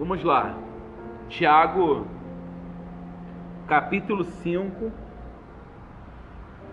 Vamos 0.00 0.24
lá. 0.24 0.56
Tiago, 1.28 2.06
capítulo 3.68 4.24
5. 4.24 4.90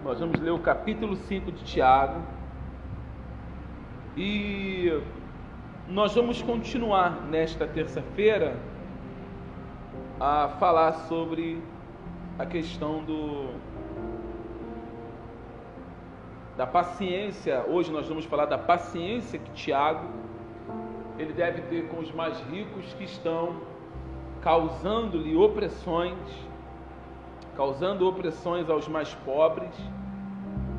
Nós 0.01 0.21
vamos 0.21 0.39
ler 0.39 0.51
o 0.51 0.59
capítulo 0.59 1.17
5 1.17 1.51
de 1.51 1.61
Tiago. 1.65 2.21
E 4.15 5.01
nós 5.89 6.15
vamos 6.15 6.41
continuar 6.41 7.21
nesta 7.23 7.67
terça-feira 7.67 8.55
a 10.17 10.47
falar 10.57 10.93
sobre 10.93 11.61
a 12.39 12.45
questão 12.45 13.03
do 13.03 13.49
da 16.55 16.65
paciência. 16.65 17.65
Hoje 17.67 17.91
nós 17.91 18.07
vamos 18.07 18.23
falar 18.23 18.45
da 18.45 18.57
paciência 18.57 19.37
que 19.37 19.51
Tiago 19.51 20.26
ele 21.17 21.33
deve 21.33 21.61
ter 21.63 21.87
com 21.89 21.99
os 21.99 22.11
mais 22.11 22.39
ricos 22.51 22.93
que 22.93 23.03
estão 23.03 23.55
causando-lhe 24.41 25.35
opressões, 25.35 26.17
causando 27.55 28.07
opressões 28.07 28.69
aos 28.69 28.87
mais 28.87 29.13
pobres 29.25 29.75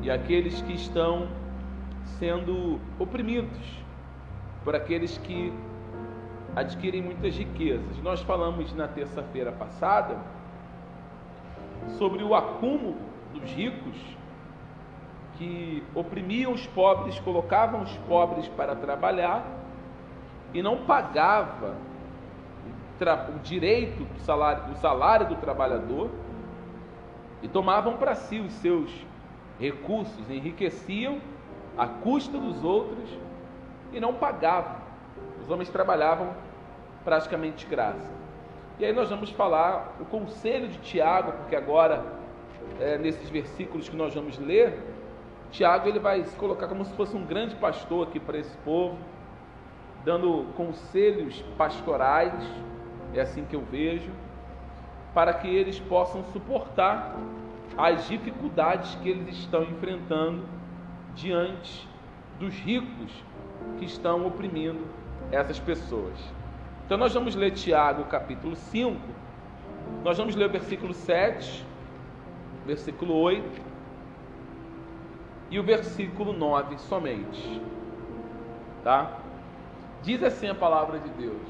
e 0.01 0.09
aqueles 0.09 0.61
que 0.61 0.73
estão 0.73 1.27
sendo 2.17 2.79
oprimidos 2.97 3.83
por 4.63 4.75
aqueles 4.75 5.17
que 5.17 5.53
adquirem 6.55 7.01
muitas 7.01 7.35
riquezas. 7.35 7.97
Nós 8.01 8.21
falamos 8.21 8.73
na 8.73 8.87
terça-feira 8.87 9.51
passada 9.51 10.17
sobre 11.97 12.23
o 12.23 12.33
acúmulo 12.33 12.95
dos 13.33 13.51
ricos 13.51 13.95
que 15.37 15.83
oprimiam 15.93 16.53
os 16.53 16.65
pobres, 16.67 17.19
colocavam 17.19 17.81
os 17.81 17.95
pobres 17.99 18.47
para 18.49 18.75
trabalhar 18.75 19.58
e 20.53 20.61
não 20.61 20.77
pagava 20.77 21.75
o 23.33 23.39
direito 23.39 24.03
do 24.03 24.19
salário, 24.19 24.65
do 24.65 24.75
salário 24.77 25.27
do 25.27 25.35
trabalhador 25.35 26.09
e 27.41 27.47
tomavam 27.47 27.95
para 27.95 28.13
si 28.15 28.39
os 28.39 28.51
seus 28.53 28.91
recursos, 29.59 30.29
enriqueciam 30.29 31.19
à 31.77 31.87
custa 31.87 32.37
dos 32.37 32.63
outros 32.63 33.09
e 33.93 33.99
não 33.99 34.13
pagavam. 34.13 34.75
Os 35.41 35.49
homens 35.49 35.69
trabalhavam 35.69 36.33
praticamente 37.03 37.65
de 37.65 37.71
graça. 37.71 38.11
E 38.77 38.85
aí 38.85 38.93
nós 38.93 39.09
vamos 39.09 39.29
falar 39.31 39.95
o 39.99 40.05
conselho 40.05 40.67
de 40.69 40.77
Tiago, 40.79 41.33
porque 41.33 41.55
agora, 41.55 42.05
é, 42.79 42.97
nesses 42.97 43.29
versículos 43.29 43.89
que 43.89 43.95
nós 43.95 44.13
vamos 44.13 44.37
ler, 44.37 44.77
Tiago 45.51 45.87
ele 45.87 45.99
vai 45.99 46.23
se 46.23 46.35
colocar 46.35 46.67
como 46.67 46.85
se 46.85 46.93
fosse 46.93 47.15
um 47.15 47.25
grande 47.25 47.55
pastor 47.55 48.07
aqui 48.07 48.19
para 48.19 48.37
esse 48.37 48.55
povo, 48.59 48.97
dando 50.03 50.45
conselhos 50.55 51.43
pastorais, 51.57 52.33
é 53.13 53.21
assim 53.21 53.43
que 53.45 53.55
eu 53.55 53.61
vejo, 53.61 54.11
para 55.13 55.33
que 55.33 55.47
eles 55.47 55.79
possam 55.79 56.23
suportar 56.31 57.15
as 57.77 58.07
dificuldades 58.07 58.95
que 58.95 59.09
eles 59.09 59.35
estão 59.37 59.63
enfrentando 59.63 60.43
diante 61.15 61.87
dos 62.39 62.53
ricos 62.55 63.11
que 63.77 63.85
estão 63.85 64.25
oprimindo 64.25 64.85
essas 65.31 65.59
pessoas. 65.59 66.17
Então 66.85 66.97
nós 66.97 67.13
vamos 67.13 67.35
ler 67.35 67.51
Tiago 67.51 68.05
capítulo 68.05 68.55
5, 68.55 68.99
nós 70.03 70.17
vamos 70.17 70.35
ler 70.35 70.45
o 70.45 70.49
versículo 70.49 70.93
7, 70.93 71.65
versículo 72.65 73.13
8 73.15 73.61
e 75.51 75.59
o 75.59 75.63
versículo 75.63 76.33
9 76.33 76.77
somente. 76.77 77.61
Tá? 78.83 79.18
Diz 80.01 80.23
assim 80.23 80.47
a 80.47 80.55
palavra 80.55 80.99
de 80.99 81.09
Deus: 81.09 81.47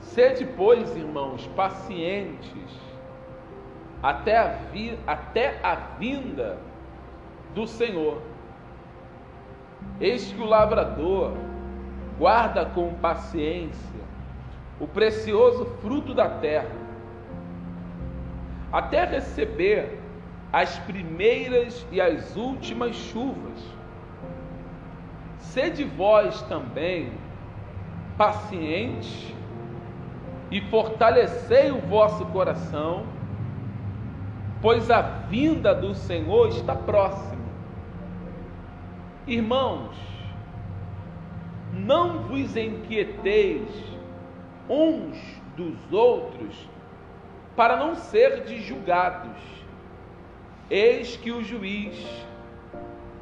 Sede, 0.00 0.46
pois, 0.56 0.96
irmãos, 0.96 1.46
pacientes 1.56 2.84
até 4.02 4.36
a, 4.36 4.48
vi, 4.70 4.98
até 5.06 5.58
a 5.62 5.74
vinda 5.98 6.58
do 7.54 7.66
Senhor. 7.66 8.20
Eis 9.98 10.30
que 10.30 10.42
o 10.42 10.44
lavrador 10.44 11.32
guarda 12.18 12.66
com 12.66 12.94
paciência 12.94 13.94
o 14.78 14.86
precioso 14.86 15.64
fruto 15.80 16.12
da 16.12 16.28
terra, 16.28 16.76
até 18.72 19.04
receber 19.04 20.00
as 20.52 20.78
primeiras 20.80 21.86
e 21.90 22.00
as 22.00 22.36
últimas 22.36 22.94
chuvas. 22.94 23.62
Sede 25.54 25.84
vós 25.84 26.42
também 26.42 27.12
pacientes 28.18 29.32
e 30.50 30.60
fortalecei 30.62 31.70
o 31.70 31.78
vosso 31.78 32.26
coração, 32.26 33.06
pois 34.60 34.90
a 34.90 35.00
vinda 35.00 35.72
do 35.72 35.94
Senhor 35.94 36.48
está 36.48 36.74
próxima. 36.74 37.44
Irmãos, 39.28 39.96
não 41.72 42.24
vos 42.24 42.56
inquieteis 42.56 43.70
uns 44.68 45.16
dos 45.56 45.92
outros, 45.92 46.68
para 47.54 47.76
não 47.76 47.94
ser 47.94 48.44
julgados. 48.58 49.40
Eis 50.68 51.16
que 51.16 51.30
o 51.30 51.44
juiz 51.44 52.04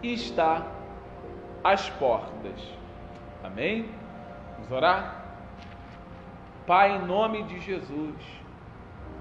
está 0.02 0.71
às 1.62 1.88
portas. 1.90 2.60
Amém? 3.42 3.88
Vamos 4.56 4.70
orar? 4.70 5.22
Pai, 6.66 6.96
em 6.96 7.06
nome 7.06 7.42
de 7.44 7.60
Jesus, 7.60 8.14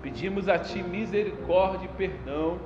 pedimos 0.02 0.48
a 0.48 0.60
Ti 0.60 0.84
misericórdia 0.84 1.86
e 1.86 1.90
perdão. 1.90 2.60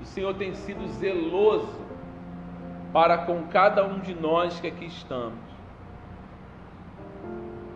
O 0.00 0.04
Senhor 0.04 0.34
tem 0.34 0.54
sido 0.54 0.86
zeloso 0.88 1.86
para 2.92 3.18
com 3.18 3.44
cada 3.48 3.84
um 3.84 4.00
de 4.00 4.14
nós 4.14 4.60
que 4.60 4.66
aqui 4.66 4.86
estamos. 4.86 5.38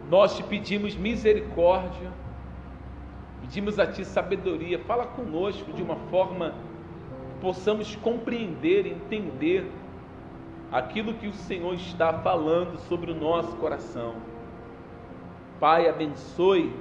Nós 0.09 0.37
te 0.37 0.43
pedimos 0.43 0.97
misericórdia, 0.97 2.11
pedimos 3.41 3.79
a 3.79 3.87
Ti 3.87 4.05
sabedoria. 4.05 4.79
Fala 4.81 5.07
conosco 5.07 5.73
de 5.73 5.83
uma 5.83 5.97
forma 6.11 6.55
possamos 7.41 7.97
compreender, 7.97 8.87
entender 8.87 9.71
aquilo 10.71 11.15
que 11.15 11.27
o 11.27 11.33
Senhor 11.33 11.75
está 11.75 12.13
falando 12.13 12.79
sobre 12.81 13.11
o 13.11 13.15
nosso 13.15 13.57
coração. 13.57 14.15
Pai, 15.59 15.89
abençoe 15.89 16.75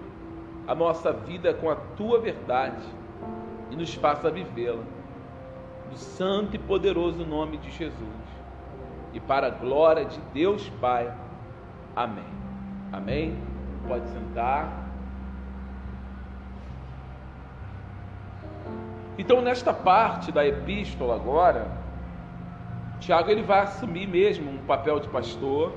a 0.68 0.76
nossa 0.76 1.12
vida 1.12 1.54
com 1.54 1.70
a 1.70 1.76
tua 1.76 2.20
verdade 2.20 2.86
e 3.72 3.76
nos 3.76 3.94
faça 3.94 4.30
vivê-la. 4.30 4.84
No 5.90 5.98
santo 5.98 6.56
e 6.56 6.60
poderoso 6.60 7.26
nome 7.26 7.58
de 7.58 7.72
Jesus. 7.72 8.30
E 9.14 9.20
para 9.20 9.48
a 9.48 9.50
glória 9.50 10.06
de 10.06 10.20
Deus 10.34 10.70
Pai. 10.80 11.12
Amém. 11.96 12.24
Amém. 12.92 13.36
Pode 13.88 14.08
sentar. 14.10 14.89
Então, 19.20 19.42
nesta 19.42 19.74
parte 19.74 20.32
da 20.32 20.48
epístola 20.48 21.14
agora, 21.14 21.68
Tiago 23.02 23.30
ele 23.30 23.42
vai 23.42 23.60
assumir 23.60 24.08
mesmo 24.08 24.50
um 24.50 24.60
papel 24.60 24.98
de 25.02 25.10
pastor. 25.10 25.74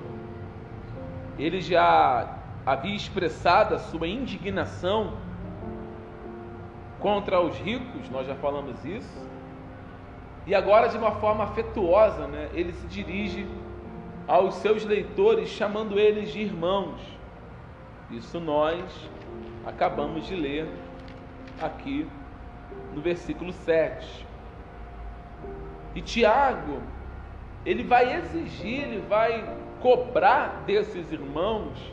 Ele 1.37 1.61
já 1.61 2.39
havia 2.65 2.95
expressado 2.95 3.75
a 3.75 3.81
sua 3.81 4.07
indignação 4.07 5.15
contra 7.01 7.41
os 7.41 7.57
ricos, 7.57 8.09
nós 8.11 8.29
já 8.29 8.37
falamos 8.37 8.85
isso. 8.85 9.29
E 10.47 10.55
agora, 10.55 10.89
de 10.89 10.97
uma 10.97 11.11
forma 11.11 11.43
afetuosa, 11.43 12.29
né, 12.29 12.49
ele 12.55 12.73
se 12.73 12.87
dirige 12.87 13.45
aos 14.29 14.55
seus 14.55 14.85
leitores, 14.85 15.49
chamando 15.49 15.99
eles 15.99 16.33
de 16.33 16.43
irmãos. 16.43 17.00
Isso 18.09 18.38
nós 18.38 18.85
acabamos 19.67 20.29
de 20.29 20.37
ler 20.37 20.69
aqui 21.61 22.09
no 22.94 23.00
versículo 23.00 23.53
7. 23.53 24.27
E 25.94 26.00
Tiago, 26.00 26.81
ele 27.65 27.85
vai 27.85 28.17
exigir, 28.17 28.83
ele 28.83 29.05
vai 29.09 29.44
cobrar 29.81 30.62
desses 30.67 31.11
irmãos 31.12 31.93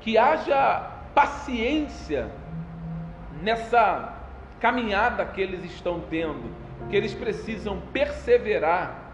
que 0.00 0.16
haja 0.16 0.92
paciência 1.14 2.30
nessa 3.42 4.14
caminhada 4.60 5.24
que 5.24 5.40
eles 5.40 5.64
estão 5.64 6.00
tendo, 6.00 6.50
que 6.88 6.96
eles 6.96 7.14
precisam 7.14 7.80
perseverar 7.92 9.12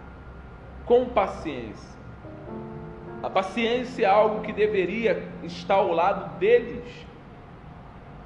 com 0.85 1.07
paciência. 1.07 1.93
A 3.23 3.31
paciência 3.31 4.05
é 4.05 4.09
algo 4.09 4.43
que 4.43 4.53
deveria 4.53 5.23
estar 5.45 5.77
ao 5.77 5.93
lado 5.93 6.39
deles, 6.39 6.85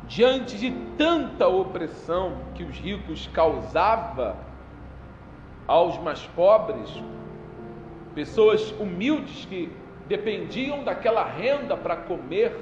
diante 0.08 0.56
de 0.56 0.70
tanta 0.96 1.48
opressão 1.48 2.36
que 2.54 2.62
os 2.62 2.78
ricos 2.78 3.28
causavam 3.32 4.36
aos 5.66 5.98
mais 5.98 6.20
pobres, 6.28 7.02
pessoas 8.14 8.70
humildes 8.78 9.44
que 9.46 9.70
dependiam 10.06 10.84
daquela 10.84 11.24
renda 11.24 11.76
para 11.76 11.96
comer, 11.96 12.56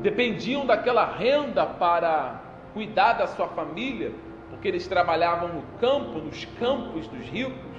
dependiam 0.00 0.64
daquela 0.64 1.04
renda 1.04 1.66
para 1.66 2.40
cuidar 2.72 3.14
da 3.14 3.26
sua 3.26 3.48
família, 3.48 4.12
porque 4.48 4.68
eles 4.68 4.86
trabalhavam 4.86 5.48
no 5.48 5.62
campo, 5.80 6.18
nos 6.18 6.44
campos 6.58 7.08
dos 7.08 7.26
ricos, 7.26 7.72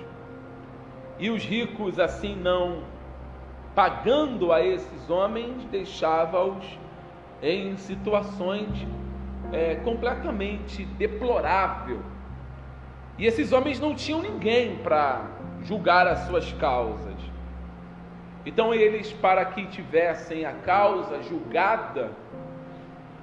e 1.18 1.30
os 1.30 1.44
ricos 1.44 1.98
assim 2.00 2.36
não 2.36 2.83
pagando 3.74 4.51
a 4.51 4.63
esses 4.63 5.10
homens, 5.10 5.63
deixava-os 5.65 6.83
em 7.44 7.75
situações 7.75 8.88
é, 9.51 9.75
completamente 9.75 10.86
deplorável. 10.86 12.00
E 13.18 13.25
esses 13.25 13.51
homens 13.51 13.80
não 13.80 13.94
tinham 13.94 14.22
ninguém 14.22 14.78
para 14.78 15.28
julgar 15.62 16.07
as 16.07 16.19
suas 16.19 16.51
causas. 16.54 17.13
Então 18.45 18.74
eles, 18.74 19.12
para 19.12 19.45
que 19.45 19.68
tivessem 19.68 20.45
a 20.45 20.54
causa 20.54 21.22
julgada, 21.22 22.12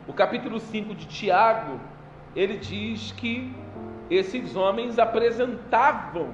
o 0.07 0.13
capítulo 0.13 0.61
5 0.61 0.95
de 0.95 1.07
Tiago, 1.07 1.81
ele 2.37 2.57
diz 2.57 3.13
que 3.13 3.53
esses 4.09 4.55
homens 4.55 4.99
apresentavam 4.99 6.31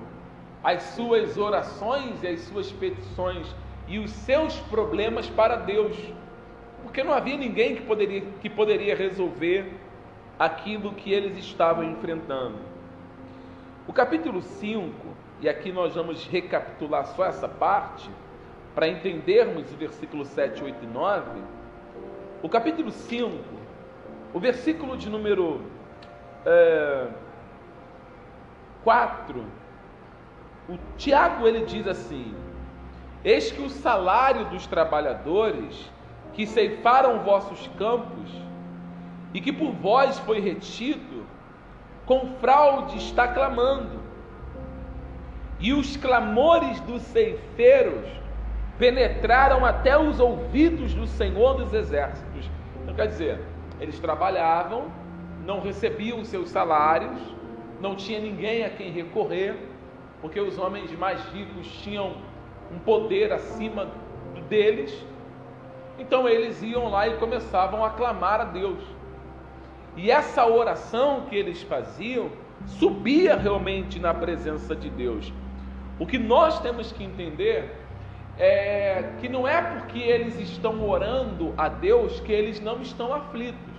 as 0.63 0.83
suas 0.83 1.37
orações 1.37 2.23
e 2.23 2.27
as 2.27 2.41
suas 2.41 2.73
petições 2.73 3.55
e 3.89 3.99
os 3.99 4.11
seus 4.11 4.57
problemas 4.61 5.29
para 5.29 5.57
Deus, 5.57 5.97
porque 6.87 7.03
não 7.03 7.13
havia 7.13 7.37
ninguém 7.37 7.75
que 7.75 7.83
poderia, 7.83 8.23
que 8.41 8.49
poderia 8.49 8.95
resolver 8.95 9.73
aquilo 10.39 10.93
que 10.93 11.13
eles 11.13 11.37
estavam 11.37 11.83
enfrentando. 11.83 12.59
O 13.89 13.93
capítulo 13.93 14.41
5, 14.41 14.93
e 15.41 15.49
aqui 15.49 15.73
nós 15.73 15.97
vamos 15.97 16.25
recapitular 16.29 17.05
só 17.09 17.25
essa 17.25 17.49
parte, 17.49 18.09
para 18.73 18.87
entendermos 18.87 19.73
o 19.73 19.77
versículo 19.77 20.25
7, 20.25 20.63
8 20.63 20.85
e 20.85 20.87
9. 20.87 21.41
O 22.41 22.49
capítulo 22.49 22.93
5, 22.93 23.33
o 24.33 24.39
versículo 24.39 24.97
de 24.97 25.11
número 25.11 25.63
é, 26.45 27.09
4, 28.85 29.45
o 30.69 30.79
Tiago 30.97 31.49
ele 31.49 31.65
diz 31.65 31.87
assim: 31.89 32.33
Eis 33.25 33.51
que 33.51 33.61
o 33.61 33.69
salário 33.69 34.45
dos 34.47 34.69
trabalhadores 34.69 35.96
que 36.37 36.47
ceifaram 36.47 37.21
vossos 37.21 37.67
campos 37.79 38.31
e 39.33 39.41
que 39.41 39.51
por 39.51 39.73
vós 39.73 40.19
foi 40.19 40.39
retido, 40.39 41.25
com 42.05 42.27
fraude 42.39 42.99
está 42.99 43.27
clamando. 43.27 43.99
E 45.59 45.73
os 45.73 45.97
clamores 45.97 46.79
dos 46.81 47.01
ceifeiros 47.01 48.07
penetraram 48.79 49.65
até 49.65 49.99
os 49.99 50.21
ouvidos 50.21 50.93
do 50.93 51.07
Senhor 51.07 51.55
dos 51.55 51.73
Exércitos. 51.73 52.51
Então, 52.83 52.95
quer 52.95 53.09
dizer, 53.09 53.41
eles 53.81 53.99
trabalhavam, 53.99 54.93
não 55.43 55.61
recebiam 55.61 56.23
seus 56.23 56.51
salários, 56.51 57.19
não 57.81 57.97
tinha 57.97 58.21
ninguém 58.21 58.63
a 58.63 58.69
quem 58.69 58.91
recorrer, 58.91 59.57
porque 60.21 60.39
os 60.39 60.59
homens 60.59 60.93
mais 60.99 61.19
ricos 61.33 61.67
tinham 61.83 62.15
um 62.71 62.79
poder 62.79 63.33
acima 63.33 63.89
deles. 64.51 65.03
Então 65.99 66.29
eles 66.29 66.63
iam 66.63 66.89
lá 66.89 67.09
e 67.09 67.17
começavam 67.17 67.85
a 67.85 67.91
clamar 67.91 68.41
a 68.41 68.45
Deus. 68.45 68.83
E 69.97 70.11
essa 70.11 70.47
oração 70.47 71.23
que 71.29 71.37
eles 71.37 71.63
faziam 71.63 72.31
subia 72.67 73.37
realmente 73.37 73.99
na 73.99 74.13
presença 74.13 74.77
de 74.77 74.91
Deus. 74.91 75.33
O 75.99 76.07
que 76.07 76.19
nós 76.19 76.61
temos 76.61 76.93
que 76.93 77.03
entender 77.03 77.75
é 78.39 79.13
que 79.21 79.29
não 79.29 79.49
é 79.49 79.63
porque 79.63 79.99
eles 79.99 80.39
estão 80.39 80.87
orando 80.87 81.55
a 81.57 81.69
Deus 81.69 82.21
que 82.21 82.33
eles 82.33 82.61
não 82.61 82.83
estão 82.83 83.15
aflitos. 83.15 83.75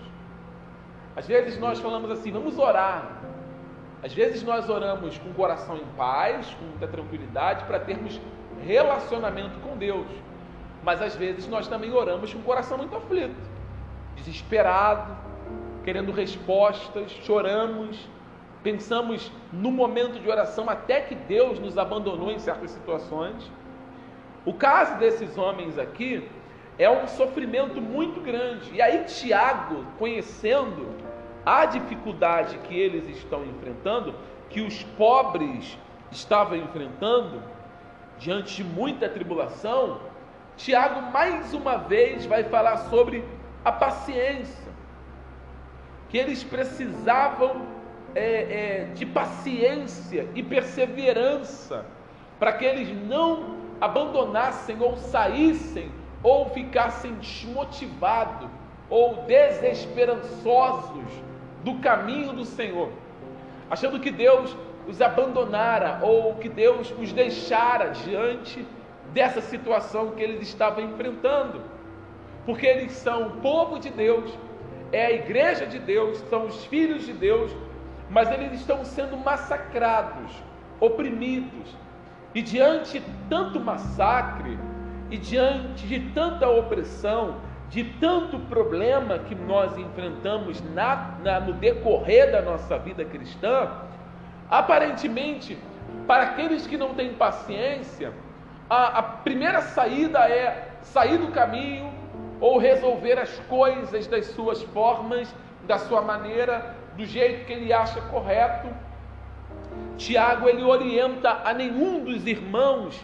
Às 1.16 1.28
vezes 1.28 1.60
nós 1.60 1.80
falamos 1.80 2.10
assim, 2.10 2.32
vamos 2.32 2.58
orar. 2.58 3.22
Às 4.04 4.14
vezes 4.14 4.44
nós 4.44 4.70
oramos 4.70 5.18
com 5.18 5.30
o 5.30 5.34
coração 5.34 5.78
em 5.78 5.86
paz, 5.96 6.52
com 6.56 6.66
muita 6.66 6.88
tranquilidade, 6.88 7.66
para 7.66 7.80
termos 7.80 8.20
relacionamento 8.66 9.60
com 9.60 9.78
Deus. 9.78 10.08
Mas 10.88 11.02
às 11.02 11.18
vezes 11.18 11.46
nós 11.50 11.68
também 11.68 11.92
oramos 11.92 12.34
com 12.34 12.40
o 12.40 12.44
coração 12.44 12.78
muito 12.78 12.96
aflito, 12.96 13.36
desesperado, 14.16 15.18
querendo 15.84 16.14
respostas, 16.14 17.12
choramos, 17.26 18.08
pensamos 18.64 19.30
no 19.52 19.70
momento 19.70 20.18
de 20.18 20.30
oração 20.30 20.70
até 20.70 21.02
que 21.02 21.14
Deus 21.14 21.60
nos 21.60 21.78
abandonou 21.78 22.32
em 22.32 22.40
certas 22.40 22.72
situações. 22.72 23.52
O 24.46 24.54
caso 24.54 24.98
desses 24.98 25.38
homens 25.38 25.78
aqui 25.78 26.26
é 26.80 26.90
um 26.90 27.06
sofrimento 27.06 27.82
muito 27.82 28.22
grande. 28.22 28.74
E 28.74 28.82
aí 28.82 29.04
Tiago, 29.04 29.84
conhecendo 30.00 30.88
a 31.46 31.66
dificuldade 31.66 32.60
que 32.60 32.80
eles 32.80 33.10
estão 33.10 33.44
enfrentando, 33.44 34.16
que 34.50 34.62
os 34.62 34.84
pobres 34.84 35.78
estavam 36.10 36.56
enfrentando, 36.56 37.44
diante 38.18 38.56
de 38.56 38.64
muita 38.64 39.10
tribulação, 39.10 40.07
Tiago 40.58 41.02
mais 41.14 41.54
uma 41.54 41.78
vez 41.78 42.26
vai 42.26 42.44
falar 42.44 42.78
sobre 42.90 43.24
a 43.64 43.72
paciência, 43.72 44.68
que 46.10 46.18
eles 46.18 46.44
precisavam 46.44 47.62
é, 48.16 48.22
é, 48.22 48.88
de 48.96 49.06
paciência 49.06 50.28
e 50.34 50.42
perseverança 50.42 51.86
para 52.40 52.54
que 52.54 52.66
eles 52.66 52.90
não 53.08 53.56
abandonassem 53.80 54.82
ou 54.82 54.98
saíssem 54.98 55.92
ou 56.24 56.50
ficassem 56.50 57.14
desmotivados 57.14 58.50
ou 58.90 59.18
desesperançosos 59.24 61.04
do 61.64 61.76
caminho 61.76 62.34
do 62.34 62.46
Senhor, 62.46 62.90
achando 63.70 64.00
que 64.00 64.10
Deus 64.10 64.56
os 64.88 65.02
abandonara 65.02 66.00
ou 66.02 66.36
que 66.36 66.50
Deus 66.50 66.92
os 66.98 67.12
deixara 67.12 67.90
diante 67.90 68.66
dessa 69.14 69.42
situação 69.42 70.12
que 70.12 70.22
eles 70.22 70.48
estavam 70.48 70.84
enfrentando. 70.84 71.62
Porque 72.46 72.66
eles 72.66 72.94
são 72.94 73.28
o 73.28 73.32
povo 73.42 73.80
de 73.80 73.90
Deus, 73.90 74.32
é 74.92 75.06
a 75.06 75.12
igreja 75.12 75.66
de 75.66 75.80
Deus, 75.80 76.18
são 76.30 76.46
os 76.46 76.64
filhos 76.66 77.06
de 77.06 77.14
Deus, 77.14 77.54
mas 78.10 78.32
eles 78.32 78.54
estão 78.54 78.86
sendo 78.86 79.18
massacrados, 79.18 80.32
oprimidos. 80.80 81.76
E 82.34 82.42
diante 82.42 83.00
de 83.00 83.06
tanto 83.30 83.60
massacre, 83.60 84.58
e 85.12 85.18
diante 85.18 85.88
de 85.88 86.00
tanta 86.12 86.48
opressão, 86.48 87.36
de 87.70 87.84
tanto 88.00 88.40
problema 88.40 89.20
que 89.20 89.36
nós 89.36 89.78
enfrentamos 89.78 90.62
na, 90.74 91.18
na, 91.22 91.40
no 91.40 91.54
decorrer 91.54 92.32
da 92.32 92.42
nossa 92.42 92.78
vida 92.78 93.04
cristã, 93.04 93.70
Aparentemente, 94.50 95.58
para 96.06 96.24
aqueles 96.24 96.66
que 96.66 96.78
não 96.78 96.94
têm 96.94 97.14
paciência, 97.14 98.14
a, 98.70 99.00
a 99.00 99.04
primeira 99.04 99.62
saída 99.62 100.20
é 100.30 100.70
sair 100.82 101.18
do 101.18 101.32
caminho 101.32 101.92
ou 102.40 102.58
resolver 102.58 103.18
as 103.20 103.40
coisas 103.48 104.08
das 104.08 104.28
suas 104.28 104.62
formas, 104.62 105.34
da 105.66 105.78
sua 105.78 106.02
maneira, 106.02 106.76
do 106.96 107.06
jeito 107.06 107.46
que 107.46 107.54
ele 107.54 107.72
acha 107.72 108.02
correto. 108.02 108.68
Tiago 109.98 110.48
ele 110.48 110.64
orienta 110.64 111.42
a 111.44 111.54
nenhum 111.54 112.04
dos 112.04 112.26
irmãos 112.28 113.04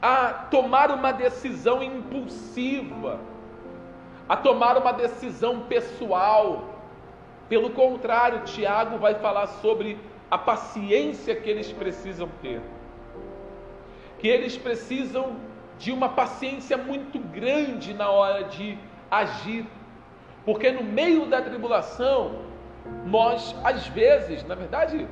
a 0.00 0.28
tomar 0.50 0.90
uma 0.90 1.12
decisão 1.12 1.82
impulsiva, 1.82 3.18
a 4.28 4.36
tomar 4.36 4.76
uma 4.76 4.92
decisão 4.92 5.60
pessoal. 5.60 6.74
Pelo 7.48 7.70
contrário, 7.70 8.40
Tiago 8.40 8.98
vai 8.98 9.14
falar 9.14 9.46
sobre 9.46 9.98
a 10.30 10.36
paciência 10.36 11.34
que 11.34 11.48
eles 11.48 11.72
precisam 11.72 12.28
ter. 12.42 12.60
Que 14.24 14.28
eles 14.28 14.56
precisam 14.56 15.36
de 15.78 15.92
uma 15.92 16.08
paciência 16.08 16.78
muito 16.78 17.18
grande 17.18 17.92
na 17.92 18.08
hora 18.08 18.44
de 18.44 18.78
agir. 19.10 19.66
Porque 20.46 20.70
no 20.70 20.82
meio 20.82 21.26
da 21.26 21.42
tribulação, 21.42 22.38
nós, 23.04 23.54
às 23.62 23.86
vezes, 23.88 24.42
na 24.42 24.54
verdade, 24.54 25.06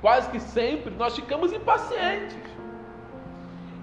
quase 0.00 0.30
que 0.30 0.40
sempre, 0.40 0.94
nós 0.94 1.14
ficamos 1.14 1.52
impacientes. 1.52 2.38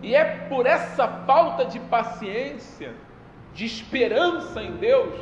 E 0.02 0.16
é 0.16 0.26
por 0.50 0.66
essa 0.66 1.08
falta 1.08 1.66
de 1.66 1.80
paciência, 1.82 2.96
de 3.54 3.68
esperança 3.68 4.60
em 4.60 4.72
Deus, 4.78 5.14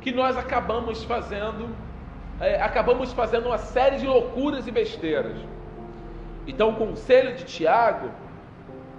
que 0.00 0.10
nós 0.10 0.36
acabamos 0.36 1.04
fazendo 1.04 1.72
é, 2.40 2.60
acabamos 2.60 3.12
fazendo 3.12 3.46
uma 3.46 3.58
série 3.58 3.98
de 3.98 4.08
loucuras 4.08 4.66
e 4.66 4.72
besteiras. 4.72 5.36
Então, 6.48 6.70
o 6.70 6.74
conselho 6.74 7.36
de 7.36 7.44
Tiago 7.44 8.10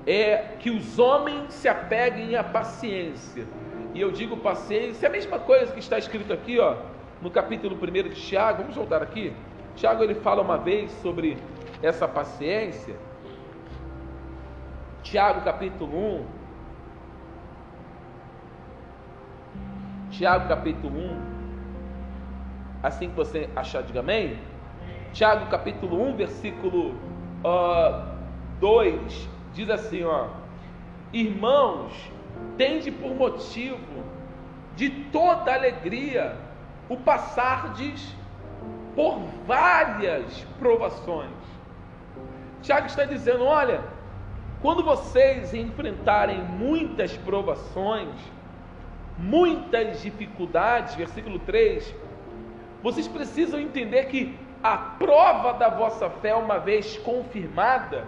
é 0.06 0.56
que 0.60 0.70
os 0.70 0.98
homens 0.98 1.54
se 1.54 1.68
apeguem 1.68 2.36
à 2.36 2.44
paciência. 2.44 3.46
E 3.94 4.02
eu 4.02 4.12
digo 4.12 4.38
paciência, 4.38 5.08
é 5.08 5.10
a 5.10 5.12
mesma 5.12 5.40
coisa 5.40 5.72
que 5.72 5.80
está 5.80 5.98
escrito 5.98 6.32
aqui, 6.32 6.60
ó, 6.60 6.76
no 7.22 7.30
capítulo 7.30 7.76
1 7.76 8.10
de 8.10 8.16
Tiago. 8.16 8.62
Vamos 8.62 8.76
voltar 8.76 9.02
aqui. 9.02 9.34
Tiago 9.76 10.04
ele 10.04 10.16
fala 10.16 10.42
uma 10.42 10.58
vez 10.58 10.92
sobre 11.02 11.38
essa 11.82 12.08
paciência. 12.08 12.96
Tiago 15.04 15.42
capítulo 15.42 16.22
1. 16.22 16.26
Tiago 20.12 20.48
capítulo 20.48 21.00
1. 21.00 21.22
Assim 22.84 23.10
que 23.10 23.16
você 23.16 23.50
achar, 23.56 23.84
diga 23.84 24.00
amém. 24.02 24.38
Tiago 25.14 25.50
capítulo 25.50 26.02
1, 26.10 26.16
versículo 26.16 26.96
uh, 27.44 28.06
2 28.60 29.39
diz 29.54 29.70
assim, 29.70 30.04
ó. 30.04 30.28
Irmãos, 31.12 31.94
tende 32.58 32.92
por 32.92 33.16
motivo 33.16 34.04
de 34.76 34.90
toda 35.12 35.54
alegria 35.54 36.36
o 36.88 36.98
passardes 36.98 38.16
por 38.96 39.20
várias 39.46 40.46
provações. 40.60 41.32
Tiago 42.62 42.88
está 42.88 43.06
dizendo: 43.06 43.46
olha, 43.46 43.82
quando 44.62 44.84
vocês 44.84 45.54
enfrentarem 45.54 46.42
muitas 46.42 47.16
provações, 47.18 48.10
muitas 49.18 50.02
dificuldades, 50.02 50.96
versículo 50.96 51.40
3, 51.40 51.96
vocês 52.84 53.08
precisam 53.08 53.60
entender 53.60 54.06
que 54.06 54.38
a 54.62 54.78
prova 54.78 55.54
da 55.54 55.70
vossa 55.70 56.10
fé, 56.10 56.36
uma 56.36 56.58
vez 56.58 56.98
confirmada, 56.98 58.06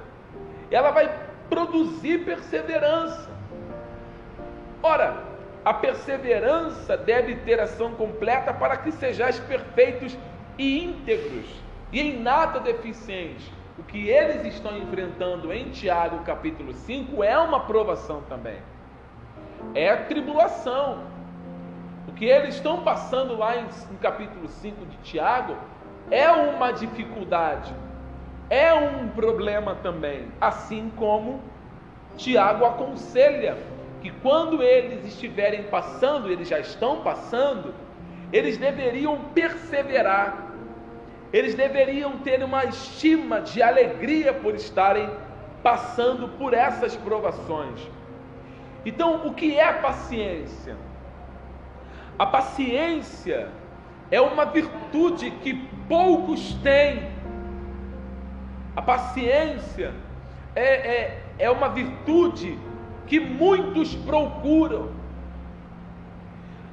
ela 0.69 0.91
vai 0.91 1.30
produzir 1.51 2.23
perseverança. 2.23 3.29
Ora, 4.81 5.21
a 5.65 5.73
perseverança 5.73 6.95
deve 6.95 7.35
ter 7.35 7.59
ação 7.59 7.93
completa 7.93 8.53
para 8.53 8.77
que 8.77 8.89
sejais 8.93 9.37
perfeitos 9.37 10.17
e 10.57 10.85
íntegros 10.85 11.45
e 11.91 11.99
em 11.99 12.19
nada 12.21 12.61
deficientes. 12.61 13.51
O 13.77 13.83
que 13.83 14.07
eles 14.07 14.45
estão 14.45 14.77
enfrentando 14.77 15.51
em 15.51 15.69
Tiago 15.71 16.23
capítulo 16.23 16.73
5 16.73 17.21
é 17.21 17.37
uma 17.37 17.59
provação 17.59 18.21
também. 18.29 18.59
É 19.75 19.93
tribulação. 19.95 21.03
O 22.07 22.13
que 22.13 22.25
eles 22.25 22.55
estão 22.55 22.81
passando 22.81 23.37
lá 23.37 23.57
em, 23.57 23.65
no 23.91 23.97
capítulo 23.99 24.47
5 24.47 24.85
de 24.85 24.97
Tiago 24.97 25.57
é 26.09 26.31
uma 26.31 26.71
dificuldade, 26.71 27.73
é 28.51 28.73
um 28.73 29.07
problema 29.07 29.75
também. 29.75 30.27
Assim 30.41 30.91
como 30.97 31.41
Tiago 32.17 32.65
aconselha 32.65 33.57
que 34.01 34.11
quando 34.11 34.61
eles 34.61 35.05
estiverem 35.05 35.63
passando, 35.63 36.29
eles 36.29 36.49
já 36.49 36.59
estão 36.59 37.01
passando, 37.01 37.73
eles 38.33 38.57
deveriam 38.57 39.17
perseverar, 39.33 40.51
eles 41.31 41.55
deveriam 41.55 42.17
ter 42.17 42.43
uma 42.43 42.65
estima 42.65 43.39
de 43.39 43.63
alegria 43.63 44.33
por 44.33 44.53
estarem 44.53 45.09
passando 45.63 46.27
por 46.27 46.53
essas 46.53 46.97
provações. 46.97 47.79
Então, 48.85 49.27
o 49.27 49.33
que 49.33 49.57
é 49.57 49.71
paciência? 49.71 50.75
A 52.19 52.25
paciência 52.25 53.47
é 54.09 54.19
uma 54.19 54.43
virtude 54.43 55.31
que 55.31 55.53
poucos 55.87 56.53
têm. 56.55 57.10
A 58.75 58.81
paciência 58.81 59.93
é, 60.55 60.63
é, 60.63 61.23
é 61.39 61.51
uma 61.51 61.69
virtude 61.69 62.57
que 63.05 63.19
muitos 63.19 63.93
procuram. 63.95 64.91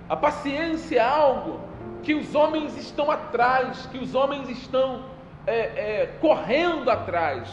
A 0.08 0.16
paciência 0.16 0.96
é 0.96 1.00
algo 1.00 1.60
que 2.02 2.14
os 2.14 2.34
homens 2.34 2.76
estão 2.76 3.10
atrás, 3.10 3.86
que 3.86 3.98
os 3.98 4.14
homens 4.14 4.48
estão 4.48 5.04
é, 5.46 5.56
é, 6.02 6.06
correndo 6.20 6.88
atrás. 6.90 7.52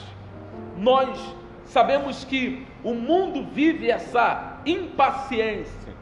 Nós 0.77 1.35
sabemos 1.65 2.23
que 2.23 2.67
o 2.83 2.93
mundo 2.93 3.47
vive 3.51 3.89
essa 3.89 4.59
impaciência, 4.65 5.93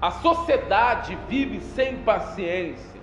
a 0.00 0.10
sociedade 0.10 1.16
vive 1.28 1.60
sem 1.60 1.98
paciência. 1.98 3.00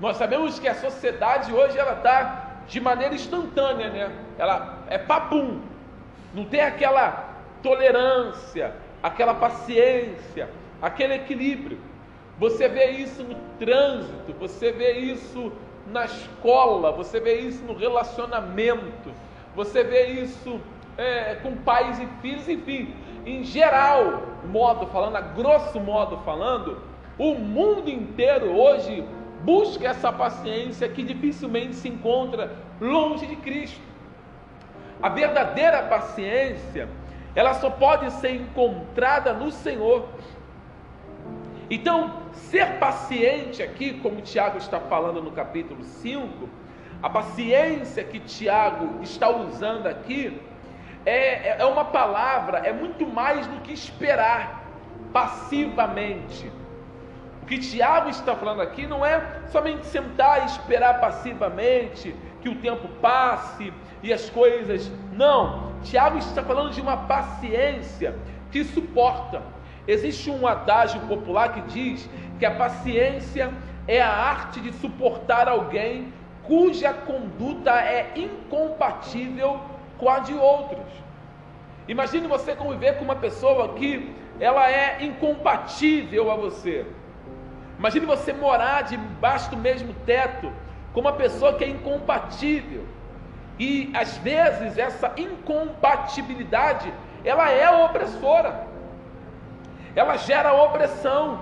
Nós 0.00 0.16
sabemos 0.16 0.58
que 0.58 0.66
a 0.66 0.74
sociedade 0.74 1.52
hoje 1.52 1.78
ela 1.78 1.92
está 1.92 2.47
de 2.68 2.80
maneira 2.80 3.14
instantânea, 3.14 3.88
né? 3.88 4.12
Ela 4.38 4.84
é 4.88 4.98
papum, 4.98 5.60
não 6.34 6.44
tem 6.44 6.60
aquela 6.60 7.34
tolerância, 7.62 8.74
aquela 9.02 9.34
paciência, 9.34 10.48
aquele 10.80 11.14
equilíbrio. 11.14 11.78
Você 12.38 12.68
vê 12.68 12.90
isso 12.90 13.24
no 13.24 13.34
trânsito, 13.58 14.32
você 14.38 14.70
vê 14.70 14.92
isso 14.92 15.52
na 15.86 16.04
escola, 16.04 16.92
você 16.92 17.18
vê 17.18 17.40
isso 17.40 17.64
no 17.64 17.74
relacionamento, 17.74 19.12
você 19.56 19.82
vê 19.82 20.06
isso 20.08 20.60
é, 20.96 21.36
com 21.36 21.56
pais 21.56 21.98
e 21.98 22.06
filhos, 22.20 22.48
enfim, 22.48 22.94
em 23.24 23.42
geral, 23.42 24.22
modo 24.44 24.86
falando, 24.86 25.16
a 25.16 25.20
grosso 25.20 25.80
modo 25.80 26.18
falando, 26.18 26.80
o 27.18 27.34
mundo 27.34 27.88
inteiro 27.88 28.54
hoje 28.54 29.04
busca 29.42 29.88
essa 29.88 30.12
paciência 30.12 30.88
que 30.88 31.02
dificilmente 31.02 31.74
se 31.74 31.88
encontra 31.88 32.56
longe 32.80 33.26
de 33.26 33.36
Cristo. 33.36 33.80
A 35.02 35.08
verdadeira 35.08 35.82
paciência 35.84 36.88
ela 37.34 37.54
só 37.54 37.70
pode 37.70 38.10
ser 38.14 38.34
encontrada 38.34 39.32
no 39.32 39.50
Senhor. 39.50 40.08
Então, 41.70 42.22
ser 42.32 42.78
paciente 42.78 43.62
aqui, 43.62 44.00
como 44.00 44.20
Tiago 44.22 44.58
está 44.58 44.80
falando 44.80 45.22
no 45.22 45.30
capítulo 45.30 45.84
5, 45.84 46.48
a 47.02 47.08
paciência 47.08 48.02
que 48.02 48.18
Tiago 48.18 49.02
está 49.02 49.28
usando 49.28 49.86
aqui 49.86 50.40
é, 51.06 51.60
é 51.60 51.64
uma 51.64 51.84
palavra, 51.84 52.58
é 52.58 52.72
muito 52.72 53.06
mais 53.06 53.46
do 53.46 53.60
que 53.60 53.72
esperar 53.72 54.64
passivamente. 55.12 56.50
Que 57.48 57.58
Tiago 57.58 58.10
está 58.10 58.36
falando 58.36 58.60
aqui 58.60 58.86
não 58.86 59.04
é 59.04 59.22
somente 59.50 59.86
sentar 59.86 60.42
e 60.42 60.46
esperar 60.46 61.00
passivamente 61.00 62.14
que 62.42 62.48
o 62.48 62.56
tempo 62.56 62.86
passe 63.00 63.72
e 64.02 64.12
as 64.12 64.28
coisas. 64.28 64.90
Não, 65.12 65.72
Tiago 65.82 66.18
está 66.18 66.42
falando 66.42 66.72
de 66.72 66.80
uma 66.80 66.96
paciência 66.96 68.14
que 68.52 68.62
suporta. 68.64 69.40
Existe 69.86 70.30
um 70.30 70.46
adágio 70.46 71.00
popular 71.02 71.54
que 71.54 71.62
diz 71.62 72.08
que 72.38 72.44
a 72.44 72.54
paciência 72.54 73.50
é 73.86 74.02
a 74.02 74.10
arte 74.12 74.60
de 74.60 74.70
suportar 74.74 75.48
alguém 75.48 76.12
cuja 76.42 76.92
conduta 76.92 77.70
é 77.70 78.12
incompatível 78.14 79.58
com 79.96 80.10
a 80.10 80.18
de 80.18 80.34
outros. 80.34 80.86
Imagine 81.88 82.26
você 82.26 82.54
conviver 82.54 82.98
com 82.98 83.04
uma 83.04 83.16
pessoa 83.16 83.74
que 83.74 84.14
ela 84.38 84.70
é 84.70 85.02
incompatível 85.02 86.30
a 86.30 86.36
você. 86.36 86.86
Imagine 87.78 88.06
você 88.06 88.32
morar 88.32 88.82
debaixo 88.82 89.50
do 89.50 89.56
mesmo 89.56 89.94
teto 90.04 90.52
com 90.92 91.00
uma 91.00 91.12
pessoa 91.12 91.54
que 91.54 91.64
é 91.64 91.68
incompatível. 91.68 92.84
E 93.58 93.90
às 93.94 94.18
vezes 94.18 94.76
essa 94.76 95.12
incompatibilidade, 95.16 96.92
ela 97.24 97.50
é 97.50 97.70
opressora. 97.70 98.66
Ela 99.94 100.16
gera 100.16 100.52
opressão. 100.52 101.40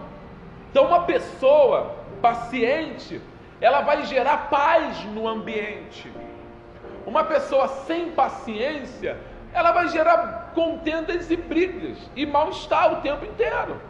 Então 0.71 0.87
uma 0.87 1.05
pessoa 1.05 1.97
paciente, 2.21 3.21
ela 3.61 3.81
vai 3.81 4.05
gerar 4.05 4.49
paz 4.51 5.05
no 5.07 5.27
ambiente. 5.27 6.13
Uma 7.07 7.25
pessoa 7.25 7.69
sem 7.69 8.11
paciência, 8.11 9.17
ela 9.55 9.73
vai 9.73 9.89
gerar 9.89 10.53
contendas 10.55 11.31
e 11.31 11.37
brigas 11.37 11.99
e 12.15 12.27
mal-estar 12.27 12.93
o 12.93 12.97
tempo 13.01 13.25
inteiro. 13.25 13.81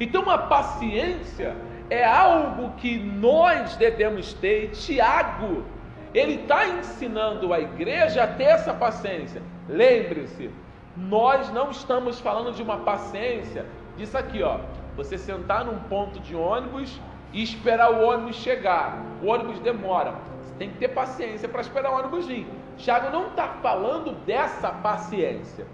Então 0.00 0.28
a 0.30 0.38
paciência 0.38 1.54
é 1.90 2.04
algo 2.04 2.72
que 2.78 2.98
nós 2.98 3.76
devemos 3.76 4.32
ter. 4.34 4.70
Tiago 4.70 5.64
ele 6.12 6.34
está 6.42 6.66
ensinando 6.66 7.52
a 7.52 7.60
igreja 7.60 8.24
a 8.24 8.26
ter 8.26 8.44
essa 8.44 8.74
paciência. 8.74 9.40
Lembre-se, 9.68 10.50
nós 10.96 11.52
não 11.52 11.70
estamos 11.70 12.18
falando 12.18 12.52
de 12.52 12.62
uma 12.62 12.78
paciência 12.78 13.64
disso 13.96 14.18
aqui, 14.18 14.42
ó. 14.42 14.58
Você 14.96 15.16
sentar 15.16 15.64
num 15.64 15.78
ponto 15.80 16.18
de 16.18 16.34
ônibus 16.34 17.00
e 17.32 17.42
esperar 17.42 17.92
o 17.92 18.02
ônibus 18.04 18.36
chegar. 18.36 19.00
O 19.22 19.28
ônibus 19.28 19.60
demora. 19.60 20.14
Você 20.42 20.54
tem 20.54 20.70
que 20.70 20.78
ter 20.78 20.88
paciência 20.88 21.48
para 21.48 21.60
esperar 21.60 21.92
o 21.92 21.98
ônibus 21.98 22.26
vir. 22.26 22.46
Tiago 22.76 23.10
não 23.10 23.28
está 23.28 23.46
falando 23.62 24.12
dessa 24.24 24.70
paciência, 24.70 25.66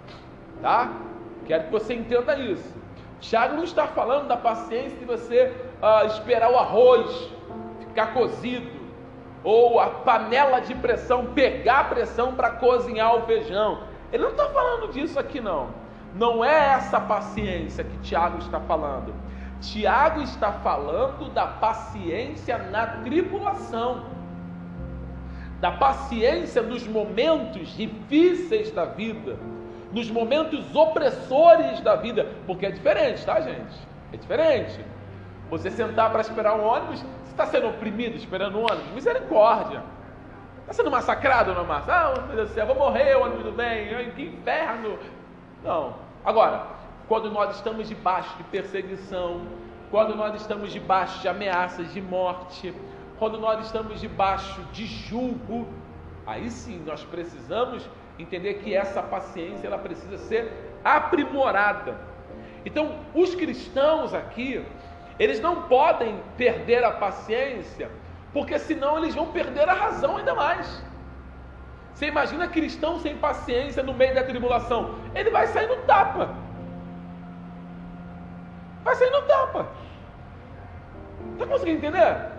tá? 0.61 0.91
Quero 1.45 1.63
que 1.65 1.71
você 1.71 1.95
entenda 1.95 2.37
isso. 2.37 2.76
Tiago 3.19 3.55
não 3.55 3.63
está 3.63 3.87
falando 3.87 4.27
da 4.27 4.37
paciência 4.37 4.97
de 4.97 5.05
você 5.05 5.53
uh, 5.81 6.07
esperar 6.07 6.51
o 6.51 6.57
arroz 6.57 7.31
ficar 7.97 8.13
cozido 8.13 8.69
ou 9.43 9.79
a 9.79 9.87
panela 9.87 10.59
de 10.59 10.75
pressão, 10.75 11.27
pegar 11.33 11.79
a 11.79 11.83
pressão 11.85 12.35
para 12.35 12.51
cozinhar 12.51 13.15
o 13.15 13.21
feijão. 13.23 13.79
Ele 14.11 14.23
não 14.23 14.31
está 14.31 14.47
falando 14.49 14.91
disso 14.91 15.19
aqui, 15.19 15.41
não. 15.41 15.69
Não 16.13 16.45
é 16.45 16.73
essa 16.73 16.99
paciência 16.99 17.83
que 17.83 17.97
Tiago 17.99 18.37
está 18.37 18.59
falando. 18.59 19.13
Tiago 19.61 20.21
está 20.21 20.51
falando 20.51 21.31
da 21.33 21.47
paciência 21.47 22.57
na 22.57 22.85
tribulação, 22.87 24.05
da 25.59 25.71
paciência 25.71 26.61
nos 26.61 26.87
momentos 26.87 27.69
difíceis 27.69 28.71
da 28.71 28.85
vida, 28.85 29.37
nos 29.97 30.11
momentos 30.11 30.75
opressores 30.75 31.81
da 31.81 31.95
vida, 31.95 32.27
porque 32.45 32.67
é 32.67 32.71
diferente, 32.71 33.25
tá, 33.25 33.41
gente? 33.41 33.75
É 34.13 34.17
diferente. 34.17 34.79
Você 35.49 35.71
sentar 35.71 36.11
para 36.11 36.21
esperar 36.21 36.53
um 36.53 36.63
ônibus, 36.63 37.01
você 37.01 37.31
está 37.31 37.47
sendo 37.47 37.69
oprimido 37.69 38.15
esperando 38.15 38.59
um 38.59 38.61
ônibus? 38.61 38.91
Misericórdia. 38.93 39.81
Está 40.59 40.73
sendo 40.73 40.91
massacrado 40.91 41.53
não 41.55 41.65
massa? 41.65 41.91
Ah, 41.91 42.13
meu 42.27 42.35
Deus 42.35 42.49
do 42.49 42.53
céu, 42.53 42.67
vou 42.67 42.75
morrer, 42.75 43.15
ônibus 43.15 43.43
do 43.43 43.51
bem, 43.51 44.11
que 44.11 44.21
inferno. 44.21 44.99
Não. 45.63 45.95
Agora, 46.23 46.67
quando 47.07 47.31
nós 47.31 47.55
estamos 47.55 47.87
debaixo 47.87 48.37
de 48.37 48.43
perseguição, 48.43 49.47
quando 49.89 50.15
nós 50.15 50.35
estamos 50.39 50.71
debaixo 50.71 51.21
de 51.21 51.27
ameaças 51.27 51.91
de 51.91 52.01
morte, 52.01 52.71
quando 53.17 53.39
nós 53.39 53.65
estamos 53.65 53.99
debaixo 53.99 54.61
de 54.71 54.85
julgo, 54.85 55.67
aí 56.27 56.51
sim 56.51 56.83
nós 56.85 57.03
precisamos 57.03 57.89
entender 58.19 58.55
que 58.55 58.75
essa 58.75 59.01
paciência 59.01 59.67
ela 59.67 59.77
precisa 59.77 60.17
ser 60.17 60.51
aprimorada. 60.83 61.95
Então, 62.65 62.99
os 63.13 63.35
cristãos 63.35 64.13
aqui, 64.13 64.65
eles 65.19 65.39
não 65.39 65.63
podem 65.63 66.21
perder 66.35 66.83
a 66.83 66.91
paciência, 66.91 67.89
porque 68.33 68.59
senão 68.59 68.97
eles 68.97 69.15
vão 69.15 69.31
perder 69.31 69.67
a 69.69 69.73
razão 69.73 70.17
ainda 70.17 70.35
mais. 70.35 70.83
Você 71.93 72.07
imagina 72.07 72.47
cristão 72.47 72.99
sem 72.99 73.17
paciência 73.17 73.81
no 73.81 73.93
meio 73.93 74.13
da 74.13 74.23
tribulação? 74.23 74.99
Ele 75.15 75.31
vai 75.31 75.47
sair 75.47 75.67
no 75.67 75.77
tapa. 75.77 76.29
Vai 78.83 78.95
sair 78.95 79.09
no 79.09 79.21
tapa. 79.23 79.67
Está 81.33 81.47
conseguindo 81.47 81.77
entender? 81.77 82.36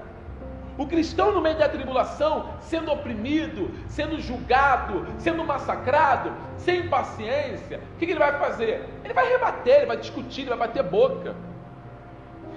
O 0.79 0.87
cristão 0.87 1.33
no 1.33 1.41
meio 1.41 1.59
da 1.59 1.69
tribulação, 1.69 2.51
sendo 2.61 2.93
oprimido, 2.93 3.69
sendo 3.89 4.21
julgado, 4.21 5.05
sendo 5.19 5.45
massacrado, 5.45 6.33
sem 6.57 6.89
paciência, 6.89 7.81
o 7.95 7.99
que, 7.99 8.05
ele 8.05 8.19
vai 8.19 8.39
fazer? 8.39 8.89
Ele 9.03 9.13
vai 9.13 9.29
rebater, 9.29 9.79
ele 9.79 9.87
vai 9.87 9.97
discutir, 9.97 10.43
ele 10.43 10.51
vai 10.51 10.59
bater 10.59 10.85
boca. 10.85 11.35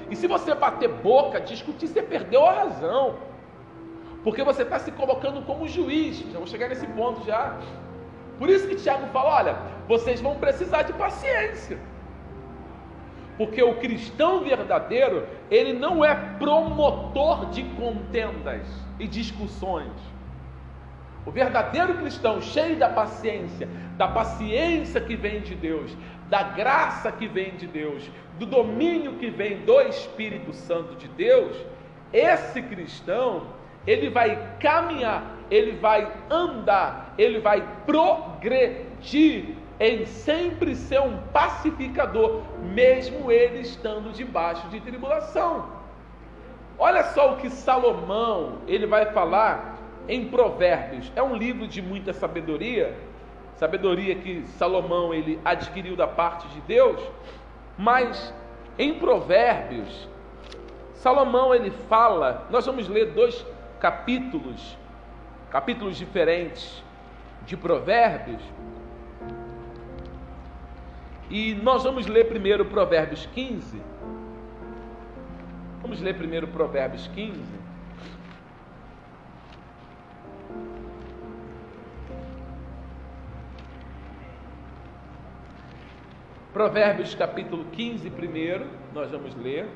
E 0.08 0.16
se 0.16 0.28
você 0.28 0.54
bater 0.54 0.88
boca, 0.88 1.42
discutir, 1.42 1.88
você 1.88 2.04
perdeu 2.04 2.46
a 2.46 2.52
razão. 2.52 3.16
Porque 4.24 4.44
você 4.44 4.62
está 4.62 4.78
se 4.78 4.92
colocando 4.92 5.42
como 5.42 5.68
juiz. 5.68 6.20
Já 6.32 6.38
vou 6.38 6.46
chegar 6.46 6.70
nesse 6.70 6.86
ponto 6.86 7.26
já. 7.26 7.58
Por 8.38 8.50
isso 8.50 8.68
que 8.68 8.76
Tiago 8.76 9.08
fala: 9.08 9.36
olha, 9.36 9.58
vocês 9.88 10.22
vão 10.22 10.36
precisar 10.36 10.84
de 10.84 10.94
paciência. 10.94 11.80
Porque 13.42 13.64
o 13.64 13.74
cristão 13.74 14.44
verdadeiro, 14.44 15.28
ele 15.50 15.74
não 15.74 16.06
é 16.06 16.14
promotor 16.38 17.50
de 17.50 17.64
contendas 17.64 18.68
e 19.00 19.08
discussões. 19.08 19.92
O 21.26 21.32
verdadeiro 21.32 21.96
cristão, 21.96 22.40
cheio 22.40 22.76
da 22.76 22.88
paciência, 22.88 23.68
da 23.98 24.08
paciência 24.08 25.02
que 25.02 25.16
vem 25.16 25.42
de 25.42 25.56
Deus, 25.56 25.98
da 26.30 26.44
graça 26.44 27.12
que 27.12 27.28
vem 27.28 27.56
de 27.56 27.66
Deus, 27.66 28.08
do 28.38 28.46
domínio 28.46 29.14
que 29.14 29.32
vem 29.32 29.66
do 29.66 29.82
Espírito 29.82 30.54
Santo 30.54 30.94
de 30.94 31.08
Deus, 31.08 31.58
esse 32.14 32.62
cristão, 32.62 33.48
ele 33.88 34.12
vai 34.12 34.56
caminhar, 34.60 35.36
ele 35.50 35.72
vai 35.72 36.14
andar, 36.30 37.16
ele 37.18 37.40
vai 37.40 37.68
progredir 37.88 39.61
em 39.82 40.06
sempre 40.06 40.76
ser 40.76 41.02
um 41.02 41.18
pacificador, 41.34 42.44
mesmo 42.62 43.32
ele 43.32 43.62
estando 43.62 44.14
debaixo 44.14 44.68
de 44.68 44.80
tribulação. 44.80 45.70
Olha 46.78 47.04
só 47.06 47.34
o 47.34 47.38
que 47.38 47.50
Salomão 47.50 48.60
ele 48.68 48.86
vai 48.86 49.08
falar 49.08 49.80
em 50.08 50.28
Provérbios. 50.28 51.12
É 51.16 51.24
um 51.24 51.36
livro 51.36 51.68
de 51.68 51.82
muita 51.82 52.14
sabedoria, 52.14 52.96
sabedoria 53.56 54.14
que 54.14 54.44
Salomão 54.60 55.12
ele 55.12 55.40
adquiriu 55.44 55.96
da 55.96 56.08
parte 56.08 56.48
de 56.50 56.62
Deus, 56.62 57.02
mas 57.76 58.32
em 58.78 58.94
Provérbios 58.94 60.08
Salomão 60.94 61.56
ele 61.56 61.72
fala, 61.72 62.46
nós 62.52 62.68
vamos 62.68 62.88
ler 62.88 63.14
dois 63.14 63.44
capítulos, 63.80 64.78
capítulos 65.50 65.98
diferentes 65.98 66.84
de 67.48 67.58
Provérbios. 67.58 68.44
E 71.32 71.56
nós 71.56 71.86
vamos 71.86 72.08
ler 72.08 72.28
primeiro 72.28 72.66
Provérbios 72.66 73.26
15. 73.28 73.82
Vamos 75.82 76.02
ler 76.02 76.18
primeiro 76.18 76.46
Provérbios 76.50 77.08
15. 77.08 77.40
Provérbios 86.52 87.16
capítulo 87.16 87.64
15, 87.72 88.10
primeiro, 88.10 88.68
nós 88.94 89.10
vamos 89.10 89.34
ler. 89.38 89.70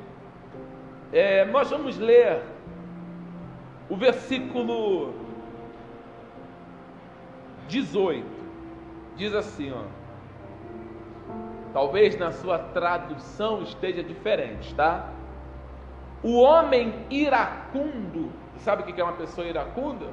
É, 1.13 1.45
nós 1.45 1.69
vamos 1.69 1.97
ler 1.97 2.41
o 3.89 3.95
versículo 3.95 5.13
18. 7.69 8.25
Diz 9.15 9.33
assim, 9.33 9.71
ó. 9.71 9.94
Talvez 11.75 12.17
na 12.17 12.31
sua 12.31 12.57
tradução 12.57 13.61
esteja 13.61 14.01
diferente, 14.01 14.73
tá? 14.75 15.09
O 16.23 16.39
homem 16.39 17.05
iracundo, 17.09 18.31
sabe 18.59 18.83
o 18.83 18.85
que 18.85 19.01
é 19.01 19.03
uma 19.03 19.11
pessoa 19.11 19.45
iracunda? 19.45 20.05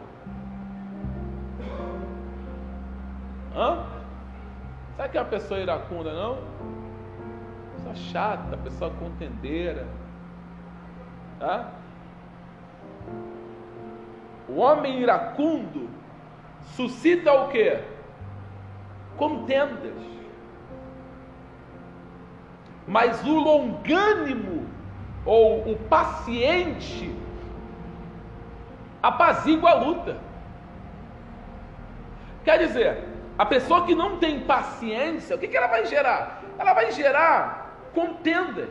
Hã? 3.54 3.86
Sabe 4.96 5.08
o 5.08 5.12
que 5.12 5.18
é 5.18 5.20
uma 5.20 5.30
pessoa 5.30 5.60
iracunda, 5.60 6.12
não? 6.12 6.38
Pessoa 7.76 7.94
chata, 7.94 8.56
pessoa 8.56 8.90
contendeira. 8.98 9.86
Tá? 11.38 11.70
O 14.48 14.58
homem 14.58 15.00
iracundo 15.00 15.88
suscita 16.74 17.32
o 17.32 17.50
que? 17.50 17.78
Contendas. 19.16 20.21
Mas 22.86 23.22
o 23.24 23.38
longânimo 23.38 24.66
ou 25.24 25.72
o 25.72 25.76
paciente 25.88 27.14
apazigua 29.02 29.70
a 29.70 29.74
luta. 29.74 30.16
Quer 32.44 32.58
dizer, 32.58 33.04
a 33.38 33.46
pessoa 33.46 33.86
que 33.86 33.94
não 33.94 34.18
tem 34.18 34.40
paciência, 34.40 35.36
o 35.36 35.38
que, 35.38 35.48
que 35.48 35.56
ela 35.56 35.68
vai 35.68 35.86
gerar? 35.86 36.42
Ela 36.58 36.74
vai 36.74 36.90
gerar 36.92 37.70
contendas. 37.94 38.70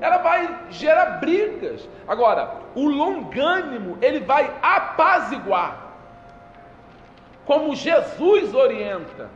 Ela 0.00 0.18
vai 0.18 0.66
gerar 0.70 1.20
brigas. 1.20 1.88
Agora, 2.06 2.60
o 2.74 2.88
longânimo, 2.88 3.96
ele 4.02 4.20
vai 4.20 4.52
apaziguar. 4.60 5.92
Como 7.46 7.74
Jesus 7.74 8.54
orienta 8.54 9.30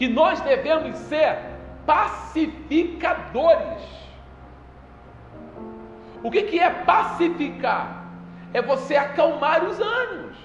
que 0.00 0.08
nós 0.08 0.40
devemos 0.40 0.96
ser 0.96 1.36
pacificadores. 1.84 3.82
O 6.22 6.30
que, 6.30 6.44
que 6.44 6.58
é 6.58 6.70
pacificar? 6.70 8.06
É 8.54 8.62
você 8.62 8.96
acalmar 8.96 9.62
os 9.62 9.78
ânimos. 9.78 10.38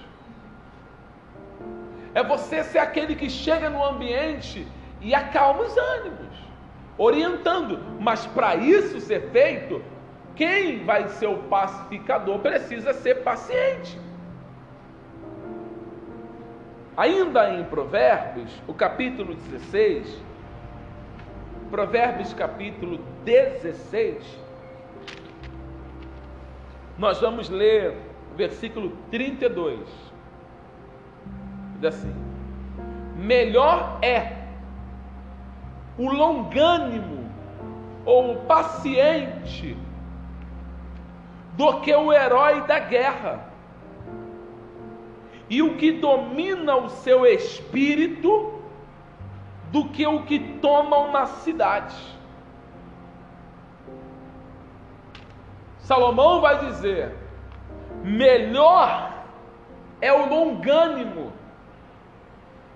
É 2.12 2.22
você 2.22 2.62
ser 2.64 2.80
aquele 2.80 3.16
que 3.16 3.30
chega 3.30 3.70
no 3.70 3.82
ambiente 3.82 4.68
e 5.00 5.14
acalma 5.14 5.62
os 5.62 5.74
ânimos, 5.74 6.36
orientando. 6.98 7.80
Mas 7.98 8.26
para 8.26 8.56
isso 8.56 9.00
ser 9.00 9.30
feito, 9.30 9.82
quem 10.34 10.84
vai 10.84 11.08
ser 11.08 11.28
o 11.28 11.38
pacificador 11.44 12.40
precisa 12.40 12.92
ser 12.92 13.22
paciente. 13.22 13.98
Ainda 16.96 17.50
em 17.50 17.62
Provérbios, 17.64 18.50
o 18.66 18.72
capítulo 18.72 19.34
16, 19.34 20.22
Provérbios 21.70 22.32
capítulo 22.32 22.98
16, 23.22 24.24
nós 26.96 27.20
vamos 27.20 27.50
ler 27.50 27.98
o 28.32 28.36
versículo 28.36 28.96
32. 29.10 29.80
Diz 31.74 31.84
assim: 31.84 32.14
Melhor 33.14 33.98
é 34.00 34.46
o 35.98 36.10
longânimo 36.10 37.30
ou 38.06 38.32
o 38.32 38.36
paciente 38.46 39.76
do 41.58 41.80
que 41.80 41.94
o 41.94 42.10
herói 42.10 42.62
da 42.62 42.78
guerra 42.78 43.45
e 45.48 45.62
o 45.62 45.76
que 45.76 45.92
domina 45.92 46.76
o 46.76 46.88
seu 46.88 47.24
espírito 47.24 48.60
do 49.70 49.88
que 49.88 50.06
o 50.06 50.22
que 50.22 50.38
toma 50.60 50.98
uma 50.98 51.26
cidade. 51.26 51.96
Salomão 55.78 56.40
vai 56.40 56.58
dizer: 56.66 57.14
melhor 58.02 59.12
é 60.00 60.12
o 60.12 60.28
longânimo 60.28 61.32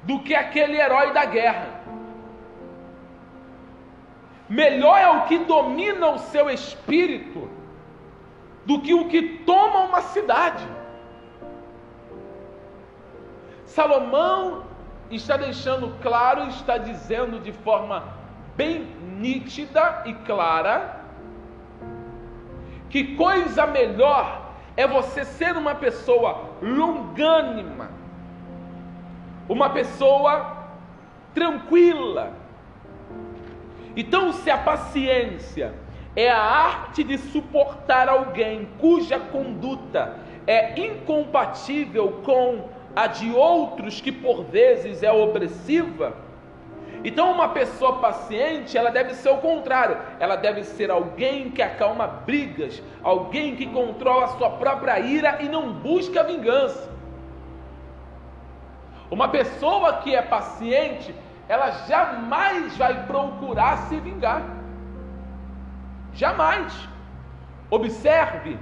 do 0.05 0.21
que 0.21 0.35
aquele 0.35 0.81
herói 0.81 1.13
da 1.13 1.25
guerra. 1.25 1.81
Melhor 4.49 4.99
é 4.99 5.09
o 5.09 5.25
que 5.27 5.39
domina 5.39 6.11
o 6.11 6.19
seu 6.19 6.51
espírito 6.51 7.49
do 8.65 8.81
que 8.81 8.93
o 8.95 9.09
que 9.09 9.23
toma 9.47 9.81
uma 9.81 10.01
cidade. 10.01 10.67
Salomão 13.75 14.65
está 15.11 15.37
deixando 15.37 15.97
claro, 16.03 16.49
está 16.49 16.77
dizendo 16.77 17.39
de 17.39 17.53
forma 17.53 18.03
bem 18.57 18.83
nítida 19.19 20.03
e 20.07 20.15
clara 20.15 21.01
que 22.89 23.15
coisa 23.15 23.67
melhor 23.67 24.51
é 24.77 24.87
você 24.89 25.25
ser 25.25 25.57
uma 25.57 25.77
pessoa 25.77 26.51
longânima, 26.61 27.91
uma 29.49 29.71
pessoa 29.71 30.67
tranquila. 31.33 32.33
Então, 33.97 34.33
se 34.33 34.51
a 34.51 34.59
paciência 34.59 35.73
é 36.17 36.29
a 36.29 36.41
arte 36.41 37.05
de 37.05 37.19
suportar 37.19 38.09
alguém 38.09 38.69
cuja 38.81 39.19
conduta 39.19 40.17
é 40.45 40.81
incompatível 40.81 42.21
com 42.25 42.80
a 42.95 43.07
de 43.07 43.33
outros 43.33 44.01
que 44.01 44.11
por 44.11 44.45
vezes 44.45 45.03
é 45.03 45.13
opressiva, 45.13 46.15
então 47.03 47.33
uma 47.33 47.49
pessoa 47.49 47.99
paciente, 47.99 48.77
ela 48.77 48.91
deve 48.91 49.15
ser 49.15 49.31
o 49.31 49.39
contrário, 49.39 49.97
ela 50.19 50.37
deve 50.37 50.65
ser 50.65 50.91
alguém 50.91 51.51
que 51.51 51.63
acalma 51.63 52.07
brigas, 52.07 52.83
alguém 53.03 53.57
que 53.57 53.67
controla 53.67 54.25
a 54.25 54.29
sua 54.29 54.51
própria 54.51 55.01
ira 55.01 55.43
e 55.43 55.49
não 55.49 55.73
busca 55.73 56.23
vingança. 56.23 56.91
Uma 59.11 59.29
pessoa 59.29 59.95
que 59.95 60.15
é 60.15 60.21
paciente, 60.21 61.15
ela 61.49 61.71
jamais 61.87 62.77
vai 62.77 63.07
procurar 63.07 63.89
se 63.89 63.99
vingar. 63.99 64.43
Jamais. 66.13 66.73
Observe 67.71 68.59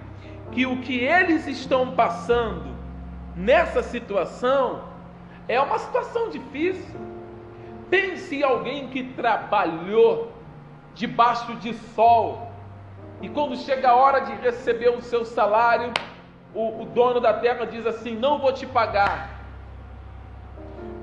que 0.53 0.65
o 0.65 0.81
que 0.81 0.99
eles 0.99 1.47
estão 1.47 1.91
passando 1.91 2.78
nessa 3.39 3.83
situação 3.83 4.83
é 5.47 5.61
uma 5.61 5.79
situação 5.79 6.29
difícil. 6.29 7.01
Pense 7.89 8.37
em 8.37 8.43
alguém 8.43 8.89
que 8.89 9.05
trabalhou 9.15 10.33
debaixo 10.95 11.55
de 11.55 11.73
sol 11.95 12.51
e 13.23 13.29
quando 13.29 13.57
chega 13.57 13.91
a 13.91 13.95
hora 13.95 14.21
de 14.21 14.33
receber 14.35 14.91
o 14.91 15.01
seu 15.01 15.25
salário, 15.25 15.93
o, 16.55 16.83
o 16.83 16.85
dono 16.87 17.21
da 17.21 17.33
terra 17.33 17.65
diz 17.65 17.87
assim: 17.87 18.17
Não 18.17 18.39
vou 18.39 18.53
te 18.53 18.67
pagar. 18.67 19.39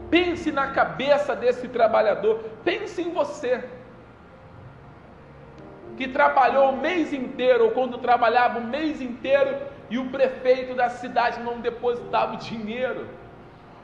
Pense 0.09 0.51
na 0.51 0.67
cabeça 0.67 1.35
desse 1.35 1.67
trabalhador, 1.67 2.43
pense 2.63 3.01
em 3.01 3.11
você 3.11 3.63
que 5.97 6.07
trabalhou 6.07 6.71
o 6.71 6.77
mês 6.77 7.13
inteiro, 7.13 7.65
ou 7.65 7.71
quando 7.71 7.97
trabalhava 7.97 8.59
o 8.59 8.63
mês 8.63 9.01
inteiro 9.01 9.57
e 9.89 9.97
o 9.97 10.09
prefeito 10.09 10.73
da 10.73 10.89
cidade 10.89 11.41
não 11.41 11.59
depositava 11.59 12.35
o 12.35 12.37
dinheiro, 12.37 13.07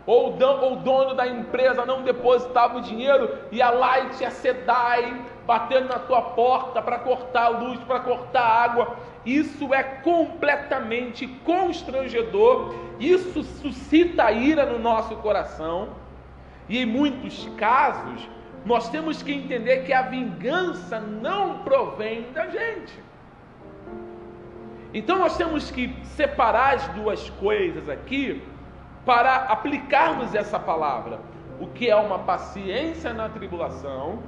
ou 0.06 0.34
o 0.34 0.76
dono 0.78 1.14
da 1.14 1.28
empresa 1.28 1.86
não 1.86 2.02
depositava 2.02 2.80
o 2.80 2.82
dinheiro 2.82 3.38
e 3.52 3.62
a 3.62 3.70
Light 3.70 4.20
e 4.20 4.26
a 4.26 4.32
Sedai 4.32 5.22
batendo 5.46 5.90
na 5.90 6.00
tua 6.00 6.22
porta 6.22 6.82
para 6.82 7.00
cortar 7.00 7.46
a 7.46 7.50
luz, 7.50 7.80
para 7.84 8.00
cortar 8.00 8.42
a 8.42 8.64
água. 8.64 8.98
Isso 9.24 9.72
é 9.74 9.84
completamente 9.84 11.28
constrangedor, 11.46 12.74
isso 13.00 13.44
suscita 13.44 14.32
ira 14.32 14.66
no 14.66 14.80
nosso 14.80 15.16
coração, 15.18 15.90
e 16.68 16.80
em 16.80 16.86
muitos 16.86 17.48
casos 17.58 18.28
nós 18.66 18.90
temos 18.90 19.22
que 19.22 19.32
entender 19.32 19.84
que 19.84 19.94
a 19.94 20.04
vingança 20.04 21.00
não 21.00 21.60
provém 21.60 22.32
da 22.32 22.48
gente. 22.48 22.94
Então 24.94 25.20
nós 25.20 25.38
temos 25.38 25.72
que 25.72 25.96
separar 26.04 26.76
as 26.76 26.88
duas 26.90 27.30
coisas 27.30 27.88
aqui 27.88 28.42
para 29.06 29.36
aplicarmos 29.36 30.36
essa 30.36 30.60
palavra. 30.60 31.20
O 31.60 31.68
que 31.68 31.90
é 31.90 31.96
uma 31.96 32.20
paciência 32.20 33.14
na 33.14 33.30
tribulação 33.30 34.20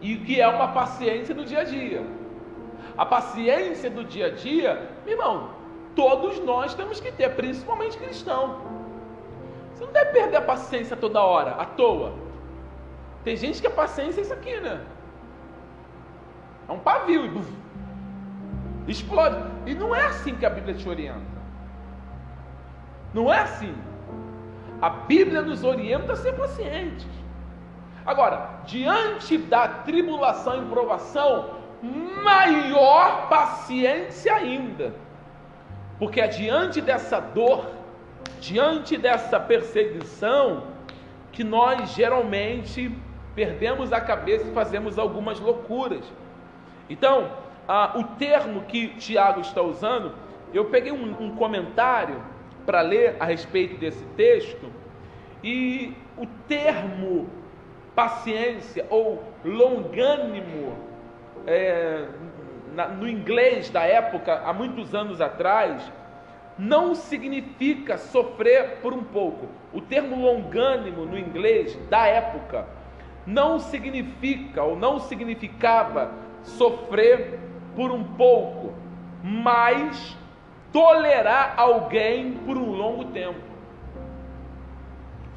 e 0.00 0.14
o 0.14 0.20
que 0.20 0.40
é 0.40 0.48
uma 0.48 0.68
paciência 0.68 1.34
no 1.34 1.44
dia 1.44 1.60
a 1.60 1.64
dia. 1.64 2.04
A 2.96 3.06
paciência 3.06 3.90
do 3.90 4.04
dia 4.04 4.26
a 4.26 4.30
dia, 4.30 4.90
irmão, 5.06 5.50
todos 5.94 6.40
nós 6.40 6.74
temos 6.74 7.00
que 7.00 7.12
ter, 7.12 7.30
principalmente 7.34 7.96
cristão. 7.98 8.60
Você 9.72 9.84
não 9.84 9.92
deve 9.92 10.12
perder 10.12 10.36
a 10.36 10.42
paciência 10.42 10.96
toda 10.96 11.22
hora, 11.22 11.52
à 11.52 11.64
toa. 11.64 12.14
Tem 13.24 13.36
gente 13.36 13.60
que 13.60 13.66
a 13.66 13.70
paciência 13.70 14.20
é 14.20 14.22
isso 14.22 14.32
aqui, 14.32 14.58
né? 14.60 14.80
É 16.68 16.72
um 16.72 16.78
pavio 16.78 17.24
explode. 18.86 19.36
E 19.66 19.74
não 19.74 19.94
é 19.94 20.04
assim 20.06 20.34
que 20.34 20.46
a 20.46 20.50
Bíblia 20.50 20.74
te 20.74 20.88
orienta. 20.88 21.20
Não 23.12 23.32
é 23.32 23.38
assim. 23.38 23.74
A 24.80 24.90
Bíblia 24.90 25.42
nos 25.42 25.64
orienta 25.64 26.12
a 26.12 26.16
ser 26.16 26.34
pacientes. 26.34 27.06
Agora, 28.04 28.60
diante 28.66 29.38
da 29.38 29.66
tribulação 29.66 30.62
e 30.62 30.66
provação, 30.66 31.50
maior 32.22 33.28
paciência 33.28 34.34
ainda. 34.34 34.94
Porque 35.98 36.20
é 36.20 36.26
diante 36.26 36.80
dessa 36.80 37.20
dor, 37.20 37.70
diante 38.40 38.98
dessa 38.98 39.38
perseguição, 39.40 40.64
que 41.32 41.42
nós 41.42 41.94
geralmente 41.94 42.94
perdemos 43.34 43.92
a 43.92 44.00
cabeça 44.00 44.48
e 44.48 44.52
fazemos 44.52 44.98
algumas 44.98 45.40
loucuras. 45.40 46.04
Então, 46.88 47.30
ah, 47.66 47.92
o 47.96 48.04
termo 48.16 48.62
que 48.62 48.88
Tiago 48.88 49.40
está 49.40 49.62
usando, 49.62 50.12
eu 50.52 50.66
peguei 50.66 50.92
um, 50.92 51.16
um 51.20 51.34
comentário 51.34 52.22
para 52.66 52.80
ler 52.80 53.16
a 53.20 53.24
respeito 53.24 53.76
desse 53.78 54.04
texto, 54.16 54.70
e 55.42 55.94
o 56.16 56.26
termo 56.48 57.28
paciência 57.94 58.86
ou 58.90 59.22
longânimo, 59.44 60.76
é, 61.46 62.06
na, 62.74 62.88
no 62.88 63.08
inglês 63.08 63.70
da 63.70 63.82
época, 63.82 64.42
há 64.44 64.52
muitos 64.52 64.94
anos 64.94 65.20
atrás, 65.20 65.92
não 66.58 66.94
significa 66.94 67.98
sofrer 67.98 68.78
por 68.80 68.92
um 68.92 69.02
pouco. 69.02 69.48
O 69.72 69.80
termo 69.80 70.16
longânimo 70.16 71.04
no 71.04 71.18
inglês 71.18 71.76
da 71.90 72.06
época 72.06 72.66
não 73.26 73.58
significa 73.58 74.62
ou 74.62 74.76
não 74.76 75.00
significava 75.00 76.12
sofrer 76.42 77.38
por 77.74 77.90
um 77.90 78.02
pouco, 78.02 78.72
mas 79.22 80.16
tolerar 80.72 81.54
alguém 81.56 82.32
por 82.38 82.56
um 82.56 82.72
longo 82.72 83.06
tempo. 83.06 83.40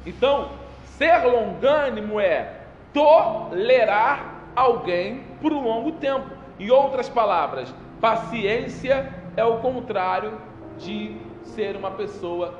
Então, 0.04 0.50
ser 0.84 1.24
longânimo 1.24 2.18
é 2.18 2.62
tolerar 2.92 4.34
alguém 4.56 5.22
por 5.40 5.52
um 5.52 5.62
longo 5.62 5.92
tempo. 5.92 6.30
Em 6.58 6.70
outras 6.70 7.08
palavras, 7.08 7.72
paciência 8.00 9.12
é 9.36 9.44
o 9.44 9.58
contrário 9.58 10.40
de 10.76 11.16
ser 11.44 11.76
uma 11.76 11.92
pessoa 11.92 12.58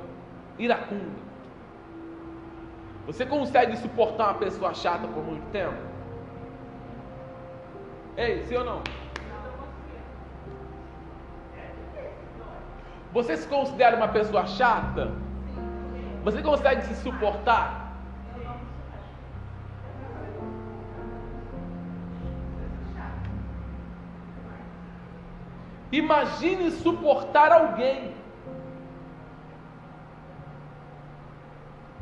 iracunda. 0.58 1.18
Você 3.06 3.24
consegue 3.24 3.76
suportar 3.78 4.28
uma 4.28 4.34
pessoa 4.34 4.74
chata 4.74 5.08
por 5.08 5.24
muito 5.24 5.50
tempo? 5.50 5.76
Ei, 8.16 8.44
sim 8.44 8.56
ou 8.56 8.64
não? 8.64 8.82
Você 13.12 13.36
se 13.36 13.48
considera 13.48 13.96
uma 13.96 14.08
pessoa 14.08 14.46
chata? 14.46 15.12
Você 16.24 16.42
consegue 16.42 16.82
se 16.82 16.94
suportar? 16.96 17.86
Imagine 25.90 26.70
suportar 26.70 27.50
alguém 27.50 28.14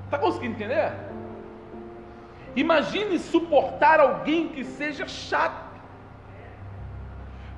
Está 0.06 0.18
conseguindo 0.18 0.54
entender? 0.54 0.92
Imagine 2.54 3.18
suportar 3.18 4.00
alguém 4.00 4.48
que 4.48 4.64
seja 4.64 5.06
chato. 5.06 5.66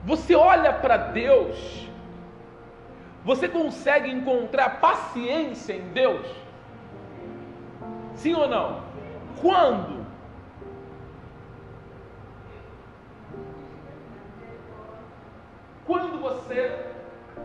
Você 0.05 0.35
olha 0.35 0.73
para 0.73 0.97
Deus, 0.97 1.89
você 3.25 3.49
consegue 3.49 4.11
encontrar 4.11 4.81
paciência 4.81 5.75
em 5.75 5.89
Deus? 5.91 6.27
Sim 8.15 8.35
ou 8.35 8.49
não? 8.49 8.83
Quando? 9.41 10.07
Quando 15.87 16.21
você 16.21 16.87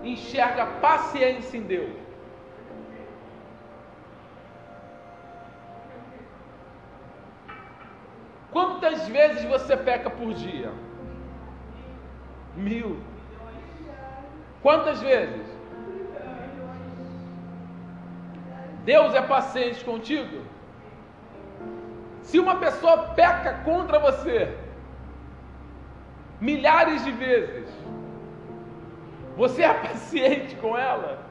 enxerga 0.04 0.66
paciência 0.66 1.58
em 1.58 1.62
Deus? 1.62 2.04
Quantas 8.52 9.08
vezes 9.08 9.44
você 9.46 9.76
peca 9.76 10.10
por 10.10 10.34
dia? 10.34 10.72
Mil. 12.56 13.00
Quantas 14.62 15.02
vezes? 15.02 15.53
Deus 18.84 19.14
é 19.14 19.22
paciente 19.22 19.84
contigo? 19.86 20.42
Se 22.22 22.40
uma 22.40 22.56
pessoa 22.56 23.10
peca 23.10 23.62
contra 23.64 24.00
você 24.00 24.58
milhares 26.40 27.04
de 27.04 27.12
vezes, 27.12 27.70
você 29.38 29.64
é 29.64 29.74
paciente 29.74 30.56
com 30.58 30.78
ela? 30.78 31.24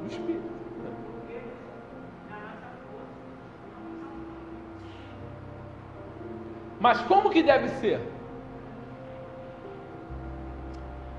No 0.00 0.08
Espírito. 0.08 0.52
Mas 6.80 7.00
como 7.02 7.30
que 7.30 7.42
deve 7.44 7.68
ser? 7.68 8.00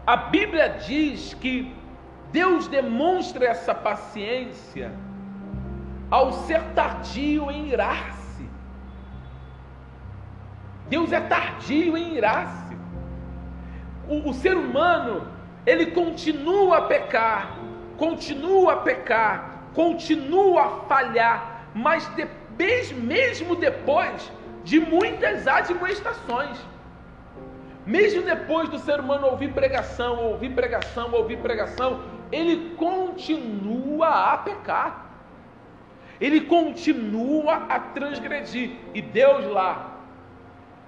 A 0.05 0.17
Bíblia 0.17 0.67
diz 0.67 1.33
que 1.35 1.73
Deus 2.33 2.67
demonstra 2.67 3.45
essa 3.45 3.75
paciência 3.75 4.91
ao 6.09 6.33
ser 6.33 6.61
tardio 6.73 7.51
em 7.51 7.67
irar-se. 7.67 8.49
Deus 10.89 11.13
é 11.13 11.21
tardio 11.21 11.95
em 11.95 12.15
irar-se. 12.15 12.75
O, 14.09 14.29
o, 14.29 14.33
ser 14.33 14.57
humano, 14.57 15.27
ele 15.63 15.91
continua 15.91 16.79
a 16.79 16.81
pecar, 16.81 17.55
continua 17.97 18.73
a 18.73 18.77
pecar, 18.77 19.65
continua 19.75 20.63
a 20.63 20.69
falhar, 20.87 21.67
mas 21.75 22.09
de, 22.15 22.27
mesmo 22.95 23.55
depois 23.55 24.31
de 24.63 24.79
muitas 24.79 25.47
admoestações. 25.47 26.57
Mesmo 27.85 28.23
depois 28.23 28.69
do 28.69 28.79
ser 28.79 28.99
humano 28.99 29.27
ouvir 29.27 29.53
pregação, 29.53 30.17
ouvir 30.31 30.55
pregação, 30.55 31.11
ouvir 31.11 31.37
pregação, 31.37 32.01
ele 32.33 32.75
continua 32.75 34.33
a 34.33 34.37
pecar. 34.37 35.05
Ele 36.19 36.41
continua 36.41 37.65
a 37.69 37.79
transgredir. 37.79 38.71
E 38.93 39.01
Deus 39.01 39.45
lá, 39.45 39.97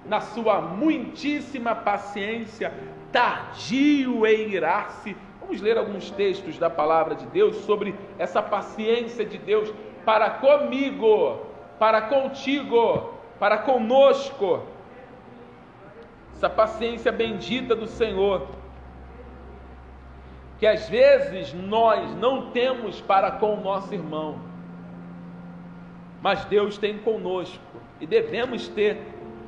na 0.04 0.20
sua 0.20 0.60
muitíssima 0.60 1.74
paciência, 1.74 2.72
tardio 3.12 4.26
em 4.26 4.50
irar-se. 4.50 5.16
Vamos 5.40 5.60
ler 5.60 5.78
alguns 5.78 6.10
textos 6.10 6.58
da 6.58 6.68
palavra 6.68 7.14
de 7.14 7.26
Deus 7.26 7.56
sobre 7.58 7.94
essa 8.18 8.42
paciência 8.42 9.24
de 9.24 9.38
Deus 9.38 9.72
para 10.04 10.30
comigo, 10.30 11.40
para 11.78 12.02
contigo 12.02 13.16
para 13.38 13.58
conosco. 13.58 14.62
Essa 16.34 16.50
paciência 16.50 17.10
bendita 17.10 17.74
do 17.74 17.86
Senhor, 17.86 18.46
que 20.58 20.66
às 20.66 20.88
vezes 20.88 21.52
nós 21.52 22.14
não 22.16 22.50
temos 22.50 23.00
para 23.00 23.30
com 23.30 23.54
o 23.54 23.60
nosso 23.60 23.92
irmão, 23.92 24.38
mas 26.22 26.44
Deus 26.46 26.78
tem 26.78 26.98
conosco 26.98 27.62
e 28.00 28.06
devemos 28.06 28.68
ter 28.68 29.00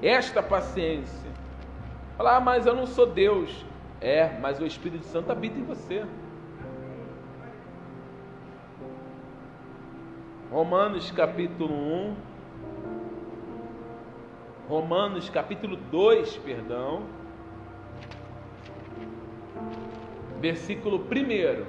esta 0.02 0.42
paciência. 0.42 1.28
Falar, 2.16 2.36
ah, 2.36 2.40
mas 2.40 2.66
eu 2.66 2.74
não 2.74 2.86
sou 2.86 3.06
Deus. 3.06 3.64
É, 4.00 4.38
mas 4.40 4.60
o 4.60 4.66
Espírito 4.66 5.04
Santo 5.06 5.32
habita 5.32 5.58
em 5.58 5.64
você. 5.64 6.04
Romanos 10.50 11.10
capítulo 11.10 11.74
1, 11.74 12.16
Romanos 14.68 15.28
capítulo 15.28 15.76
2, 15.76 16.36
perdão, 16.38 17.02
versículo 20.40 20.98
1, 20.98 21.64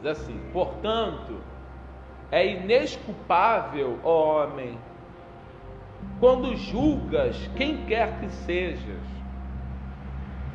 diz 0.00 0.06
assim: 0.06 0.40
Portanto, 0.52 1.40
é 2.30 2.46
inesculpável, 2.46 3.98
ó 4.02 4.44
homem, 4.44 4.78
quando 6.20 6.56
julgas 6.56 7.50
quem 7.56 7.84
quer 7.84 8.18
que 8.18 8.28
sejas, 8.28 9.02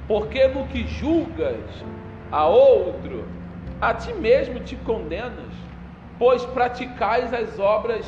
porque 0.08 0.48
no 0.48 0.66
que 0.68 0.88
julgas 0.88 1.86
a 2.32 2.48
outro, 2.48 3.26
a 3.82 3.94
ti 3.94 4.14
mesmo 4.14 4.60
te 4.60 4.76
condenas, 4.78 5.54
pois 6.18 6.46
praticais 6.46 7.34
as 7.34 7.60
obras, 7.60 8.06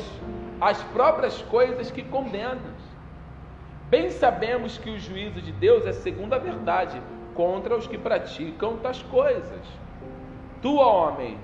as 0.60 0.82
próprias 0.84 1.40
coisas 1.42 1.90
que 1.90 2.02
condenas. 2.02 2.82
Bem 3.88 4.10
sabemos 4.10 4.78
que 4.78 4.90
o 4.90 4.98
juízo 4.98 5.40
de 5.40 5.52
Deus 5.52 5.86
é 5.86 5.92
segundo 5.92 6.34
a 6.34 6.38
verdade 6.38 7.00
contra 7.34 7.76
os 7.76 7.86
que 7.86 7.98
praticam 7.98 8.78
tais 8.78 9.02
coisas. 9.02 9.60
Tu, 10.60 10.74
homem, 10.74 11.38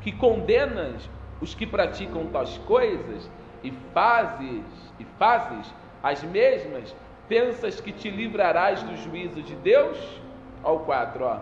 que 0.00 0.12
condenas 0.12 1.08
os 1.40 1.54
que 1.54 1.66
praticam 1.66 2.26
tais 2.26 2.58
coisas 2.58 3.30
e 3.62 3.70
fazes 3.92 4.64
e 4.98 5.04
fazes 5.18 5.72
as 6.02 6.22
mesmas, 6.22 6.94
pensas 7.28 7.80
que 7.80 7.92
te 7.92 8.10
livrarás 8.10 8.82
do 8.82 8.96
juízo 8.96 9.42
de 9.42 9.54
Deus? 9.56 9.98
Ao 10.62 10.80
4, 10.80 11.24
ó. 11.24 11.38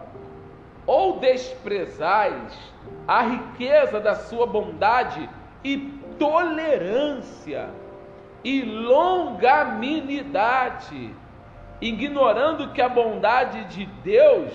Ou 0.87 1.19
desprezais 1.19 2.57
a 3.07 3.23
riqueza 3.23 4.01
da 4.01 4.15
sua 4.15 4.47
bondade 4.47 5.29
e 5.63 5.77
tolerância 6.19 7.69
e 8.43 8.63
longanimidade, 8.63 11.15
ignorando 11.81 12.73
que 12.73 12.83
a 12.83 12.89
bondade 12.89 13.65
de 13.65 13.87
Deus 14.03 14.53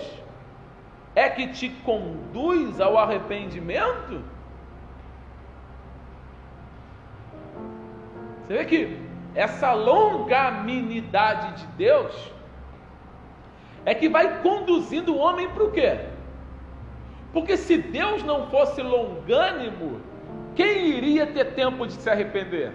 é 1.16 1.30
que 1.30 1.48
te 1.48 1.70
conduz 1.70 2.80
ao 2.80 2.98
arrependimento? 2.98 4.24
Você 8.42 8.54
vê 8.54 8.66
que 8.66 9.00
essa 9.34 9.74
longanimidade 9.74 11.62
de 11.62 11.68
Deus 11.74 12.32
é 13.86 13.94
que 13.94 14.08
vai 14.08 14.42
conduzindo 14.42 15.14
o 15.14 15.18
homem 15.18 15.50
para 15.50 15.64
o 15.64 15.72
quê? 15.72 16.00
Porque 17.34 17.58
se 17.58 17.78
Deus 17.78 18.24
não 18.24 18.48
fosse 18.48 18.82
longânimo, 18.82 20.00
quem 20.56 20.88
iria 20.88 21.28
ter 21.28 21.54
tempo 21.54 21.86
de 21.86 21.94
se 21.94 22.10
arrepender? 22.10 22.72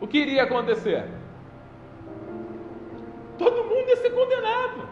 o 0.00 0.06
que 0.06 0.18
iria 0.18 0.44
acontecer? 0.44 1.04
Todo 3.38 3.64
mundo 3.64 3.88
ia 3.88 3.96
ser 3.96 4.10
condenado. 4.10 4.88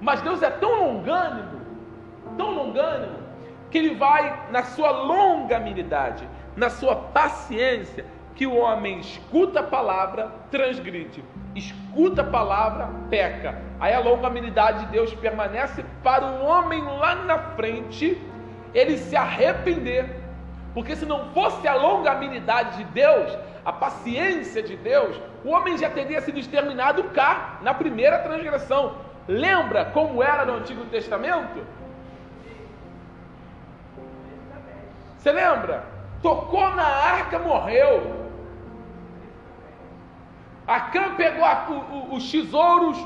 Mas 0.00 0.20
Deus 0.22 0.42
é 0.42 0.50
tão 0.50 0.86
longânimo, 0.86 1.60
tão 2.36 2.50
longânimo, 2.50 3.18
que 3.70 3.78
Ele 3.78 3.94
vai 3.94 4.48
na 4.50 4.64
sua 4.64 4.90
longanimidade, 4.90 6.28
na 6.56 6.68
sua 6.68 6.96
paciência, 6.96 8.04
que 8.34 8.46
o 8.46 8.56
homem 8.56 8.98
escuta 8.98 9.60
a 9.60 9.62
palavra, 9.62 10.32
transgride, 10.50 11.22
escuta 11.54 12.22
a 12.22 12.24
palavra, 12.24 12.88
peca. 13.10 13.60
Aí 13.78 13.92
a 13.92 14.00
longanimidade 14.00 14.86
de 14.86 14.92
Deus 14.92 15.14
permanece 15.14 15.84
para 16.02 16.24
o 16.24 16.44
homem 16.44 16.82
lá 16.82 17.14
na 17.14 17.38
frente, 17.38 18.20
ele 18.74 18.96
se 18.96 19.14
arrepender 19.14 20.22
porque 20.74 20.96
se 20.96 21.04
não 21.04 21.26
fosse 21.32 21.66
a 21.68 21.74
longanimidade 21.74 22.78
de 22.78 22.84
Deus, 22.84 23.36
a 23.64 23.72
paciência 23.72 24.62
de 24.62 24.76
Deus, 24.76 25.16
o 25.44 25.50
homem 25.50 25.78
já 25.78 25.88
teria 25.88 26.20
sido 26.20 26.38
exterminado 26.38 27.04
cá, 27.04 27.58
na 27.62 27.72
primeira 27.72 28.18
transgressão. 28.18 28.96
Lembra 29.28 29.84
como 29.84 30.22
era 30.22 30.44
no 30.44 30.54
Antigo 30.54 30.84
Testamento? 30.86 31.64
Você 35.18 35.30
lembra? 35.30 35.84
Tocou 36.20 36.70
na 36.70 36.84
arca, 36.84 37.38
morreu. 37.38 38.22
Acã 40.66 41.14
pegou 41.14 41.44
a, 41.44 41.66
o, 41.68 41.74
o, 41.74 42.14
os 42.16 42.30
tesouros, 42.30 42.98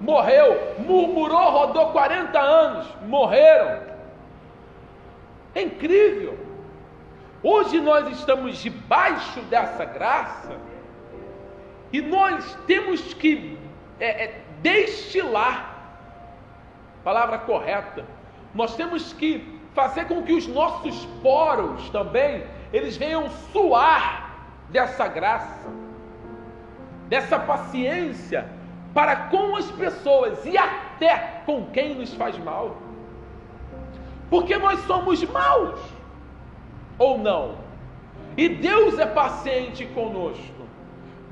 morreu. 0.00 0.74
Murmurou, 0.80 1.50
rodou 1.50 1.92
40 1.92 2.38
anos, 2.38 2.88
morreram. 3.02 3.82
É 5.54 5.62
incrível. 5.62 6.47
Hoje 7.42 7.80
nós 7.80 8.08
estamos 8.18 8.58
debaixo 8.58 9.40
dessa 9.42 9.84
graça 9.84 10.56
e 11.92 12.00
nós 12.00 12.56
temos 12.66 13.14
que 13.14 13.56
é, 14.00 14.24
é, 14.24 14.40
destilar, 14.60 15.76
palavra 17.04 17.38
correta, 17.38 18.04
nós 18.52 18.74
temos 18.74 19.12
que 19.12 19.60
fazer 19.72 20.06
com 20.06 20.22
que 20.24 20.32
os 20.32 20.48
nossos 20.48 21.06
poros 21.22 21.88
também 21.90 22.44
eles 22.72 22.96
venham 22.96 23.30
suar 23.52 24.36
dessa 24.70 25.06
graça, 25.06 25.70
dessa 27.08 27.38
paciência 27.38 28.50
para 28.92 29.14
com 29.14 29.54
as 29.54 29.70
pessoas 29.70 30.44
e 30.44 30.58
até 30.58 31.42
com 31.46 31.66
quem 31.66 31.94
nos 31.94 32.12
faz 32.14 32.36
mal, 32.38 32.76
porque 34.28 34.56
nós 34.58 34.80
somos 34.80 35.22
maus. 35.22 35.97
Ou 36.98 37.18
não? 37.18 37.56
E 38.36 38.48
Deus 38.48 38.98
é 38.98 39.06
paciente 39.06 39.86
conosco. 39.86 40.58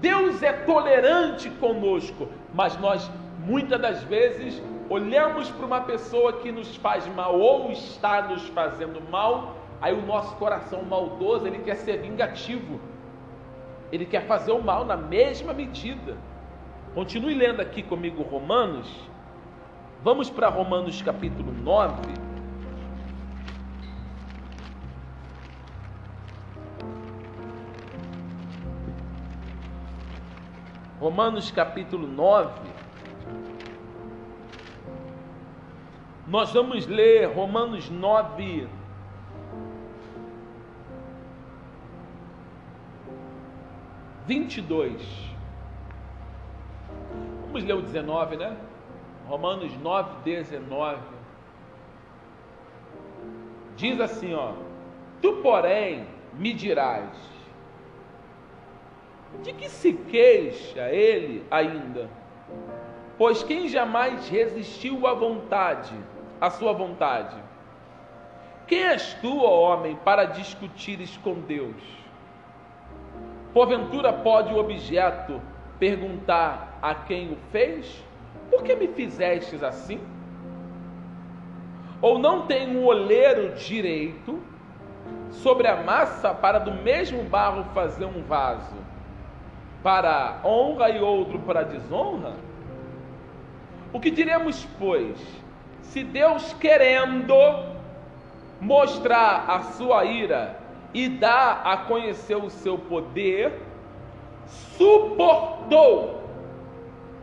Deus 0.01 0.43
é 0.43 0.53
tolerante 0.53 1.49
conosco, 1.51 2.29
mas 2.53 2.79
nós 2.79 3.11
muitas 3.47 3.81
das 3.81 4.03
vezes 4.03 4.63
olhamos 4.91 5.51
para 5.51 5.67
uma 5.67 5.81
pessoa 5.81 6.35
que 6.35 6.53
nos 6.53 6.77
faz 6.77 7.07
mal 7.15 7.39
ou 7.39 7.71
está 7.71 8.23
nos 8.23 8.47
fazendo 8.49 9.01
mal, 9.11 9.57
aí 9.81 9.95
o 9.95 10.05
nosso 10.05 10.35
coração 10.37 10.83
maldoso, 10.83 11.47
ele 11.47 11.61
quer 11.61 11.77
ser 11.77 11.99
vingativo. 11.99 12.81
Ele 13.93 14.05
quer 14.05 14.27
fazer 14.27 14.53
o 14.53 14.61
mal 14.61 14.85
na 14.85 14.97
mesma 14.97 15.53
medida. 15.53 16.17
Continue 16.95 17.35
lendo 17.35 17.61
aqui 17.61 17.83
comigo 17.83 18.23
Romanos. 18.23 18.93
Vamos 20.03 20.29
para 20.29 20.49
Romanos 20.49 21.01
capítulo 21.03 21.53
9. 21.53 22.26
Romanos 30.99 31.51
capítulo 31.51 32.07
9. 32.07 32.59
Nós 36.27 36.53
vamos 36.53 36.87
ler 36.87 37.27
Romanos 37.27 37.91
9. 37.91 38.67
Vinte 44.27 44.57
e 44.57 44.63
dois. 44.63 45.03
Vamos 47.43 47.63
ler 47.63 47.75
o 47.75 47.83
19, 47.83 48.39
né? 48.39 48.57
Romanos 49.29 49.77
9, 49.79 50.23
19. 50.25 50.99
Diz 53.77 54.01
assim, 54.01 54.33
ó. 54.33 54.53
Tu, 55.21 55.31
porém, 55.43 56.07
me 56.33 56.55
dirás 56.55 57.36
de 59.43 59.53
que 59.53 59.69
se 59.69 59.93
queixa 59.93 60.91
ele 60.91 61.45
ainda? 61.51 62.09
Pois 63.19 63.43
quem 63.43 63.69
jamais 63.69 64.29
resistiu 64.29 65.07
à 65.07 65.15
vontade, 65.15 65.95
à 66.41 66.51
sua 66.51 66.73
vontade? 66.73 67.37
Quem 68.67 68.83
és 68.83 69.15
tu, 69.15 69.43
ó 69.43 69.61
homem, 69.61 69.97
para 70.05 70.25
discutires 70.25 71.17
com 71.19 71.35
Deus? 71.35 71.83
Porventura 73.55 74.13
pode 74.13 74.53
o 74.53 74.59
objeto 74.59 75.41
perguntar 75.79 76.79
a 76.83 76.95
quem 76.95 77.33
o 77.33 77.37
fez? 77.51 78.05
Por 78.51 78.63
que 78.63 78.75
me 78.75 78.89
fizestes 78.89 79.63
assim? 79.63 80.01
Ou 82.03 82.19
não 82.19 82.47
tem 82.47 82.77
um 82.77 82.85
oleiro 82.85 83.55
direito 83.55 84.43
sobre 85.31 85.67
a 85.69 85.83
massa 85.83 86.35
para 86.35 86.59
do 86.59 86.73
mesmo 86.73 87.23
barro 87.25 87.65
fazer 87.73 88.05
um 88.05 88.23
vaso? 88.23 88.77
Para 89.83 90.41
honra 90.45 90.91
e 90.91 91.01
outro 91.01 91.39
para 91.41 91.63
desonra? 91.63 92.35
O 93.93 94.01
que 94.01 94.11
diremos, 94.11 94.67
pois, 94.79 95.17
se 95.83 96.03
Deus 96.05 96.53
querendo 96.55 97.35
mostrar 98.61 99.45
a 99.49 99.63
sua 99.63 100.05
ira 100.05 100.59
e 100.93 101.09
dar 101.09 101.63
a 101.65 101.77
conhecer 101.77 102.37
o 102.37 102.51
seu 102.51 102.77
poder, 102.77 103.53
suportou 104.47 106.23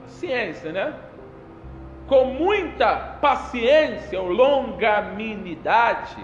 ciência, 0.08 0.72
né? 0.72 0.94
Com 2.08 2.26
muita 2.26 2.96
paciência 3.22 4.22
ou 4.22 4.30
longanimidade, 4.30 6.18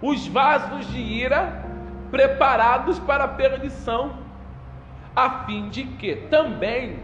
os 0.00 0.26
vasos 0.26 0.86
de 0.88 0.98
ira 0.98 1.64
preparados 2.10 2.98
para 3.00 3.24
a 3.24 3.28
perdição 3.28 4.25
a 5.16 5.44
fim 5.46 5.70
de 5.70 5.84
que 5.84 6.14
também 6.28 7.00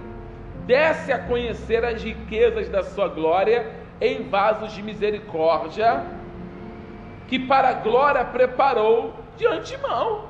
desse 0.67 1.11
a 1.11 1.19
conhecer 1.19 1.83
as 1.83 2.03
riquezas 2.03 2.69
da 2.69 2.83
sua 2.83 3.09
glória 3.09 3.75
em 4.01 4.29
vasos 4.29 4.73
de 4.73 4.83
misericórdia, 4.83 6.05
que 7.27 7.39
para 7.39 7.71
a 7.71 7.73
glória 7.73 8.23
preparou 8.27 9.15
de 9.39 9.47
antemão. 9.47 10.27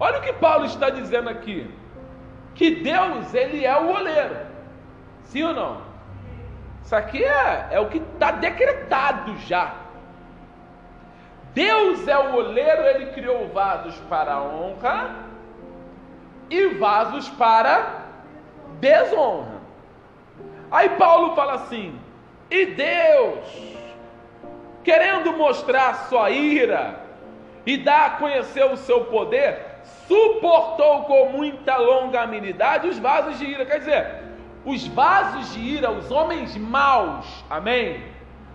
Olha 0.00 0.18
o 0.18 0.22
que 0.22 0.32
Paulo 0.32 0.64
está 0.64 0.88
dizendo 0.88 1.28
aqui: 1.28 1.70
que 2.54 2.76
Deus, 2.76 3.34
ele 3.34 3.64
é 3.64 3.78
o 3.78 3.94
oleiro, 3.94 4.36
sim 5.24 5.42
ou 5.42 5.52
não? 5.52 5.82
Isso 6.82 6.96
aqui 6.96 7.22
é, 7.22 7.68
é 7.72 7.80
o 7.80 7.88
que 7.88 7.98
está 7.98 8.30
decretado 8.30 9.36
já. 9.38 9.74
Deus 11.52 12.06
é 12.06 12.16
o 12.16 12.36
oleiro, 12.36 12.82
ele 12.82 13.06
criou 13.12 13.48
vasos 13.48 13.96
para 14.08 14.34
a 14.34 14.42
honra 14.42 15.25
e 16.50 16.66
vasos 16.68 17.28
para 17.30 18.06
desonra. 18.80 19.56
Aí 20.70 20.90
Paulo 20.90 21.34
fala 21.34 21.54
assim: 21.54 21.98
e 22.50 22.66
Deus, 22.66 23.44
querendo 24.84 25.32
mostrar 25.32 26.08
sua 26.08 26.30
ira 26.30 27.00
e 27.64 27.76
dar 27.76 28.06
a 28.06 28.10
conhecer 28.10 28.64
o 28.64 28.76
seu 28.76 29.04
poder, 29.06 29.60
suportou 30.06 31.02
com 31.02 31.30
muita 31.30 31.76
longanimidade 31.76 32.88
os 32.88 32.98
vasos 32.98 33.38
de 33.38 33.46
ira. 33.46 33.66
Quer 33.66 33.78
dizer, 33.80 34.06
os 34.64 34.86
vasos 34.86 35.54
de 35.54 35.60
ira, 35.60 35.90
os 35.90 36.10
homens 36.10 36.56
maus, 36.56 37.26
amém? 37.50 38.04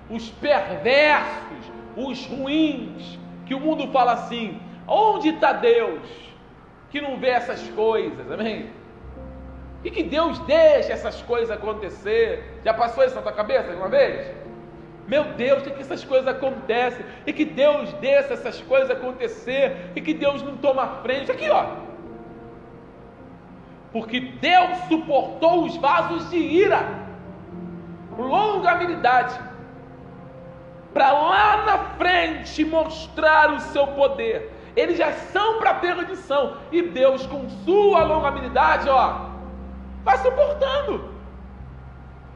Os 0.09 0.29
perversos, 0.29 1.71
os 1.95 2.25
ruins, 2.25 3.19
que 3.45 3.53
o 3.53 3.59
mundo 3.59 3.87
fala 3.91 4.13
assim: 4.13 4.59
onde 4.87 5.29
está 5.29 5.51
Deus? 5.51 6.30
Que 6.91 6.99
não 6.99 7.17
vê 7.17 7.29
essas 7.29 7.61
coisas, 7.69 8.29
amém? 8.29 8.69
E 9.83 9.89
que 9.89 10.03
Deus 10.03 10.37
deixa 10.39 10.91
essas 10.91 11.21
coisas 11.21 11.49
acontecer. 11.49 12.59
Já 12.63 12.73
passou 12.73 13.03
isso 13.03 13.15
na 13.15 13.21
tua 13.21 13.31
cabeça 13.31 13.69
alguma 13.69 13.87
vez? 13.87 14.29
Meu 15.07 15.23
Deus, 15.23 15.63
que, 15.63 15.71
que 15.71 15.81
essas 15.81 16.03
coisas 16.03 16.27
acontecem? 16.27 17.03
E 17.25 17.33
que 17.33 17.45
Deus 17.45 17.91
deixa 17.93 18.33
essas 18.33 18.61
coisas 18.61 18.91
acontecer? 18.91 19.91
E 19.95 20.01
que 20.01 20.13
Deus 20.13 20.43
não 20.43 20.57
toma 20.57 20.99
frente? 21.01 21.31
Aqui, 21.31 21.49
ó. 21.49 21.65
Porque 23.91 24.19
Deus 24.19 24.77
suportou 24.87 25.65
os 25.65 25.75
vasos 25.77 26.29
de 26.29 26.37
ira, 26.37 26.85
longa 28.17 28.71
habilidade, 28.71 29.37
para 30.93 31.11
lá 31.11 31.65
na 31.65 31.77
frente 31.97 32.63
mostrar 32.63 33.53
o 33.53 33.59
seu 33.59 33.87
poder 33.87 34.60
eles 34.75 34.97
já 34.97 35.11
são 35.11 35.59
para 35.59 35.75
perdição. 35.75 36.57
E 36.71 36.81
Deus, 36.81 37.25
com 37.25 37.49
sua 37.65 38.03
longanimidade, 38.03 38.89
ó, 38.89 39.29
vai 40.03 40.17
suportando. 40.17 41.11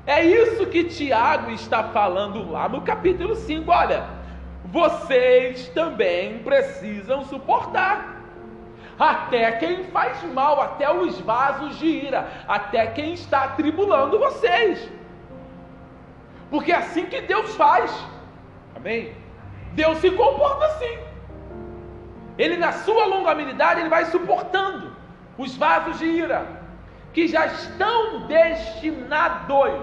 É 0.05 0.23
isso 0.23 0.67
que 0.67 0.83
Tiago 0.83 1.49
está 1.51 1.85
falando 1.85 2.51
lá 2.51 2.69
no 2.69 2.81
capítulo 2.81 3.35
5. 3.35 3.71
Olha, 3.71 4.05
vocês 4.65 5.69
também 5.69 6.39
precisam 6.39 7.23
suportar. 7.25 8.13
Até 8.97 9.51
quem 9.53 9.85
faz 9.85 10.23
mal, 10.31 10.61
até 10.61 10.89
os 10.89 11.19
vasos 11.19 11.77
de 11.79 11.87
ira, 11.87 12.27
até 12.47 12.87
quem 12.87 13.13
está 13.13 13.43
atribulando 13.43 14.19
vocês. 14.19 14.89
Porque 16.49 16.71
é 16.71 16.75
assim 16.75 17.05
que 17.07 17.21
Deus 17.21 17.55
faz. 17.55 17.91
Amém? 18.75 19.13
Deus 19.73 19.97
se 19.97 20.11
comporta 20.11 20.65
assim. 20.65 21.04
Ele, 22.37 22.57
na 22.57 22.71
sua 22.71 23.05
longanimidade, 23.05 23.79
ele 23.79 23.89
vai 23.89 24.05
suportando 24.05 24.95
os 25.37 25.55
vasos 25.55 25.99
de 25.99 26.05
ira, 26.05 26.45
que 27.13 27.27
já 27.27 27.45
estão 27.45 28.27
destinados 28.27 29.81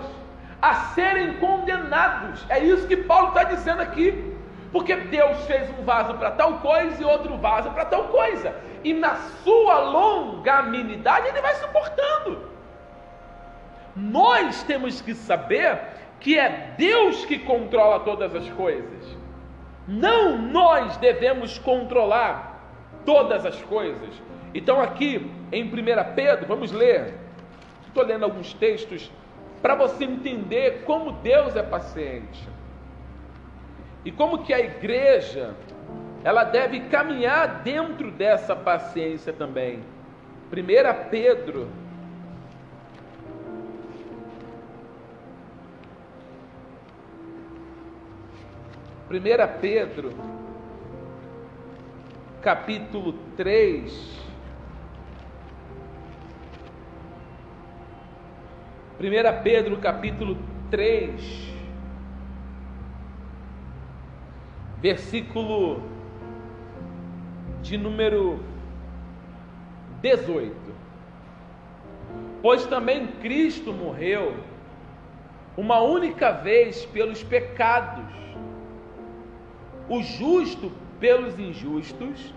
a 0.61 0.75
serem 0.95 1.35
condenados. 1.35 2.45
É 2.49 2.59
isso 2.61 2.87
que 2.87 2.97
Paulo 2.97 3.29
está 3.29 3.45
dizendo 3.45 3.83
aqui. 3.83 4.33
Porque 4.71 4.97
Deus 4.97 5.45
fez 5.45 5.69
um 5.79 5.85
vaso 5.85 6.15
para 6.15 6.31
tal 6.31 6.55
coisa 6.61 7.01
e 7.01 7.05
outro 7.05 7.37
vaso 7.37 7.71
para 7.71 7.85
tal 7.85 8.05
coisa. 8.05 8.55
E 8.83 8.95
na 8.95 9.17
sua 9.45 9.81
longanimidade 9.81 11.29
ele 11.29 11.43
vai 11.43 11.55
suportando. 11.57 12.51
Nós 13.95 14.63
temos 14.63 15.03
que 15.03 15.15
saber 15.15 15.79
que 16.19 16.39
é 16.39 16.75
Deus 16.79 17.27
que 17.27 17.39
controla 17.41 18.01
todas 18.01 18.35
as 18.35 18.49
coisas. 18.51 19.22
Não 19.87 20.39
nós 20.39 20.97
devemos 20.97 21.59
controlar 21.59 22.61
todas 23.05 23.45
as 23.45 23.61
coisas. 23.63 24.11
Então, 24.55 24.81
aqui 24.81 25.31
em 25.51 25.65
1 25.65 25.69
Pedro, 26.15 26.47
vamos 26.47 26.71
ler. 26.71 27.15
Estou 27.87 28.05
lendo 28.05 28.25
alguns 28.25 28.53
textos 28.55 29.11
para 29.61 29.75
você 29.75 30.05
entender 30.05 30.83
como 30.85 31.13
Deus 31.13 31.55
é 31.57 31.63
paciente 31.63 32.49
e 34.05 34.11
como 34.11 34.39
que 34.39 34.53
a 34.53 34.61
igreja 34.61 35.55
ela 36.25 36.45
deve 36.45 36.81
caminhar 36.81 37.63
dentro 37.63 38.11
dessa 38.11 38.55
paciência 38.57 39.33
também. 39.33 39.81
1 40.53 41.11
Pedro 41.11 41.69
1 49.13 49.61
Pedro, 49.61 50.11
capítulo 52.41 53.13
3. 53.37 54.23
1 58.99 59.43
Pedro 59.43 59.77
capítulo 59.77 60.39
3, 60.71 61.53
versículo 64.81 65.83
de 67.61 67.77
número 67.77 68.41
18. 70.01 70.57
Pois 72.41 72.65
também 72.65 73.09
Cristo 73.21 73.75
morreu 73.75 74.35
uma 75.55 75.81
única 75.81 76.33
vez 76.33 76.87
pelos 76.87 77.23
pecados, 77.23 78.23
o 79.93 80.03
justo 80.03 80.73
pelos 80.99 81.39
injustos, 81.39 82.35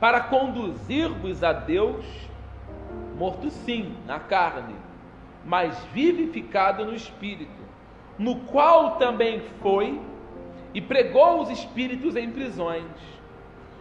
para 0.00 0.22
conduzir-vos 0.22 1.44
a 1.44 1.52
Deus, 1.52 2.06
morto 3.18 3.50
sim 3.50 3.94
na 4.06 4.18
carne 4.18 4.74
mas 5.44 5.76
vivificado 5.92 6.86
no 6.86 6.94
Espírito, 6.94 7.52
no 8.18 8.36
qual 8.40 8.96
também 8.96 9.42
foi 9.60 10.00
e 10.72 10.80
pregou 10.80 11.42
os 11.42 11.50
espíritos 11.50 12.16
em 12.16 12.30
prisões, 12.30 12.86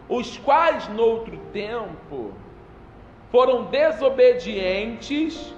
os 0.09 0.37
quais 0.37 0.89
noutro 0.89 1.37
tempo 1.53 2.33
foram 3.31 3.63
desobedientes 3.65 5.55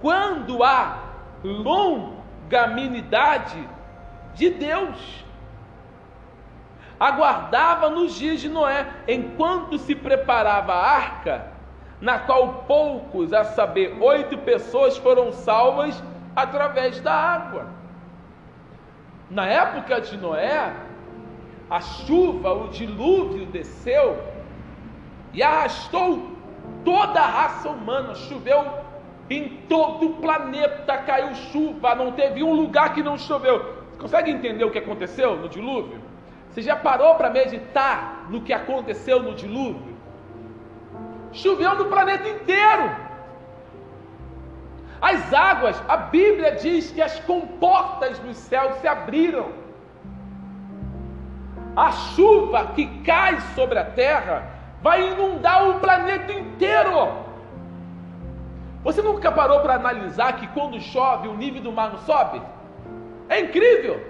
quando 0.00 0.64
a 0.64 1.04
longanimidade 1.44 3.68
de 4.34 4.50
Deus 4.50 5.22
aguardava 7.02 7.90
nos 7.90 8.14
dias 8.14 8.40
de 8.40 8.48
Noé, 8.48 8.86
enquanto 9.08 9.76
se 9.76 9.92
preparava 9.92 10.72
a 10.72 10.88
arca 10.88 11.52
na 12.00 12.20
qual 12.20 12.64
poucos, 12.68 13.32
a 13.32 13.42
saber, 13.42 13.96
oito 14.00 14.38
pessoas 14.38 14.96
foram 14.96 15.32
salvas 15.32 16.00
através 16.34 17.00
da 17.00 17.12
água. 17.12 17.66
Na 19.28 19.46
época 19.46 20.00
de 20.00 20.16
Noé, 20.16 20.72
a 21.68 21.80
chuva, 21.80 22.52
o 22.52 22.68
dilúvio 22.68 23.46
desceu 23.46 24.22
e 25.32 25.42
arrastou 25.42 26.30
toda 26.84 27.18
a 27.20 27.26
raça 27.26 27.68
humana. 27.68 28.14
Choveu 28.14 28.64
em 29.28 29.48
todo 29.68 30.06
o 30.06 30.14
planeta, 30.16 30.98
caiu 30.98 31.34
chuva, 31.34 31.96
não 31.96 32.12
teve 32.12 32.44
um 32.44 32.52
lugar 32.52 32.94
que 32.94 33.02
não 33.02 33.18
choveu. 33.18 33.84
Consegue 33.98 34.30
entender 34.30 34.64
o 34.64 34.70
que 34.70 34.78
aconteceu 34.78 35.36
no 35.36 35.48
dilúvio? 35.48 36.11
Você 36.52 36.60
já 36.60 36.76
parou 36.76 37.14
para 37.14 37.30
meditar 37.30 38.26
no 38.28 38.42
que 38.42 38.52
aconteceu 38.52 39.22
no 39.22 39.34
dilúvio? 39.34 39.96
Choveu 41.32 41.74
no 41.76 41.86
planeta 41.86 42.28
inteiro. 42.28 42.94
As 45.00 45.32
águas, 45.32 45.82
a 45.88 45.96
Bíblia 45.96 46.52
diz 46.56 46.92
que 46.92 47.00
as 47.00 47.18
comportas 47.20 48.18
dos 48.18 48.36
céus 48.36 48.76
se 48.76 48.86
abriram. 48.86 49.50
A 51.74 51.90
chuva 51.90 52.66
que 52.74 52.86
cai 53.02 53.40
sobre 53.54 53.78
a 53.78 53.84
terra 53.84 54.46
vai 54.82 55.10
inundar 55.10 55.70
o 55.70 55.80
planeta 55.80 56.32
inteiro. 56.32 57.12
Você 58.84 59.00
nunca 59.00 59.32
parou 59.32 59.60
para 59.60 59.76
analisar 59.76 60.34
que 60.34 60.46
quando 60.48 60.78
chove 60.80 61.28
o 61.28 61.34
nível 61.34 61.62
do 61.62 61.72
mar 61.72 61.92
não 61.92 61.98
sobe? 62.00 62.42
É 63.30 63.40
incrível. 63.40 64.04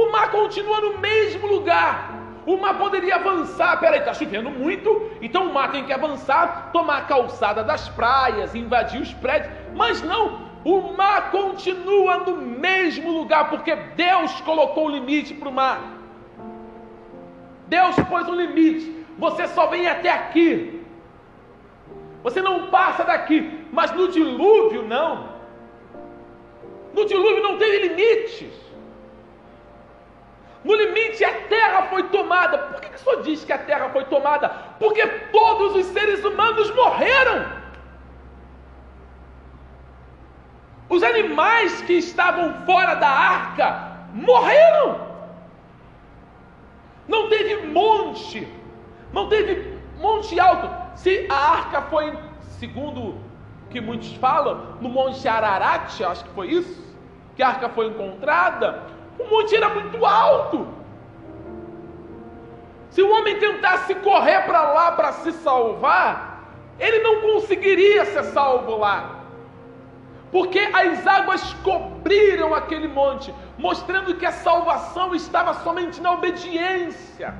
O 0.00 0.10
mar 0.10 0.30
continua 0.30 0.80
no 0.80 0.98
mesmo 0.98 1.46
lugar. 1.46 2.20
O 2.46 2.56
mar 2.56 2.78
poderia 2.78 3.16
avançar, 3.16 3.78
peraí, 3.78 3.98
está 3.98 4.14
chovendo 4.14 4.50
muito, 4.50 5.10
então 5.20 5.42
o 5.46 5.52
mar 5.52 5.70
tem 5.70 5.84
que 5.84 5.92
avançar, 5.92 6.70
tomar 6.72 6.98
a 6.98 7.02
calçada 7.02 7.62
das 7.62 7.88
praias, 7.90 8.54
invadir 8.54 9.00
os 9.02 9.12
prédios, 9.12 9.52
mas 9.76 10.00
não, 10.02 10.24
o 10.64 10.94
mar 10.96 11.30
continua 11.30 12.16
no 12.16 12.34
mesmo 12.38 13.10
lugar, 13.12 13.50
porque 13.50 13.76
Deus 13.76 14.40
colocou 14.40 14.86
o 14.86 14.90
limite 14.90 15.34
para 15.34 15.50
o 15.50 15.52
mar. 15.52 15.80
Deus 17.66 17.94
pôs 18.08 18.26
um 18.26 18.34
limite, 18.34 19.04
você 19.18 19.46
só 19.48 19.66
vem 19.66 19.86
até 19.86 20.10
aqui, 20.10 20.82
você 22.22 22.40
não 22.40 22.68
passa 22.68 23.04
daqui, 23.04 23.38
mas 23.70 23.92
no 23.92 24.08
dilúvio 24.08 24.82
não. 24.82 25.28
No 26.94 27.04
dilúvio 27.04 27.42
não 27.42 27.58
teve 27.58 27.88
limites. 27.88 28.69
No 30.62 30.74
limite, 30.74 31.24
a 31.24 31.32
terra 31.48 31.82
foi 31.84 32.02
tomada. 32.04 32.58
Por 32.58 32.80
que, 32.80 32.90
que 32.90 33.00
senhor 33.00 33.22
diz 33.22 33.44
que 33.44 33.52
a 33.52 33.58
terra 33.58 33.88
foi 33.90 34.04
tomada? 34.04 34.48
Porque 34.78 35.06
todos 35.32 35.74
os 35.74 35.86
seres 35.86 36.24
humanos 36.24 36.74
morreram. 36.74 37.60
Os 40.88 41.02
animais 41.02 41.80
que 41.82 41.94
estavam 41.94 42.52
fora 42.66 42.94
da 42.94 43.08
arca 43.08 43.92
morreram. 44.12 45.08
Não 47.08 47.28
teve 47.28 47.66
monte, 47.66 48.46
não 49.12 49.28
teve 49.28 49.78
monte 49.98 50.38
alto. 50.38 50.68
Se 50.96 51.26
a 51.30 51.34
arca 51.34 51.82
foi, 51.82 52.16
segundo 52.58 53.18
que 53.70 53.80
muitos 53.80 54.12
falam, 54.14 54.76
no 54.80 54.88
Monte 54.88 55.26
Ararat, 55.26 56.02
acho 56.02 56.24
que 56.24 56.30
foi 56.30 56.48
isso, 56.48 56.96
que 57.36 57.42
a 57.42 57.48
arca 57.48 57.68
foi 57.68 57.86
encontrada, 57.86 58.82
o 59.20 59.30
monte 59.30 59.54
era 59.54 59.68
muito 59.68 60.04
alto. 60.04 60.66
Se 62.90 63.02
o 63.02 63.10
homem 63.14 63.38
tentasse 63.38 63.94
correr 63.96 64.42
para 64.42 64.62
lá 64.72 64.92
para 64.92 65.12
se 65.12 65.32
salvar, 65.32 66.44
ele 66.78 67.00
não 67.00 67.20
conseguiria 67.20 68.04
ser 68.04 68.24
salvo 68.24 68.76
lá. 68.76 69.20
Porque 70.32 70.58
as 70.58 71.06
águas 71.06 71.54
cobriram 71.62 72.54
aquele 72.54 72.88
monte, 72.88 73.34
mostrando 73.58 74.14
que 74.14 74.26
a 74.26 74.32
salvação 74.32 75.14
estava 75.14 75.54
somente 75.54 76.00
na 76.00 76.12
obediência. 76.12 77.34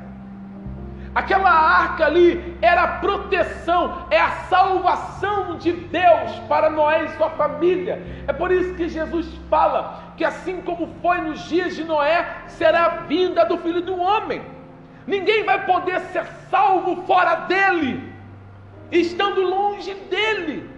Aquela 1.12 1.50
arca 1.50 2.06
ali 2.06 2.56
era 2.62 2.82
a 2.82 2.88
proteção, 2.98 4.06
é 4.10 4.20
a 4.20 4.30
salvação 4.48 5.56
de 5.58 5.72
Deus 5.72 6.30
para 6.48 6.70
Noé 6.70 7.04
e 7.04 7.08
sua 7.16 7.30
família. 7.30 8.00
É 8.28 8.32
por 8.32 8.52
isso 8.52 8.74
que 8.74 8.88
Jesus 8.88 9.26
fala 9.48 10.14
que 10.16 10.24
assim 10.24 10.60
como 10.60 10.88
foi 11.02 11.20
nos 11.20 11.40
dias 11.48 11.74
de 11.74 11.82
Noé, 11.82 12.24
será 12.46 12.86
a 12.86 12.88
vinda 13.06 13.44
do 13.44 13.58
Filho 13.58 13.80
do 13.80 13.98
Homem. 13.98 14.40
Ninguém 15.04 15.42
vai 15.44 15.66
poder 15.66 15.98
ser 16.12 16.24
salvo 16.48 17.02
fora 17.06 17.46
dele, 17.46 18.12
estando 18.92 19.40
longe 19.40 19.92
dele. 19.94 20.70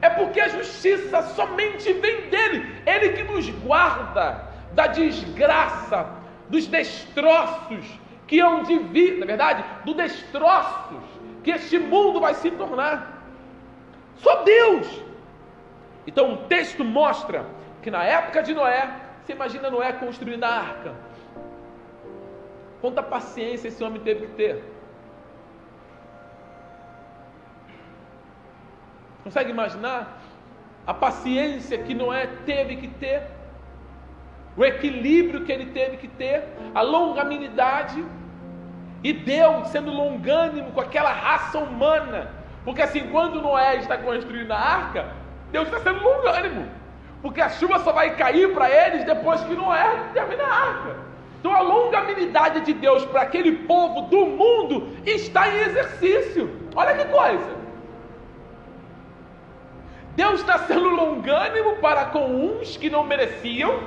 É 0.00 0.08
porque 0.10 0.40
a 0.40 0.48
justiça 0.48 1.22
somente 1.22 1.92
vem 1.94 2.28
dele, 2.28 2.82
ele 2.86 3.08
que 3.14 3.24
nos 3.24 3.48
guarda 3.48 4.44
da 4.74 4.86
desgraça, 4.86 6.06
dos 6.48 6.68
destroços 6.68 8.05
que 8.26 8.40
hão 8.40 8.62
de 8.62 8.78
vir, 8.78 9.18
na 9.18 9.26
verdade, 9.26 9.64
do 9.84 9.94
destroços 9.94 11.02
que 11.44 11.50
este 11.52 11.78
mundo 11.78 12.20
vai 12.20 12.34
se 12.34 12.50
tornar. 12.50 13.22
Só 14.16 14.42
Deus. 14.42 15.02
Então 16.06 16.34
o 16.34 16.36
texto 16.48 16.84
mostra 16.84 17.46
que 17.82 17.90
na 17.90 18.02
época 18.02 18.42
de 18.42 18.52
Noé, 18.52 18.90
você 19.22 19.32
imagina 19.32 19.70
Noé 19.70 19.92
construindo 19.92 20.42
a 20.44 20.48
arca. 20.48 20.94
Quanta 22.80 23.02
paciência 23.02 23.68
esse 23.68 23.82
homem 23.82 24.00
teve 24.02 24.26
que 24.26 24.32
ter. 24.32 24.64
Consegue 29.22 29.50
imaginar 29.50 30.20
a 30.86 30.94
paciência 30.94 31.78
que 31.78 31.94
Noé 31.94 32.28
teve 32.44 32.76
que 32.76 32.88
ter? 32.88 33.35
O 34.56 34.64
equilíbrio 34.64 35.44
que 35.44 35.52
ele 35.52 35.66
teve 35.66 35.98
que 35.98 36.08
ter, 36.08 36.44
a 36.74 36.80
longanimidade, 36.80 38.02
e 39.04 39.12
Deus 39.12 39.68
sendo 39.68 39.90
longânimo 39.90 40.72
com 40.72 40.80
aquela 40.80 41.12
raça 41.12 41.58
humana, 41.58 42.30
porque 42.64 42.82
assim, 42.82 43.08
quando 43.10 43.40
Noé 43.40 43.76
está 43.76 43.96
construindo 43.96 44.50
a 44.50 44.58
arca, 44.58 45.06
Deus 45.52 45.68
está 45.68 45.78
sendo 45.80 46.02
longânimo, 46.02 46.66
porque 47.22 47.40
a 47.40 47.48
chuva 47.48 47.78
só 47.80 47.92
vai 47.92 48.16
cair 48.16 48.52
para 48.52 48.68
eles 48.68 49.04
depois 49.04 49.40
que 49.42 49.54
Noé 49.54 50.10
termina 50.12 50.44
a 50.44 50.54
arca. 50.54 50.96
Então 51.38 51.54
a 51.54 51.60
longanimidade 51.60 52.62
de 52.62 52.72
Deus 52.72 53.04
para 53.04 53.22
aquele 53.22 53.52
povo 53.52 54.02
do 54.08 54.26
mundo 54.26 54.88
está 55.04 55.48
em 55.48 55.60
exercício. 55.60 56.50
Olha 56.74 56.94
que 56.96 57.04
coisa. 57.04 57.56
Deus 60.16 60.40
está 60.40 60.58
sendo 60.60 60.88
longânimo 60.88 61.76
para 61.76 62.06
com 62.06 62.24
uns 62.24 62.76
que 62.76 62.88
não 62.88 63.04
mereciam, 63.04 63.80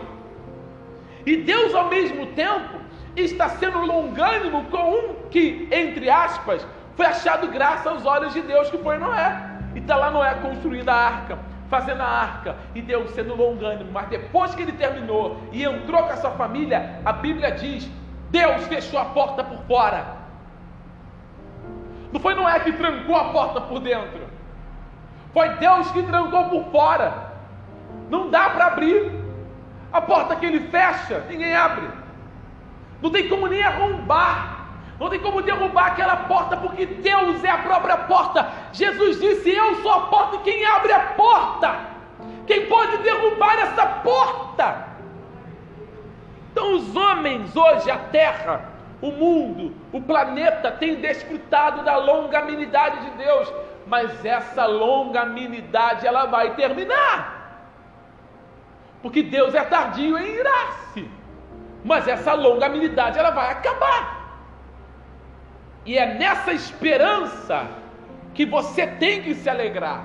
e 1.29 1.37
Deus, 1.37 1.75
ao 1.75 1.89
mesmo 1.89 2.25
tempo, 2.27 2.79
está 3.15 3.49
sendo 3.49 3.77
longânimo 3.85 4.63
com 4.65 4.95
um 4.95 5.13
que, 5.29 5.67
entre 5.71 6.09
aspas, 6.09 6.65
foi 6.95 7.05
achado 7.05 7.47
graça 7.49 7.87
aos 7.87 8.03
olhos 8.03 8.33
de 8.33 8.41
Deus, 8.41 8.67
que 8.71 8.79
foi 8.79 8.97
Noé. 8.97 9.39
E 9.75 9.77
está 9.77 9.95
lá 9.95 10.09
Noé 10.09 10.33
construindo 10.41 10.89
a 10.89 10.95
arca, 10.95 11.37
fazendo 11.69 12.01
a 12.01 12.07
arca, 12.07 12.55
e 12.73 12.81
Deus 12.81 13.11
sendo 13.11 13.35
longânimo. 13.35 13.91
Mas 13.91 14.07
depois 14.07 14.55
que 14.55 14.63
ele 14.63 14.71
terminou 14.71 15.39
e 15.51 15.63
entrou 15.63 16.01
com 16.01 16.13
a 16.13 16.17
sua 16.17 16.31
família, 16.31 16.99
a 17.05 17.13
Bíblia 17.13 17.51
diz 17.51 17.87
Deus 18.31 18.65
fechou 18.65 18.99
a 18.99 19.05
porta 19.05 19.43
por 19.43 19.59
fora. 19.67 20.17
Não 22.11 22.19
foi 22.19 22.33
Noé 22.33 22.59
que 22.61 22.71
trancou 22.71 23.15
a 23.15 23.25
porta 23.25 23.61
por 23.61 23.79
dentro. 23.79 24.21
Foi 25.31 25.47
Deus 25.57 25.91
que 25.91 26.01
trancou 26.01 26.45
por 26.45 26.71
fora. 26.71 27.13
Não 28.09 28.31
dá 28.31 28.49
para 28.49 28.65
abrir. 28.65 29.28
A 29.91 30.01
porta 30.01 30.35
que 30.35 30.45
ele 30.45 30.67
fecha, 30.69 31.23
ninguém 31.29 31.55
abre. 31.55 31.87
Não 33.01 33.11
tem 33.11 33.27
como 33.27 33.47
nem 33.47 33.63
arrombar. 33.63 34.59
Não 34.99 35.09
tem 35.09 35.19
como 35.19 35.41
derrubar 35.41 35.87
aquela 35.87 36.17
porta, 36.17 36.57
porque 36.57 36.85
Deus 36.85 37.41
é 37.43 37.49
a 37.49 37.59
própria 37.59 37.95
porta. 37.97 38.49
Jesus 38.73 39.19
disse: 39.19 39.49
Eu 39.49 39.81
sou 39.81 39.91
a 39.91 40.01
porta, 40.07 40.35
e 40.35 40.39
quem 40.39 40.65
abre 40.65 40.91
a 40.91 40.99
porta? 40.99 41.75
Quem 42.45 42.65
pode 42.65 42.97
derrubar 42.97 43.57
essa 43.59 43.85
porta? 43.85 44.89
Então, 46.51 46.73
os 46.73 46.95
homens 46.95 47.55
hoje, 47.55 47.89
a 47.89 47.97
terra, 47.97 48.61
o 49.01 49.11
mundo, 49.11 49.73
o 49.93 50.01
planeta 50.01 50.71
tem 50.71 50.95
desfrutado 50.95 51.83
da 51.83 51.95
longanimidade 51.95 52.99
de 53.05 53.11
Deus, 53.11 53.53
mas 53.87 54.25
essa 54.25 54.65
longanimidade 54.65 56.05
ela 56.05 56.25
vai 56.25 56.55
terminar. 56.55 57.38
Porque 59.01 59.23
Deus 59.23 59.53
é 59.53 59.63
tardio 59.63 60.17
em 60.17 60.35
irar-se. 60.35 61.07
Mas 61.83 62.07
essa 62.07 62.33
longanimidade 62.33 63.17
ela 63.17 63.31
vai 63.31 63.51
acabar. 63.51 64.19
E 65.85 65.97
é 65.97 66.13
nessa 66.15 66.51
esperança 66.51 67.67
que 68.33 68.45
você 68.45 68.85
tem 68.85 69.21
que 69.21 69.33
se 69.33 69.49
alegrar. 69.49 70.03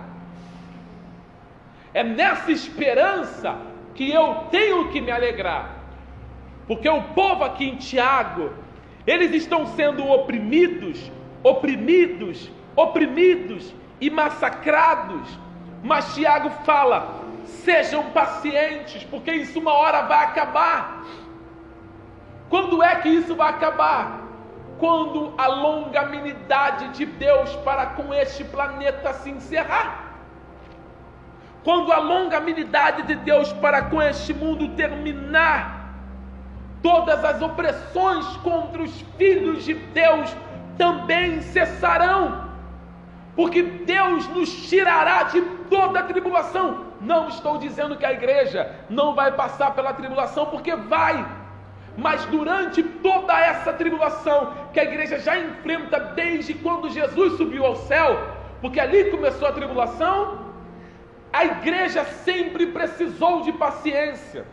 É 1.92 2.02
nessa 2.02 2.50
esperança 2.50 3.56
que 3.94 4.10
eu 4.10 4.46
tenho 4.50 4.90
que 4.90 5.00
me 5.00 5.10
alegrar. 5.10 5.76
Porque 6.66 6.88
o 6.88 7.02
povo 7.02 7.44
aqui 7.44 7.68
em 7.68 7.76
Tiago, 7.76 8.52
eles 9.06 9.32
estão 9.32 9.66
sendo 9.66 10.08
oprimidos, 10.08 11.10
oprimidos, 11.42 12.50
oprimidos 12.74 13.74
e 14.00 14.08
massacrados. 14.10 15.38
Mas 15.82 16.14
Tiago 16.14 16.50
fala: 16.64 17.23
sejam 17.46 18.10
pacientes, 18.10 19.04
porque 19.04 19.32
isso 19.32 19.58
uma 19.58 19.72
hora 19.72 20.02
vai 20.02 20.24
acabar. 20.24 21.04
Quando 22.48 22.82
é 22.82 22.96
que 22.96 23.08
isso 23.08 23.34
vai 23.34 23.50
acabar? 23.50 24.20
Quando 24.78 25.34
a 25.38 25.46
longanimidade 25.46 26.88
de 26.88 27.06
Deus 27.06 27.54
para 27.56 27.86
com 27.86 28.12
este 28.12 28.44
planeta 28.44 29.12
se 29.14 29.30
encerrar. 29.30 30.04
Quando 31.62 31.92
a 31.92 31.98
longanimidade 31.98 33.02
de 33.02 33.14
Deus 33.14 33.52
para 33.54 33.82
com 33.82 34.00
este 34.02 34.34
mundo 34.34 34.68
terminar. 34.76 35.82
Todas 36.82 37.24
as 37.24 37.40
opressões 37.40 38.26
contra 38.38 38.82
os 38.82 39.00
filhos 39.16 39.64
de 39.64 39.72
Deus 39.72 40.36
também 40.76 41.40
cessarão. 41.40 42.50
Porque 43.34 43.62
Deus 43.62 44.28
nos 44.28 44.68
tirará 44.68 45.24
de 45.24 45.40
toda 45.70 46.00
a 46.00 46.02
tribulação. 46.02 46.83
Não 47.04 47.28
estou 47.28 47.58
dizendo 47.58 47.96
que 47.96 48.06
a 48.06 48.12
igreja 48.12 48.74
não 48.88 49.14
vai 49.14 49.32
passar 49.32 49.74
pela 49.74 49.92
tribulação, 49.92 50.46
porque 50.46 50.74
vai 50.74 51.24
mas 51.96 52.24
durante 52.26 52.82
toda 52.82 53.38
essa 53.38 53.72
tribulação 53.72 54.52
que 54.72 54.80
a 54.80 54.84
igreja 54.84 55.18
já 55.18 55.38
enfrenta 55.38 56.00
desde 56.00 56.54
quando 56.54 56.90
Jesus 56.90 57.36
subiu 57.36 57.64
ao 57.64 57.76
céu, 57.76 58.18
porque 58.60 58.80
ali 58.80 59.10
começou 59.10 59.46
a 59.46 59.52
tribulação, 59.52 60.52
a 61.32 61.44
igreja 61.44 62.04
sempre 62.04 62.66
precisou 62.66 63.42
de 63.42 63.52
paciência. 63.52 64.44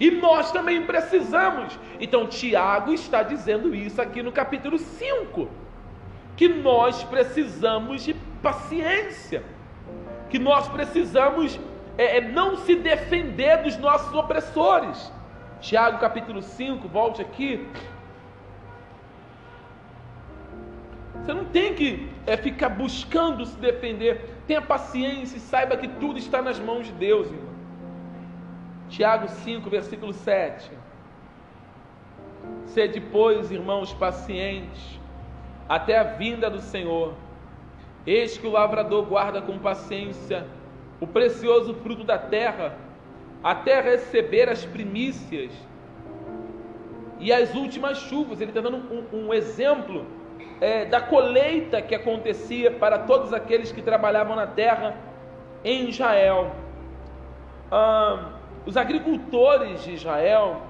E 0.00 0.10
nós 0.10 0.50
também 0.50 0.84
precisamos. 0.84 1.78
Então, 2.00 2.26
Tiago 2.26 2.92
está 2.92 3.22
dizendo 3.22 3.72
isso 3.72 4.02
aqui 4.02 4.22
no 4.22 4.32
capítulo 4.32 4.76
5: 4.76 5.48
que 6.36 6.48
nós 6.48 7.04
precisamos 7.04 8.02
de 8.02 8.14
paciência, 8.42 9.44
que 10.28 10.38
nós 10.38 10.66
precisamos 10.68 11.60
é, 11.96 12.18
é 12.18 12.20
não 12.20 12.56
se 12.56 12.74
defender 12.76 13.62
dos 13.62 13.76
nossos 13.76 14.14
opressores 14.14 15.12
Tiago 15.64 15.96
capítulo 15.98 16.42
5, 16.42 16.86
volte 16.88 17.22
aqui. 17.22 17.66
Você 21.14 21.32
não 21.32 21.46
tem 21.46 21.72
que 21.72 22.06
é, 22.26 22.36
ficar 22.36 22.68
buscando 22.68 23.46
se 23.46 23.56
defender. 23.56 24.42
Tenha 24.46 24.60
paciência 24.60 25.38
e 25.38 25.40
saiba 25.40 25.78
que 25.78 25.88
tudo 25.88 26.18
está 26.18 26.42
nas 26.42 26.60
mãos 26.60 26.86
de 26.88 26.92
Deus, 26.92 27.28
irmão. 27.28 27.54
Tiago 28.90 29.26
5, 29.26 29.70
versículo 29.70 30.12
7. 30.12 30.70
Sede, 32.66 33.00
pois, 33.00 33.50
irmãos, 33.50 33.94
pacientes, 33.94 35.00
até 35.66 35.98
a 35.98 36.02
vinda 36.02 36.50
do 36.50 36.60
Senhor. 36.60 37.14
Eis 38.06 38.36
que 38.36 38.46
o 38.46 38.52
lavrador 38.52 39.06
guarda 39.06 39.40
com 39.40 39.58
paciência 39.58 40.46
o 41.04 41.06
precioso 41.06 41.74
fruto 41.74 42.02
da 42.02 42.18
terra 42.18 42.76
até 43.42 43.80
receber 43.80 44.48
as 44.48 44.64
primícias 44.64 45.52
e 47.20 47.30
as 47.30 47.54
últimas 47.54 47.98
chuvas. 47.98 48.40
Ele 48.40 48.50
está 48.50 48.62
dando 48.62 48.78
um, 48.78 49.26
um 49.26 49.34
exemplo 49.34 50.06
é, 50.60 50.86
da 50.86 51.00
colheita 51.02 51.82
que 51.82 51.94
acontecia 51.94 52.70
para 52.70 53.00
todos 53.00 53.34
aqueles 53.34 53.70
que 53.70 53.82
trabalhavam 53.82 54.34
na 54.34 54.46
terra 54.46 54.96
em 55.62 55.90
Israel. 55.90 56.52
Ah, 57.70 58.30
os 58.64 58.76
agricultores 58.76 59.84
de 59.84 59.92
Israel 59.92 60.62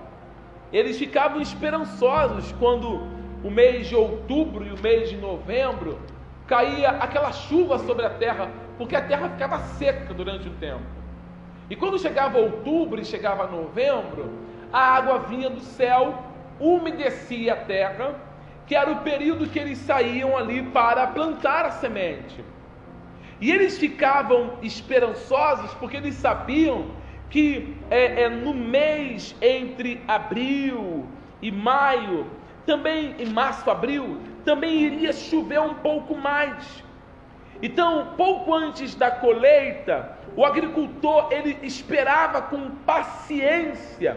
eles 0.73 0.99
ficavam 0.99 1.41
esperançosos 1.41 2.51
quando 2.59 3.07
o 3.45 3.51
mês 3.51 3.87
de 3.87 3.95
outubro 3.95 4.67
e 4.67 4.73
o 4.73 4.81
mês 4.81 5.11
de 5.11 5.17
novembro 5.17 6.01
caía 6.49 6.91
aquela 6.91 7.31
chuva 7.31 7.79
sobre 7.79 8.05
a 8.05 8.11
terra, 8.11 8.51
porque 8.77 8.97
a 8.97 9.03
terra 9.03 9.29
ficava 9.29 9.59
seca 9.59 10.13
durante 10.13 10.49
o 10.49 10.53
tempo. 10.53 10.83
E 11.71 11.77
quando 11.77 11.99
chegava 11.99 12.39
outubro 12.39 13.01
e 13.01 13.05
chegava 13.05 13.47
novembro, 13.47 14.31
a 14.73 14.81
água 14.97 15.21
vinha 15.21 15.49
do 15.49 15.61
céu, 15.61 16.23
umedecia 16.61 17.55
a 17.55 17.57
terra, 17.57 18.15
que 18.67 18.75
era 18.75 18.91
o 18.91 19.01
período 19.01 19.49
que 19.49 19.59
eles 19.59 19.79
saíam 19.79 20.37
ali 20.37 20.63
para 20.63 21.07
plantar 21.07 21.65
a 21.65 21.71
semente. 21.71 22.45
E 23.41 23.51
eles 23.51 23.79
ficavam 23.79 24.59
esperançosos 24.63 25.73
porque 25.75 25.97
eles 25.97 26.15
sabiam 26.15 26.87
que 27.31 27.77
é, 27.91 28.23
é, 28.23 28.29
no 28.29 28.55
mês 28.55 29.35
entre 29.41 30.01
abril 30.07 31.07
e 31.43 31.51
maio, 31.51 32.27
também 32.65 33.15
em 33.19 33.27
março, 33.27 33.69
abril, 33.71 34.19
também 34.45 34.75
iria 34.83 35.13
chover 35.13 35.61
um 35.61 35.75
pouco 35.75 36.17
mais. 36.17 36.83
Então, 37.63 38.15
pouco 38.17 38.53
antes 38.55 38.95
da 38.95 39.11
colheita, 39.11 40.19
o 40.37 40.45
agricultor 40.45 41.29
ele 41.31 41.59
esperava 41.63 42.43
com 42.43 42.71
paciência, 42.85 44.17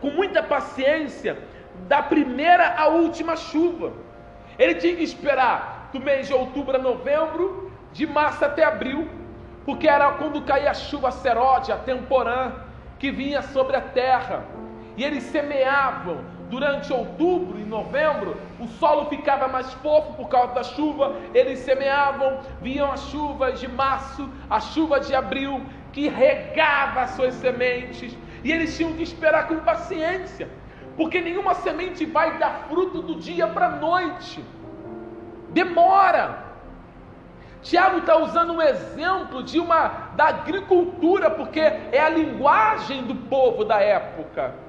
com 0.00 0.10
muita 0.10 0.42
paciência, 0.42 1.38
da 1.86 2.02
primeira 2.02 2.74
à 2.76 2.88
última 2.88 3.36
chuva. 3.36 3.92
Ele 4.58 4.74
tinha 4.76 4.96
que 4.96 5.02
esperar 5.02 5.90
do 5.92 6.00
mês 6.00 6.26
de 6.26 6.32
outubro 6.32 6.76
a 6.76 6.78
novembro, 6.78 7.70
de 7.92 8.06
março 8.06 8.44
até 8.44 8.64
abril, 8.64 9.08
porque 9.64 9.88
era 9.88 10.10
quando 10.12 10.42
caía 10.42 10.70
a 10.70 10.74
chuva 10.74 11.10
seródia, 11.10 11.74
a 11.74 11.78
temporã, 11.78 12.52
que 12.98 13.10
vinha 13.10 13.42
sobre 13.42 13.76
a 13.76 13.80
terra. 13.80 14.44
E 14.96 15.04
eles 15.04 15.24
semeavam 15.24 16.24
durante 16.48 16.92
outubro 16.92 17.58
e 17.58 17.64
novembro, 17.64 18.36
o 18.58 18.66
solo 18.66 19.06
ficava 19.06 19.48
mais 19.48 19.72
fofo 19.74 20.14
por 20.14 20.28
causa 20.28 20.54
da 20.54 20.62
chuva, 20.62 21.14
eles 21.34 21.58
semeavam, 21.60 22.38
vinham 22.62 22.90
as 22.90 23.00
chuvas 23.10 23.60
de 23.60 23.68
março, 23.68 24.28
a 24.48 24.60
chuva 24.60 25.00
de 25.00 25.14
abril, 25.14 25.60
que 25.92 26.08
regava 26.08 27.02
as 27.02 27.10
suas 27.10 27.34
sementes, 27.34 28.16
e 28.44 28.52
eles 28.52 28.76
tinham 28.76 28.92
que 28.92 29.02
esperar 29.02 29.48
com 29.48 29.56
paciência, 29.60 30.48
porque 30.96 31.20
nenhuma 31.20 31.54
semente 31.54 32.04
vai 32.04 32.38
dar 32.38 32.66
fruto 32.68 33.02
do 33.02 33.16
dia 33.16 33.46
para 33.46 33.66
a 33.66 33.76
noite, 33.76 34.42
demora. 35.50 36.44
Tiago 37.62 37.98
está 37.98 38.16
usando 38.18 38.52
um 38.52 38.62
exemplo 38.62 39.42
de 39.42 39.58
uma 39.58 39.88
da 40.14 40.26
agricultura, 40.26 41.28
porque 41.30 41.58
é 41.58 41.98
a 41.98 42.08
linguagem 42.08 43.02
do 43.02 43.14
povo 43.14 43.64
da 43.64 43.80
época. 43.80 44.65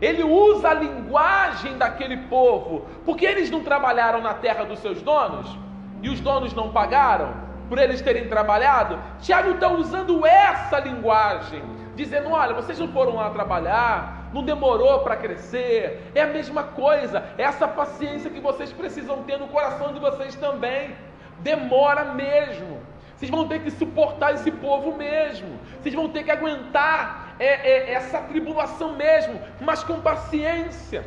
Ele 0.00 0.22
usa 0.22 0.70
a 0.70 0.74
linguagem 0.74 1.76
daquele 1.76 2.16
povo, 2.28 2.86
porque 3.04 3.26
eles 3.26 3.50
não 3.50 3.62
trabalharam 3.62 4.20
na 4.20 4.34
terra 4.34 4.64
dos 4.64 4.78
seus 4.78 5.02
donos 5.02 5.58
e 6.02 6.08
os 6.08 6.20
donos 6.20 6.54
não 6.54 6.70
pagaram 6.70 7.48
por 7.68 7.78
eles 7.78 8.00
terem 8.00 8.28
trabalhado. 8.28 8.98
Tiago 9.20 9.50
está 9.50 9.68
usando 9.68 10.24
essa 10.24 10.78
linguagem, 10.78 11.62
dizendo: 11.94 12.30
olha, 12.30 12.54
vocês 12.54 12.78
não 12.78 12.88
foram 12.88 13.16
lá 13.16 13.30
trabalhar, 13.30 14.30
não 14.32 14.42
demorou 14.42 15.00
para 15.00 15.16
crescer, 15.16 16.10
é 16.14 16.22
a 16.22 16.26
mesma 16.26 16.62
coisa, 16.62 17.24
é 17.36 17.42
essa 17.42 17.66
paciência 17.66 18.30
que 18.30 18.40
vocês 18.40 18.72
precisam 18.72 19.22
ter 19.24 19.38
no 19.38 19.48
coração 19.48 19.92
de 19.92 19.98
vocês 19.98 20.34
também, 20.36 20.94
demora 21.40 22.04
mesmo. 22.04 22.78
Vocês 23.16 23.32
vão 23.32 23.48
ter 23.48 23.60
que 23.62 23.70
suportar 23.72 24.34
esse 24.34 24.48
povo 24.48 24.96
mesmo. 24.96 25.58
Vocês 25.80 25.92
vão 25.92 26.08
ter 26.08 26.22
que 26.22 26.30
aguentar 26.30 27.27
é, 27.38 27.70
é, 27.70 27.92
essa 27.92 28.18
tribulação 28.20 28.96
mesmo, 28.96 29.40
mas 29.60 29.82
com 29.84 30.00
paciência. 30.00 31.04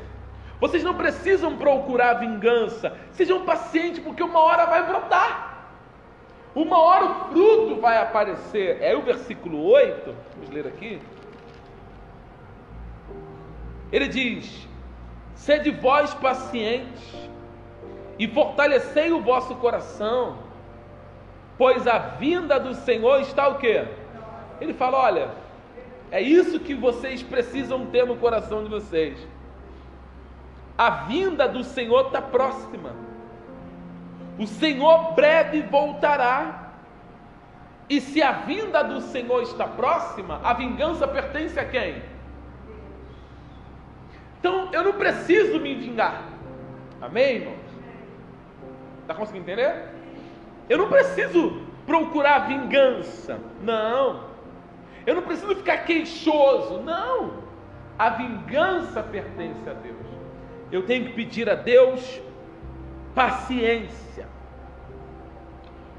Vocês 0.60 0.84
não 0.84 0.94
precisam 0.94 1.58
procurar 1.58 2.16
vingança. 2.16 2.96
Sejam 3.12 3.44
pacientes, 3.46 4.00
porque 4.00 4.22
uma 4.22 4.40
hora 4.40 4.66
vai 4.66 4.86
brotar. 4.86 5.66
Uma 6.54 6.80
hora 6.80 7.06
o 7.06 7.16
fruto 7.30 7.82
vai 7.82 7.98
aparecer. 7.98 8.78
É 8.82 8.96
o 8.96 9.02
versículo 9.02 9.64
8. 9.64 10.16
Vamos 10.36 10.50
ler 10.52 10.68
aqui. 10.68 11.02
Ele 13.92 14.08
diz: 14.08 14.68
Sede 15.34 15.72
vós 15.72 16.14
pacientes 16.14 17.30
e 18.20 18.28
fortalecei 18.28 19.12
o 19.12 19.22
vosso 19.22 19.56
coração, 19.56 20.38
pois 21.58 21.88
a 21.88 21.98
vinda 21.98 22.60
do 22.60 22.76
Senhor 22.76 23.22
está 23.22 23.48
o 23.48 23.56
quê? 23.56 23.86
Ele 24.60 24.74
fala: 24.76 25.00
olha, 25.00 25.30
é 26.12 26.22
isso 26.22 26.60
que 26.60 26.74
vocês 26.74 27.24
precisam 27.24 27.86
ter 27.86 28.06
no 28.06 28.18
coração 28.18 28.64
de 28.64 28.70
vocês. 28.70 29.18
A 30.78 30.90
vinda 31.06 31.48
do 31.48 31.64
Senhor 31.64 32.08
está 32.08 32.22
próxima. 32.22 32.94
O 34.38 34.46
Senhor 34.46 35.14
breve 35.14 35.62
voltará. 35.62 36.74
E 37.90 38.02
se 38.02 38.22
a 38.22 38.32
vinda 38.32 38.84
do 38.84 39.00
Senhor 39.00 39.42
está 39.44 39.68
próxima, 39.68 40.40
a 40.44 40.54
vingança 40.54 41.08
pertence 41.08 41.60
a 41.60 41.66
quem? 41.66 42.02
Então 44.40 44.70
eu 44.74 44.84
não 44.84 44.94
preciso 44.94 45.60
me 45.60 45.76
vingar. 45.76 46.24
Amém, 47.02 47.36
irmãos? 47.38 47.60
Está 49.02 49.14
conseguindo 49.14 49.50
entender? 49.50 49.90
Eu 50.70 50.78
não 50.78 50.90
preciso 50.90 51.62
procurar 51.86 52.48
vingança. 52.48 53.40
Não. 53.62 54.31
Eu 55.06 55.16
não 55.16 55.24
preciso 55.24 55.56
ficar 55.56 55.80
queixoso. 55.80 56.80
Não. 56.80 57.42
A 57.98 58.10
vingança 58.10 59.04
pertence 59.04 59.70
a 59.70 59.74
Deus. 59.74 59.98
Eu 60.72 60.86
tenho 60.86 61.06
que 61.06 61.14
pedir 61.14 61.50
a 61.50 61.56
Deus 61.56 62.22
paciência. 63.14 64.28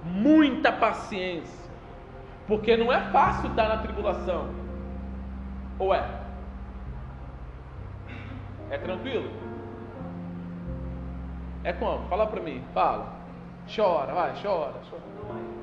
Muita 0.05 0.72
paciência. 0.72 1.70
Porque 2.46 2.76
não 2.76 2.92
é 2.92 3.00
fácil 3.11 3.50
estar 3.50 3.68
na 3.68 3.78
tribulação. 3.78 4.48
Ou 5.78 5.94
é? 5.94 6.05
É 8.70 8.78
tranquilo? 8.78 9.30
É 11.64 11.72
como? 11.72 12.09
Fala 12.09 12.26
para 12.26 12.40
mim, 12.40 12.64
fala. 12.74 13.12
Chora, 13.74 14.12
vai, 14.12 14.32
chora, 14.42 14.80
chora. 14.90 15.61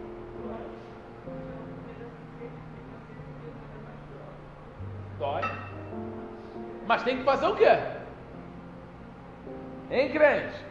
Mas 6.88 7.04
tem 7.04 7.18
que 7.18 7.24
fazer 7.24 7.48
o 7.48 7.56
quê? 7.56 7.78
Hein, 9.92 10.12
crente? 10.12 10.66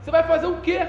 Você 0.00 0.10
vai 0.10 0.22
fazer 0.24 0.46
o 0.46 0.60
quê? 0.60 0.86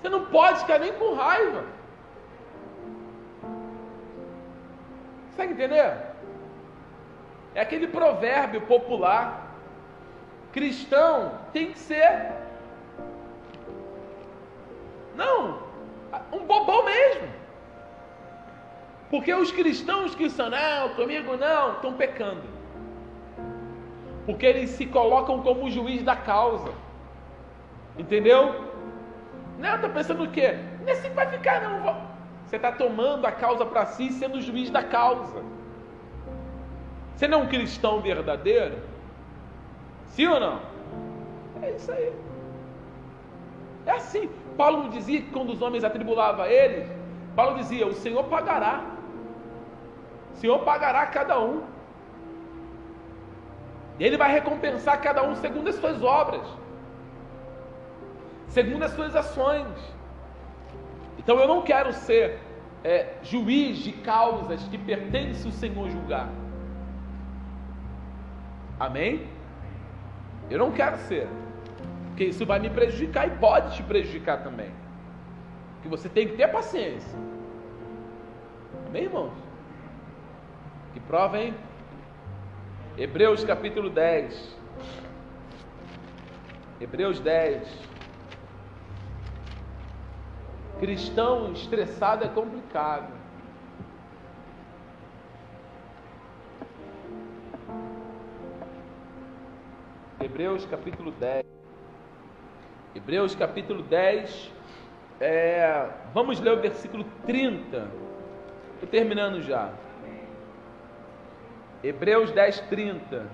Você 0.00 0.08
não 0.08 0.24
pode 0.26 0.60
ficar 0.60 0.78
nem 0.78 0.92
com 0.94 1.14
raiva. 1.14 1.64
Consegue 5.28 5.52
entender? 5.52 5.96
É 7.54 7.60
aquele 7.60 7.88
provérbio 7.88 8.62
popular. 8.62 9.48
Cristão 10.52 11.38
tem 11.52 11.72
que 11.72 11.78
ser. 11.78 12.32
Não, 15.14 15.62
um 16.32 16.46
bobão 16.46 16.84
mesmo. 16.84 17.39
Porque 19.10 19.34
os 19.34 19.50
cristãos 19.50 20.14
que 20.14 20.30
são, 20.30 20.48
não, 20.48 20.90
comigo 20.90 21.36
não, 21.36 21.72
estão 21.72 21.92
pecando. 21.94 22.42
Porque 24.24 24.46
eles 24.46 24.70
se 24.70 24.86
colocam 24.86 25.42
como 25.42 25.70
juiz 25.70 26.02
da 26.04 26.14
causa. 26.14 26.72
Entendeu? 27.98 28.70
Não, 29.58 29.74
está 29.74 29.88
pensando 29.88 30.22
o 30.22 30.30
quê? 30.30 30.56
Não 30.80 30.88
é 30.88 30.92
assim 30.92 31.10
vai 31.10 31.26
ficar, 31.26 31.60
não. 31.60 32.08
Você 32.46 32.56
está 32.56 32.70
tomando 32.70 33.26
a 33.26 33.32
causa 33.32 33.66
para 33.66 33.86
si, 33.86 34.10
sendo 34.12 34.40
juiz 34.40 34.70
da 34.70 34.82
causa. 34.82 35.42
Você 37.14 37.26
não 37.26 37.40
é 37.40 37.42
um 37.42 37.48
cristão 37.48 38.00
verdadeiro? 38.00 38.78
Sim 40.06 40.28
ou 40.28 40.40
não? 40.40 40.60
É 41.62 41.70
isso 41.72 41.90
aí. 41.90 42.12
É 43.86 43.92
assim. 43.92 44.30
Paulo 44.56 44.88
dizia 44.90 45.20
que 45.20 45.30
quando 45.30 45.50
os 45.50 45.62
homens 45.62 45.84
atribulavam 45.84 46.46
ele, 46.46 46.86
Paulo 47.34 47.56
dizia: 47.56 47.86
O 47.86 47.92
Senhor 47.92 48.24
pagará. 48.24 48.99
Senhor 50.40 50.60
pagará 50.60 51.06
cada 51.06 51.38
um. 51.38 51.62
Ele 53.98 54.16
vai 54.16 54.32
recompensar 54.32 55.00
cada 55.02 55.22
um 55.22 55.34
segundo 55.36 55.68
as 55.68 55.74
suas 55.74 56.02
obras, 56.02 56.46
segundo 58.48 58.82
as 58.82 58.92
suas 58.92 59.14
ações. 59.14 59.68
Então 61.18 61.38
eu 61.38 61.46
não 61.46 61.60
quero 61.60 61.92
ser 61.92 62.38
é, 62.82 63.16
juiz 63.22 63.76
de 63.78 63.92
causas 63.92 64.66
que 64.68 64.78
pertence 64.78 65.46
o 65.46 65.52
Senhor 65.52 65.90
julgar. 65.90 66.30
Amém? 68.78 69.28
Eu 70.48 70.58
não 70.58 70.72
quero 70.72 70.96
ser. 70.96 71.28
Porque 72.06 72.24
isso 72.24 72.46
vai 72.46 72.58
me 72.58 72.70
prejudicar 72.70 73.28
e 73.28 73.30
pode 73.32 73.76
te 73.76 73.82
prejudicar 73.82 74.42
também. 74.42 74.70
Que 75.82 75.88
você 75.88 76.08
tem 76.08 76.26
que 76.28 76.36
ter 76.36 76.48
paciência. 76.48 77.18
Amém, 78.86 79.04
irmãos? 79.04 79.49
Que 80.92 80.98
prova, 80.98 81.38
hein? 81.38 81.54
Hebreus 82.98 83.44
capítulo 83.44 83.88
10. 83.90 84.56
Hebreus 86.80 87.20
10. 87.20 87.68
Cristão 90.80 91.52
estressado 91.52 92.24
é 92.24 92.28
complicado. 92.28 93.12
Hebreus 100.20 100.66
capítulo 100.66 101.12
10. 101.12 101.46
Hebreus 102.96 103.34
capítulo 103.36 103.84
10. 103.84 104.52
É, 105.20 105.88
vamos 106.12 106.40
ler 106.40 106.58
o 106.58 106.60
versículo 106.60 107.04
30. 107.26 107.88
Estou 108.74 108.88
terminando 108.88 109.40
já. 109.42 109.72
Hebreus 111.82 112.30
10, 112.32 112.60
30. 112.60 113.26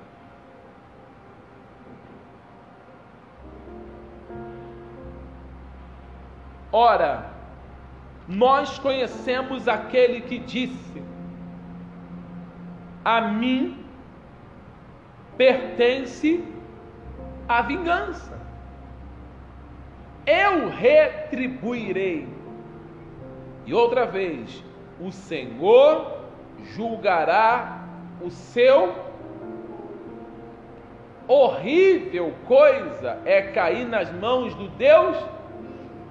Ora, 6.70 7.30
nós 8.28 8.78
conhecemos 8.78 9.66
aquele 9.66 10.20
que 10.20 10.38
disse: 10.38 11.02
A 13.04 13.20
mim 13.20 13.84
pertence 15.36 16.44
a 17.48 17.62
vingança. 17.62 18.36
Eu 20.26 20.68
retribuirei. 20.68 22.28
E 23.64 23.74
outra 23.74 24.06
vez, 24.06 24.62
o 25.00 25.10
Senhor 25.10 26.20
julgará 26.74 27.75
o 28.20 28.30
seu 28.30 28.94
horrível 31.28 32.32
coisa 32.46 33.18
é 33.24 33.42
cair 33.42 33.86
nas 33.86 34.12
mãos 34.12 34.54
do 34.54 34.68
Deus. 34.68 35.16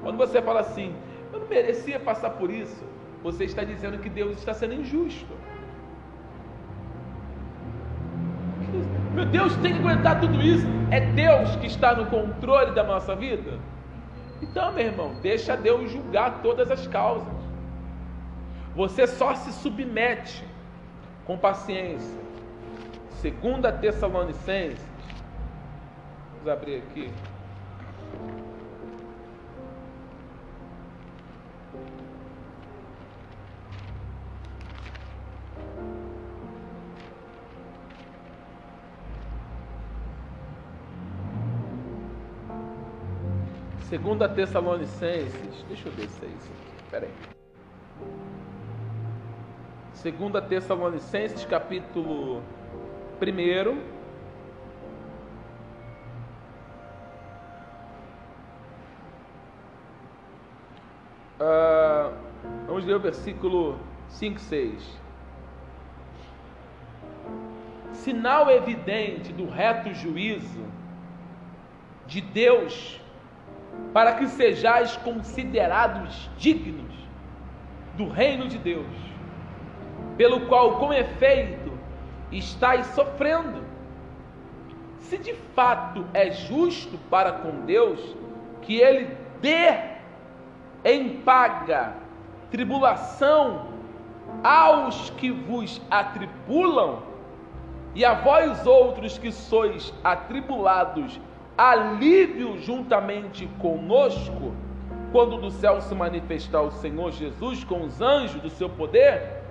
Quando 0.02 0.18
você 0.18 0.42
fala 0.42 0.60
assim, 0.60 0.94
eu 1.34 1.40
não 1.40 1.48
merecia 1.48 2.00
passar 2.00 2.32
por 2.32 2.52
isso, 2.52 2.84
você 3.24 3.46
está 3.46 3.64
dizendo 3.64 3.98
que 3.98 4.10
Deus 4.10 4.38
está 4.38 4.54
sendo 4.54 4.74
injusto. 4.74 5.34
Meu 9.14 9.26
Deus, 9.26 9.56
tem 9.58 9.74
que 9.74 9.80
aguentar 9.80 10.20
tudo 10.20 10.42
isso. 10.42 10.68
É 10.92 11.00
Deus 11.00 11.56
que 11.56 11.68
está 11.68 11.96
no 11.96 12.06
controle 12.08 12.72
da 12.74 12.84
nossa 12.84 13.16
vida? 13.16 13.58
Então, 14.42 14.74
meu 14.74 14.86
irmão, 14.86 15.16
deixa 15.22 15.56
Deus 15.56 15.90
julgar 15.90 16.42
todas 16.42 16.70
as 16.70 16.86
causas. 16.88 17.34
Você 18.76 19.08
só 19.08 19.34
se 19.34 19.54
submete 19.54 20.44
com 21.26 21.38
paciência. 21.38 22.20
Segunda 23.22 23.72
Tessalonicenses. 23.72 24.80
Vamos 26.44 26.48
abrir 26.48 26.78
aqui. 26.78 27.12
Segunda 43.90 44.28
Tessalonicenses, 44.28 45.64
deixa 45.68 45.88
eu 45.88 45.92
se 46.10 46.26
é 46.26 46.28
isso 46.28 46.52
aqui, 46.52 46.90
peraí. 46.92 47.45
Segunda 49.96 50.42
Tessalonicenses, 50.42 51.46
capítulo 51.46 52.44
Primeiro, 53.18 53.78
uh, 61.40 62.14
vamos 62.68 62.86
ler 62.86 62.98
o 62.98 63.00
versículo 63.00 63.80
5, 64.10 64.40
6. 64.42 65.00
Sinal 67.94 68.52
evidente 68.52 69.32
do 69.32 69.50
reto 69.50 69.94
juízo 69.94 70.66
de 72.06 72.20
Deus, 72.20 73.00
para 73.94 74.14
que 74.16 74.28
sejais 74.28 74.98
considerados 74.98 76.30
dignos 76.38 76.94
do 77.96 78.10
reino 78.10 78.50
de 78.50 78.58
Deus, 78.58 79.15
pelo 80.18 80.42
qual, 80.48 80.78
com 80.78 80.94
efeito, 80.94 81.72
estáis 82.32 82.86
sofrendo. 82.88 83.64
Se 85.00 85.18
de 85.18 85.34
fato 85.56 86.06
é 86.14 86.32
justo 86.32 86.98
para 87.10 87.32
com 87.32 87.66
Deus 87.66 88.00
que 88.62 88.80
Ele 88.80 89.16
dê 89.42 89.96
em 90.84 91.18
paga 91.22 91.94
tribulação 92.50 93.68
aos 94.44 95.10
que 95.12 95.32
vos 95.32 95.82
atribulam, 95.90 97.04
e 97.94 98.04
a 98.04 98.14
vós 98.14 98.68
outros 98.68 99.18
que 99.18 99.32
sois 99.32 99.94
atribulados, 100.04 101.20
alívio 101.58 102.58
juntamente 102.60 103.48
conosco, 103.60 104.54
quando 105.12 105.38
do 105.38 105.50
céu 105.50 105.80
se 105.80 105.96
manifestar 105.96 106.62
o 106.62 106.72
Senhor 106.72 107.12
Jesus 107.12 107.64
com 107.64 107.84
os 107.84 108.02
anjos 108.02 108.42
do 108.42 108.50
seu 108.50 108.70
poder, 108.70 109.45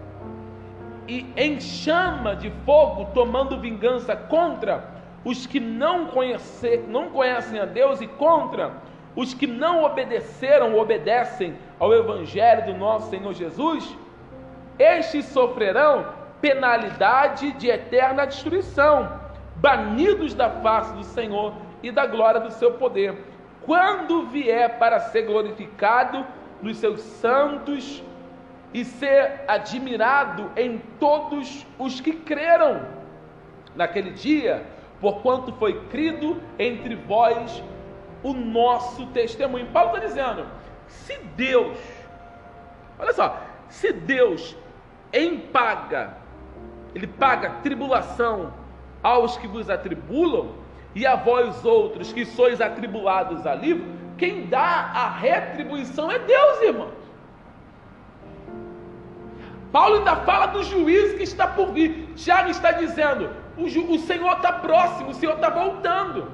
e 1.06 1.26
em 1.36 1.60
chama 1.60 2.34
de 2.34 2.50
fogo, 2.64 3.10
tomando 3.12 3.60
vingança 3.60 4.16
contra 4.16 4.84
os 5.24 5.46
que 5.46 5.58
não, 5.60 6.06
conhecer, 6.06 6.84
não 6.88 7.10
conhecem 7.10 7.58
a 7.58 7.64
Deus 7.64 8.00
e 8.00 8.06
contra 8.06 8.72
os 9.16 9.32
que 9.32 9.46
não 9.46 9.84
obedeceram 9.84 10.76
obedecem 10.76 11.56
ao 11.78 11.92
Evangelho 11.94 12.66
do 12.66 12.74
nosso 12.74 13.10
Senhor 13.10 13.32
Jesus, 13.32 13.96
estes 14.78 15.26
sofrerão 15.26 16.06
penalidade 16.40 17.52
de 17.52 17.68
eterna 17.70 18.26
destruição, 18.26 19.20
banidos 19.56 20.34
da 20.34 20.50
face 20.50 20.92
do 20.94 21.04
Senhor 21.04 21.54
e 21.82 21.90
da 21.90 22.06
glória 22.06 22.40
do 22.40 22.50
seu 22.50 22.72
poder, 22.72 23.16
quando 23.62 24.26
vier 24.26 24.78
para 24.78 25.00
ser 25.00 25.22
glorificado 25.22 26.26
nos 26.60 26.76
seus 26.78 27.00
santos 27.00 28.02
e 28.74 28.84
ser 28.84 29.42
admirado 29.46 30.50
em 30.56 30.78
todos 30.98 31.64
os 31.78 32.00
que 32.00 32.12
creram 32.12 32.84
naquele 33.76 34.10
dia, 34.10 34.66
porquanto 35.00 35.52
foi 35.52 35.86
crido 35.86 36.42
entre 36.58 36.96
vós 36.96 37.62
o 38.22 38.32
nosso 38.34 39.06
testemunho. 39.06 39.66
Paulo 39.66 39.94
está 39.94 40.06
dizendo: 40.06 40.46
se 40.88 41.16
Deus, 41.36 41.78
olha 42.98 43.12
só, 43.12 43.38
se 43.68 43.92
Deus 43.92 44.56
em 45.12 45.38
paga, 45.38 46.16
Ele 46.94 47.06
paga 47.06 47.50
tribulação 47.62 48.52
aos 49.04 49.36
que 49.36 49.46
vos 49.46 49.70
atribulam, 49.70 50.48
e 50.96 51.06
a 51.06 51.14
vós 51.14 51.64
outros 51.64 52.12
que 52.12 52.24
sois 52.24 52.60
atribulados 52.60 53.46
a 53.46 53.54
livro, 53.54 53.86
quem 54.16 54.46
dá 54.46 54.90
a 54.94 55.10
retribuição 55.10 56.10
é 56.10 56.18
Deus, 56.18 56.62
irmãos. 56.62 57.03
Paulo 59.74 59.96
ainda 59.96 60.14
fala 60.14 60.46
do 60.46 60.62
juízo 60.62 61.16
que 61.16 61.24
está 61.24 61.48
por 61.48 61.72
vir. 61.72 62.08
Tiago 62.14 62.48
está 62.48 62.70
dizendo: 62.70 63.28
o, 63.58 63.64
o 63.64 63.98
Senhor 63.98 64.34
está 64.34 64.52
próximo, 64.52 65.10
o 65.10 65.14
Senhor 65.14 65.34
está 65.34 65.50
voltando. 65.50 66.30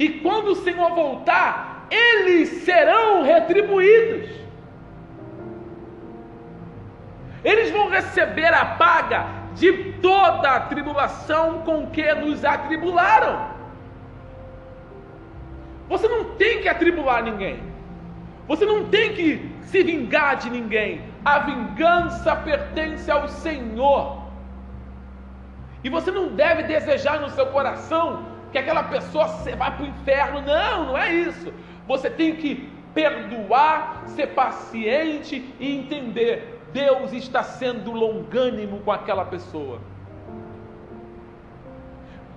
E 0.00 0.08
quando 0.18 0.48
o 0.48 0.56
Senhor 0.56 0.92
voltar, 0.92 1.86
eles 1.88 2.48
serão 2.64 3.22
retribuídos. 3.22 4.30
Eles 7.44 7.70
vão 7.70 7.88
receber 7.88 8.52
a 8.52 8.64
paga 8.64 9.26
de 9.54 9.92
toda 10.02 10.50
a 10.50 10.60
tribulação 10.62 11.60
com 11.60 11.86
que 11.86 12.12
nos 12.16 12.44
atribularam. 12.44 13.46
Você 15.88 16.08
não 16.08 16.24
tem 16.34 16.62
que 16.62 16.68
atribular 16.68 17.22
ninguém. 17.22 17.62
Você 18.48 18.66
não 18.66 18.86
tem 18.86 19.12
que 19.12 19.52
se 19.66 19.84
vingar 19.84 20.34
de 20.34 20.50
ninguém. 20.50 21.11
A 21.24 21.38
vingança 21.40 22.34
pertence 22.36 23.10
ao 23.10 23.28
Senhor. 23.28 24.22
E 25.84 25.88
você 25.88 26.10
não 26.10 26.28
deve 26.28 26.64
desejar 26.64 27.20
no 27.20 27.30
seu 27.30 27.46
coração 27.46 28.24
que 28.50 28.58
aquela 28.58 28.84
pessoa 28.84 29.26
vá 29.56 29.70
para 29.70 29.84
o 29.84 29.86
inferno. 29.86 30.42
Não, 30.42 30.86
não 30.86 30.98
é 30.98 31.12
isso. 31.12 31.52
Você 31.86 32.10
tem 32.10 32.36
que 32.36 32.70
perdoar, 32.94 34.02
ser 34.06 34.28
paciente 34.28 35.54
e 35.58 35.76
entender: 35.78 36.60
Deus 36.72 37.12
está 37.12 37.42
sendo 37.42 37.90
longânimo 37.92 38.80
com 38.80 38.92
aquela 38.92 39.24
pessoa. 39.24 39.80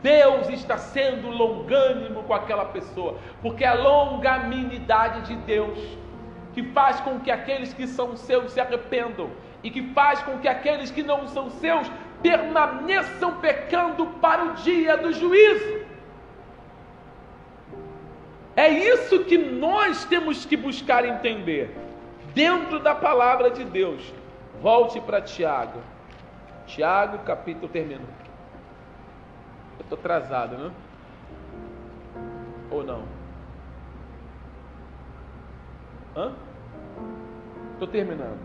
Deus 0.01 0.49
está 0.49 0.77
sendo 0.77 1.29
longânimo 1.29 2.21
com 2.23 2.33
aquela 2.33 2.65
pessoa, 2.65 3.17
porque 3.41 3.65
a 3.65 3.73
longanimidade 3.73 5.21
de 5.21 5.35
Deus 5.37 5.79
que 6.55 6.63
faz 6.63 7.01
com 7.01 7.19
que 7.19 7.29
aqueles 7.29 7.73
que 7.73 7.85
são 7.85 8.15
seus 8.15 8.53
se 8.53 8.61
arrependam 8.61 9.29
e 9.61 9.69
que 9.69 9.93
faz 9.93 10.21
com 10.21 10.39
que 10.39 10.47
aqueles 10.47 10.89
que 10.89 11.03
não 11.03 11.27
são 11.27 11.49
seus 11.49 11.91
permaneçam 12.23 13.39
pecando 13.39 14.07
para 14.21 14.45
o 14.45 14.53
dia 14.53 14.95
do 14.95 15.11
juízo. 15.11 15.85
É 18.55 18.69
isso 18.69 19.25
que 19.25 19.37
nós 19.37 20.05
temos 20.05 20.45
que 20.45 20.55
buscar 20.55 21.03
entender 21.03 21.75
dentro 22.33 22.79
da 22.79 22.95
palavra 22.95 23.51
de 23.51 23.65
Deus. 23.65 24.13
Volte 24.61 25.01
para 25.01 25.21
Tiago. 25.21 25.81
Tiago, 26.65 27.17
capítulo 27.25 27.67
termino. 27.67 28.07
Eu 29.77 29.83
estou 29.83 29.97
atrasado, 29.97 30.57
né? 30.57 30.71
Ou 32.71 32.81
não? 32.81 33.03
Hã? 36.15 36.33
Estou 37.75 37.89
terminando. 37.89 38.39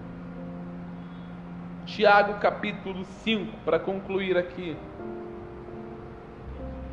Tiago 1.86 2.40
capítulo 2.40 3.04
5, 3.04 3.58
para 3.64 3.78
concluir 3.78 4.36
aqui. 4.36 4.76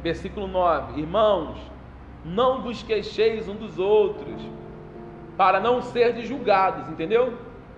Versículo 0.03 0.45
9: 0.45 1.01
Irmãos, 1.01 1.57
não 2.23 2.61
vos 2.61 2.83
queixeis 2.83 3.49
um 3.49 3.55
dos 3.55 3.79
outros, 3.79 4.39
para 5.35 5.59
não 5.59 5.81
ser 5.81 6.15
julgados, 6.21 6.87
entendeu? 6.89 7.33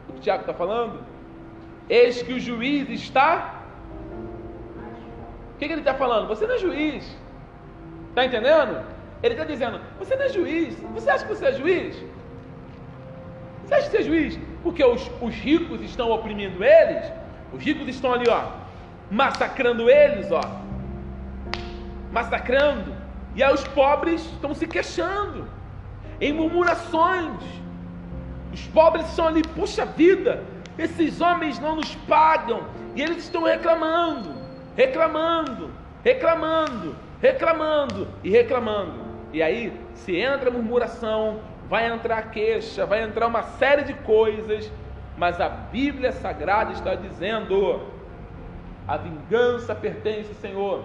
O 0.09 0.13
que 0.13 0.19
Tiago 0.19 0.41
está 0.41 0.53
falando? 0.53 1.05
Eis 1.89 2.21
que 2.21 2.33
o 2.33 2.39
juiz 2.39 2.89
está. 2.89 3.63
O 5.55 5.57
que, 5.57 5.67
que 5.67 5.73
ele 5.73 5.81
está 5.81 5.93
falando? 5.93 6.27
Você 6.27 6.45
não 6.45 6.55
é 6.55 6.57
juiz. 6.57 7.17
Está 8.09 8.25
entendendo? 8.25 8.85
Ele 9.23 9.35
está 9.35 9.45
dizendo: 9.45 9.79
Você 9.99 10.17
não 10.17 10.23
é 10.23 10.29
juiz. 10.29 10.77
Você 10.93 11.09
acha 11.09 11.25
que 11.25 11.33
você 11.33 11.45
é 11.45 11.53
juiz? 11.53 12.03
Você 13.63 13.73
acha 13.73 13.85
que 13.85 13.91
você 13.91 13.97
é 13.99 14.03
juiz? 14.03 14.48
Porque 14.63 14.83
os, 14.83 15.09
os 15.21 15.33
ricos 15.35 15.81
estão 15.81 16.11
oprimindo 16.11 16.63
eles, 16.63 17.11
os 17.53 17.63
ricos 17.63 17.87
estão 17.87 18.13
ali, 18.13 18.29
ó, 18.29 18.51
massacrando 19.09 19.89
eles, 19.89 20.31
ó, 20.31 20.41
massacrando, 22.11 22.93
e 23.35 23.43
aí 23.43 23.53
os 23.53 23.63
pobres 23.69 24.21
estão 24.21 24.53
se 24.53 24.67
queixando, 24.67 25.47
em 26.19 26.33
murmurações. 26.33 27.41
Os 28.53 28.65
pobres 28.67 29.07
estão 29.07 29.27
ali, 29.27 29.41
puxa 29.41 29.85
vida, 29.85 30.43
esses 30.77 31.21
homens 31.21 31.59
não 31.59 31.75
nos 31.75 31.95
pagam, 31.95 32.63
e 32.95 33.01
eles 33.01 33.17
estão 33.17 33.43
reclamando, 33.43 34.33
reclamando, 34.75 35.71
reclamando, 36.03 36.95
reclamando 37.21 38.07
e 38.23 38.29
reclamando. 38.29 39.09
E 39.31 39.43
aí 39.43 39.71
se 39.93 40.15
entra 40.15 40.49
murmuração, 40.49 41.39
vai 41.69 41.85
entrar 41.85 42.31
queixa, 42.31 42.85
vai 42.85 43.03
entrar 43.03 43.27
uma 43.27 43.43
série 43.43 43.83
de 43.83 43.93
coisas, 43.93 44.69
mas 45.15 45.39
a 45.39 45.47
Bíblia 45.47 46.11
Sagrada 46.11 46.73
está 46.73 46.95
dizendo: 46.95 47.87
a 48.87 48.97
vingança 48.97 49.75
pertence 49.75 50.29
ao 50.29 50.35
Senhor. 50.35 50.83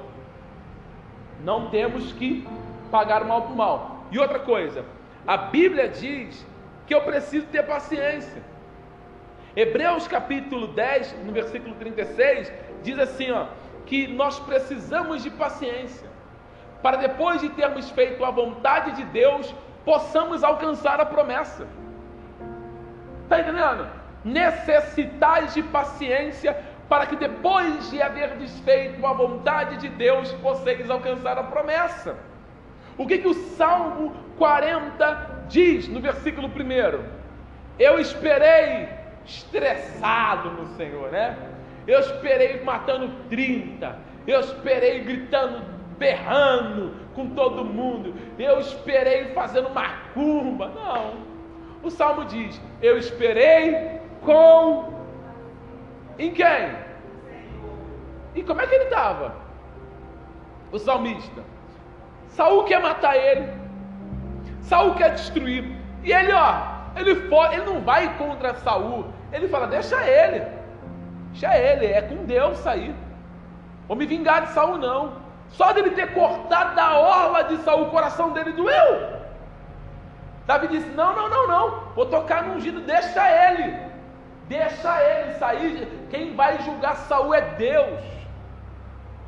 Não 1.43 1.69
temos 1.71 2.13
que 2.13 2.47
pagar 2.91 3.23
o 3.23 3.27
mal 3.27 3.43
por 3.43 3.57
mal. 3.57 4.05
E 4.11 4.19
outra 4.19 4.39
coisa, 4.39 4.85
a 5.27 5.37
Bíblia 5.37 5.89
diz 5.89 6.47
que 6.87 6.95
eu 6.95 7.01
preciso 7.01 7.47
ter 7.47 7.63
paciência. 7.65 8.43
Hebreus 9.57 10.07
capítulo 10.07 10.69
10, 10.69 11.25
no 11.25 11.33
versículo 11.33 11.75
36, 11.77 12.53
diz 12.83 12.99
assim, 12.99 13.31
ó, 13.31 13.47
que 13.87 14.07
nós 14.09 14.39
precisamos 14.41 15.23
de 15.23 15.31
paciência 15.31 16.09
para 16.83 16.99
depois 16.99 17.41
de 17.41 17.49
termos 17.49 17.89
feito 17.91 18.23
a 18.25 18.31
vontade 18.31 18.97
de 18.97 19.05
Deus, 19.05 19.55
possamos 19.85 20.43
alcançar 20.43 21.01
a 21.01 21.07
promessa. 21.07 21.67
Está 23.25 23.41
entendendo? 23.41 23.87
Necessitais 24.25 25.55
de 25.55 25.63
paciência 25.63 26.57
para 26.89 27.07
que 27.07 27.17
depois 27.17 27.91
de 27.91 28.01
haver 28.03 28.37
desfeito 28.37 29.05
a 29.07 29.13
vontade 29.13 29.79
de 29.79 29.89
Deus, 29.89 30.33
possais 30.35 30.89
alcançar 30.91 31.39
a 31.39 31.43
promessa. 31.45 32.17
O 32.97 33.07
que, 33.07 33.19
que 33.19 33.29
o 33.29 33.35
Salmo 33.35 34.15
40 34.39 35.47
diz 35.49 35.89
no 35.89 36.01
versículo 36.01 36.49
1? 36.49 37.03
Eu 37.79 37.99
esperei 37.99 38.89
estressado 39.25 40.51
no 40.51 40.77
Senhor, 40.77 41.11
né? 41.11 41.37
Eu 41.87 41.99
esperei 42.01 42.63
matando 42.63 43.11
30, 43.29 43.99
eu 44.27 44.41
esperei 44.41 45.01
gritando, 45.01 45.63
berrando 46.05 46.93
com 47.15 47.31
todo 47.31 47.65
mundo, 47.65 48.15
eu 48.39 48.61
esperei 48.61 49.33
fazendo 49.33 49.71
macumba. 49.71 50.69
Não. 50.69 51.15
O 51.83 51.91
salmo 51.91 52.27
diz: 52.27 52.61
Eu 52.83 52.99
esperei 52.99 54.01
com. 54.21 54.93
Em 56.19 56.31
quem? 56.31 56.77
E 58.35 58.43
como 58.43 58.61
é 58.61 58.67
que 58.67 58.75
ele 58.75 58.85
estava? 58.85 59.35
O 60.71 60.79
salmista. 60.79 61.43
Saul 62.29 62.65
quer 62.65 62.83
matar 62.83 63.17
ele. 63.17 63.49
Saul 64.61 64.95
quer 64.95 65.13
destruir. 65.13 65.65
E 66.03 66.13
ele, 66.13 66.33
ó, 66.33 66.55
ele, 66.97 67.15
for, 67.29 67.51
ele 67.53 67.65
não 67.65 67.81
vai 67.81 68.15
contra 68.19 68.55
Saul. 68.57 69.07
Ele 69.33 69.49
fala: 69.49 69.69
Deixa 69.69 69.97
ele. 70.07 70.45
Deixa 71.31 71.57
ele, 71.57 71.87
é 71.87 72.03
com 72.03 72.27
Deus 72.27 72.59
sair. 72.59 72.95
Vou 73.89 73.97
me 73.97 74.05
vingar 74.05 74.43
de 74.43 74.53
Saul, 74.53 74.77
não. 74.77 75.24
Só 75.57 75.73
dele 75.73 75.91
ter 75.91 76.13
cortado 76.13 76.75
da 76.75 76.99
orla 76.99 77.45
de 77.45 77.57
Saul, 77.59 77.85
o 77.85 77.91
coração 77.91 78.33
dele 78.33 78.53
doeu. 78.53 79.15
Davi 80.47 80.69
disse: 80.69 80.89
Não, 80.89 81.15
não, 81.15 81.29
não, 81.29 81.49
não. 81.49 81.81
Vou 81.95 82.07
tocar 82.07 82.43
no 82.43 82.55
ungido, 82.55 82.81
deixa 82.81 83.51
ele. 83.51 83.79
Deixa 84.49 85.03
ele 85.03 85.35
sair. 85.35 86.07
Quem 86.11 86.35
vai 86.35 86.61
julgar 86.63 86.97
Saul 86.97 87.35
é 87.35 87.41
Deus. 87.41 88.01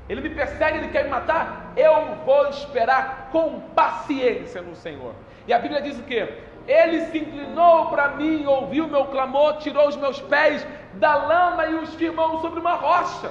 Ele 0.09 0.21
me 0.21 0.31
persegue, 0.31 0.79
ele 0.79 0.89
quer 0.89 1.05
me 1.05 1.11
matar. 1.11 1.73
Eu 1.77 2.17
vou 2.25 2.49
esperar 2.49 3.29
com 3.33 3.61
paciência 3.75 4.63
no 4.63 4.77
Senhor. 4.77 5.15
E 5.47 5.53
a 5.53 5.59
Bíblia 5.59 5.81
diz 5.81 5.99
o 5.99 6.03
que? 6.03 6.29
Ele 6.67 7.07
se 7.07 7.19
inclinou 7.19 7.87
para 7.87 8.09
mim, 8.09 8.45
ouviu 8.47 8.89
meu 8.89 9.07
clamor, 9.07 9.59
tirou 9.59 9.89
os 9.89 9.97
meus 9.97 10.21
pés 10.21 10.67
da 10.95 11.15
lama 11.15 11.67
e 11.67 11.75
os 11.77 11.95
firmou 11.95 12.41
sobre 12.41 12.59
uma 12.61 12.75
rocha. 12.75 13.31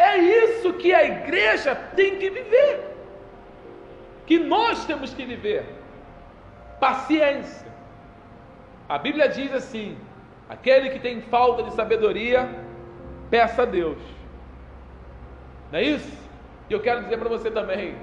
É 0.00 0.16
isso 0.16 0.72
que 0.72 0.94
a 0.94 1.04
igreja 1.04 1.74
tem 1.94 2.16
que 2.16 2.30
viver, 2.30 2.74
que 4.24 4.38
nós 4.38 4.86
temos 4.86 5.12
que 5.12 5.26
viver. 5.26 5.62
Paciência. 6.80 7.70
A 8.88 8.96
Bíblia 8.96 9.28
diz 9.28 9.52
assim: 9.52 9.98
aquele 10.48 10.88
que 10.88 10.98
tem 10.98 11.20
falta 11.20 11.64
de 11.64 11.74
sabedoria, 11.74 12.48
peça 13.28 13.60
a 13.64 13.66
Deus. 13.66 13.98
Não 15.70 15.78
é 15.78 15.82
isso? 15.82 16.18
E 16.70 16.72
eu 16.72 16.80
quero 16.80 17.02
dizer 17.02 17.18
para 17.18 17.28
você 17.28 17.50
também: 17.50 17.94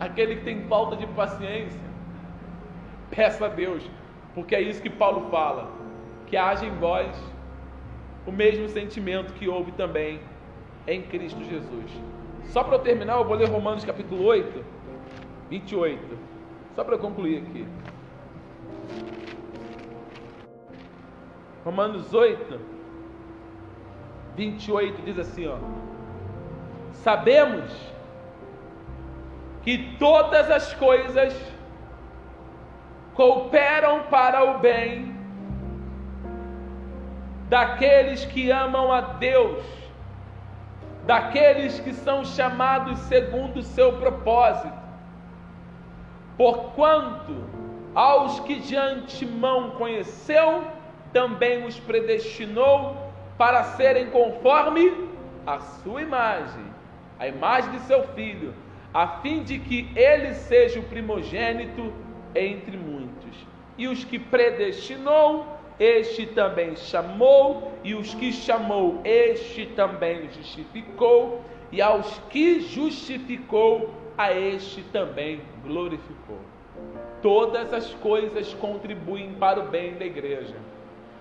aquele 0.00 0.34
que 0.36 0.44
tem 0.44 0.66
falta 0.66 0.96
de 0.96 1.06
paciência, 1.06 1.80
peça 3.08 3.46
a 3.46 3.48
Deus, 3.48 3.88
porque 4.34 4.56
é 4.56 4.60
isso 4.60 4.82
que 4.82 4.90
Paulo 4.90 5.30
fala, 5.30 5.70
que 6.26 6.36
haja 6.36 6.66
em 6.66 6.74
vós 6.74 7.16
o 8.26 8.32
mesmo 8.32 8.68
sentimento 8.68 9.32
que 9.34 9.48
houve 9.48 9.70
também 9.70 10.18
em 10.86 11.02
Cristo 11.02 11.42
Jesus. 11.44 11.90
Só 12.44 12.62
para 12.62 12.76
eu 12.76 12.80
terminar, 12.80 13.18
eu 13.18 13.24
vou 13.24 13.36
ler 13.36 13.48
Romanos 13.48 13.84
capítulo 13.84 14.24
8, 14.24 14.64
28. 15.50 16.18
Só 16.74 16.84
para 16.84 16.94
eu 16.94 16.98
concluir 16.98 17.42
aqui. 17.42 17.66
Romanos 21.64 22.14
8, 22.14 22.60
28 24.36 25.02
diz 25.02 25.18
assim, 25.18 25.48
ó. 25.48 25.56
Sabemos 26.92 27.72
que 29.62 29.96
todas 29.98 30.48
as 30.48 30.72
coisas 30.74 31.34
cooperam 33.14 34.04
para 34.04 34.44
o 34.44 34.58
bem 34.58 35.16
daqueles 37.48 38.24
que 38.24 38.50
amam 38.50 38.92
a 38.92 39.00
Deus, 39.00 39.64
daqueles 41.06 41.78
que 41.80 41.92
são 41.94 42.24
chamados 42.24 42.98
segundo 43.00 43.58
o 43.58 43.62
seu 43.62 43.92
propósito. 43.94 44.74
Porquanto 46.36 47.34
aos 47.94 48.40
que 48.40 48.56
de 48.56 48.76
antemão 48.76 49.70
conheceu, 49.70 50.64
também 51.12 51.64
os 51.64 51.78
predestinou 51.80 52.96
para 53.38 53.62
serem 53.64 54.10
conforme 54.10 55.08
a 55.46 55.60
sua 55.60 56.02
imagem, 56.02 56.64
a 57.18 57.28
imagem 57.28 57.70
de 57.70 57.78
seu 57.80 58.02
filho, 58.08 58.52
a 58.92 59.06
fim 59.06 59.42
de 59.42 59.58
que 59.58 59.90
ele 59.94 60.34
seja 60.34 60.80
o 60.80 60.82
primogênito 60.82 61.92
entre 62.34 62.76
muitos. 62.76 63.46
E 63.78 63.86
os 63.88 64.04
que 64.04 64.18
predestinou, 64.18 65.55
este 65.78 66.26
também 66.26 66.74
chamou, 66.76 67.72
e 67.84 67.94
os 67.94 68.14
que 68.14 68.32
chamou, 68.32 69.00
este 69.04 69.66
também 69.66 70.28
justificou, 70.30 71.42
e 71.70 71.82
aos 71.82 72.18
que 72.30 72.60
justificou, 72.60 73.90
a 74.16 74.32
este 74.32 74.82
também 74.84 75.40
glorificou. 75.62 76.38
Todas 77.20 77.72
as 77.72 77.92
coisas 77.94 78.54
contribuem 78.54 79.34
para 79.34 79.60
o 79.60 79.68
bem 79.68 79.94
da 79.94 80.06
igreja, 80.06 80.56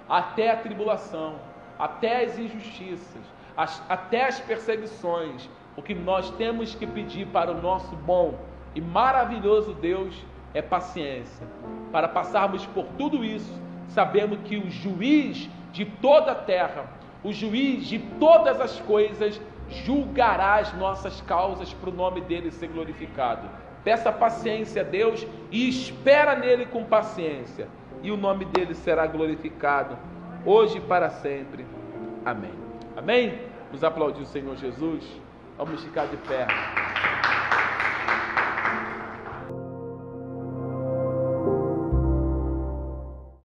até 0.07 0.51
a 0.51 0.55
tribulação, 0.55 1.35
até 1.77 2.23
as 2.23 2.39
injustiças, 2.39 3.21
as, 3.57 3.83
até 3.89 4.25
as 4.25 4.39
perseguições. 4.39 5.49
O 5.75 5.81
que 5.81 5.93
nós 5.93 6.29
temos 6.31 6.73
que 6.73 6.87
pedir 6.87 7.27
para 7.27 7.51
o 7.51 7.61
nosso 7.61 7.93
bom 7.97 8.35
e 8.73 8.79
maravilhoso 8.79 9.73
Deus 9.73 10.15
é 10.53 10.61
paciência. 10.61 11.45
Para 11.91 12.07
passarmos 12.07 12.65
por 12.67 12.85
tudo 12.97 13.25
isso, 13.25 13.64
sabendo 13.89 14.37
que 14.37 14.57
o 14.57 14.69
juiz 14.69 15.49
de 15.71 15.85
toda 15.85 16.31
a 16.31 16.35
terra, 16.35 16.85
o 17.23 17.31
juiz 17.33 17.87
de 17.87 17.99
todas 17.99 18.59
as 18.61 18.79
coisas, 18.79 19.41
julgará 19.69 20.55
as 20.55 20.73
nossas 20.73 21.21
causas 21.21 21.73
para 21.73 21.89
o 21.89 21.93
nome 21.93 22.21
dele 22.21 22.51
ser 22.51 22.67
glorificado. 22.67 23.49
Peça 23.83 24.11
paciência 24.11 24.81
a 24.81 24.85
Deus 24.85 25.25
e 25.51 25.69
espera 25.69 26.35
nele 26.35 26.65
com 26.65 26.83
paciência, 26.83 27.67
e 28.01 28.11
o 28.11 28.17
nome 28.17 28.45
dele 28.45 28.73
será 28.73 29.05
glorificado 29.07 29.97
hoje 30.45 30.77
e 30.77 30.81
para 30.81 31.09
sempre. 31.09 31.65
Amém. 32.23 32.53
Amém? 32.95 33.39
Vamos 33.67 33.83
aplaudir 33.83 34.21
o 34.21 34.25
Senhor 34.25 34.55
Jesus. 34.55 35.03
Vamos 35.57 35.83
ficar 35.83 36.05
de 36.07 36.17
pé. 36.17 36.47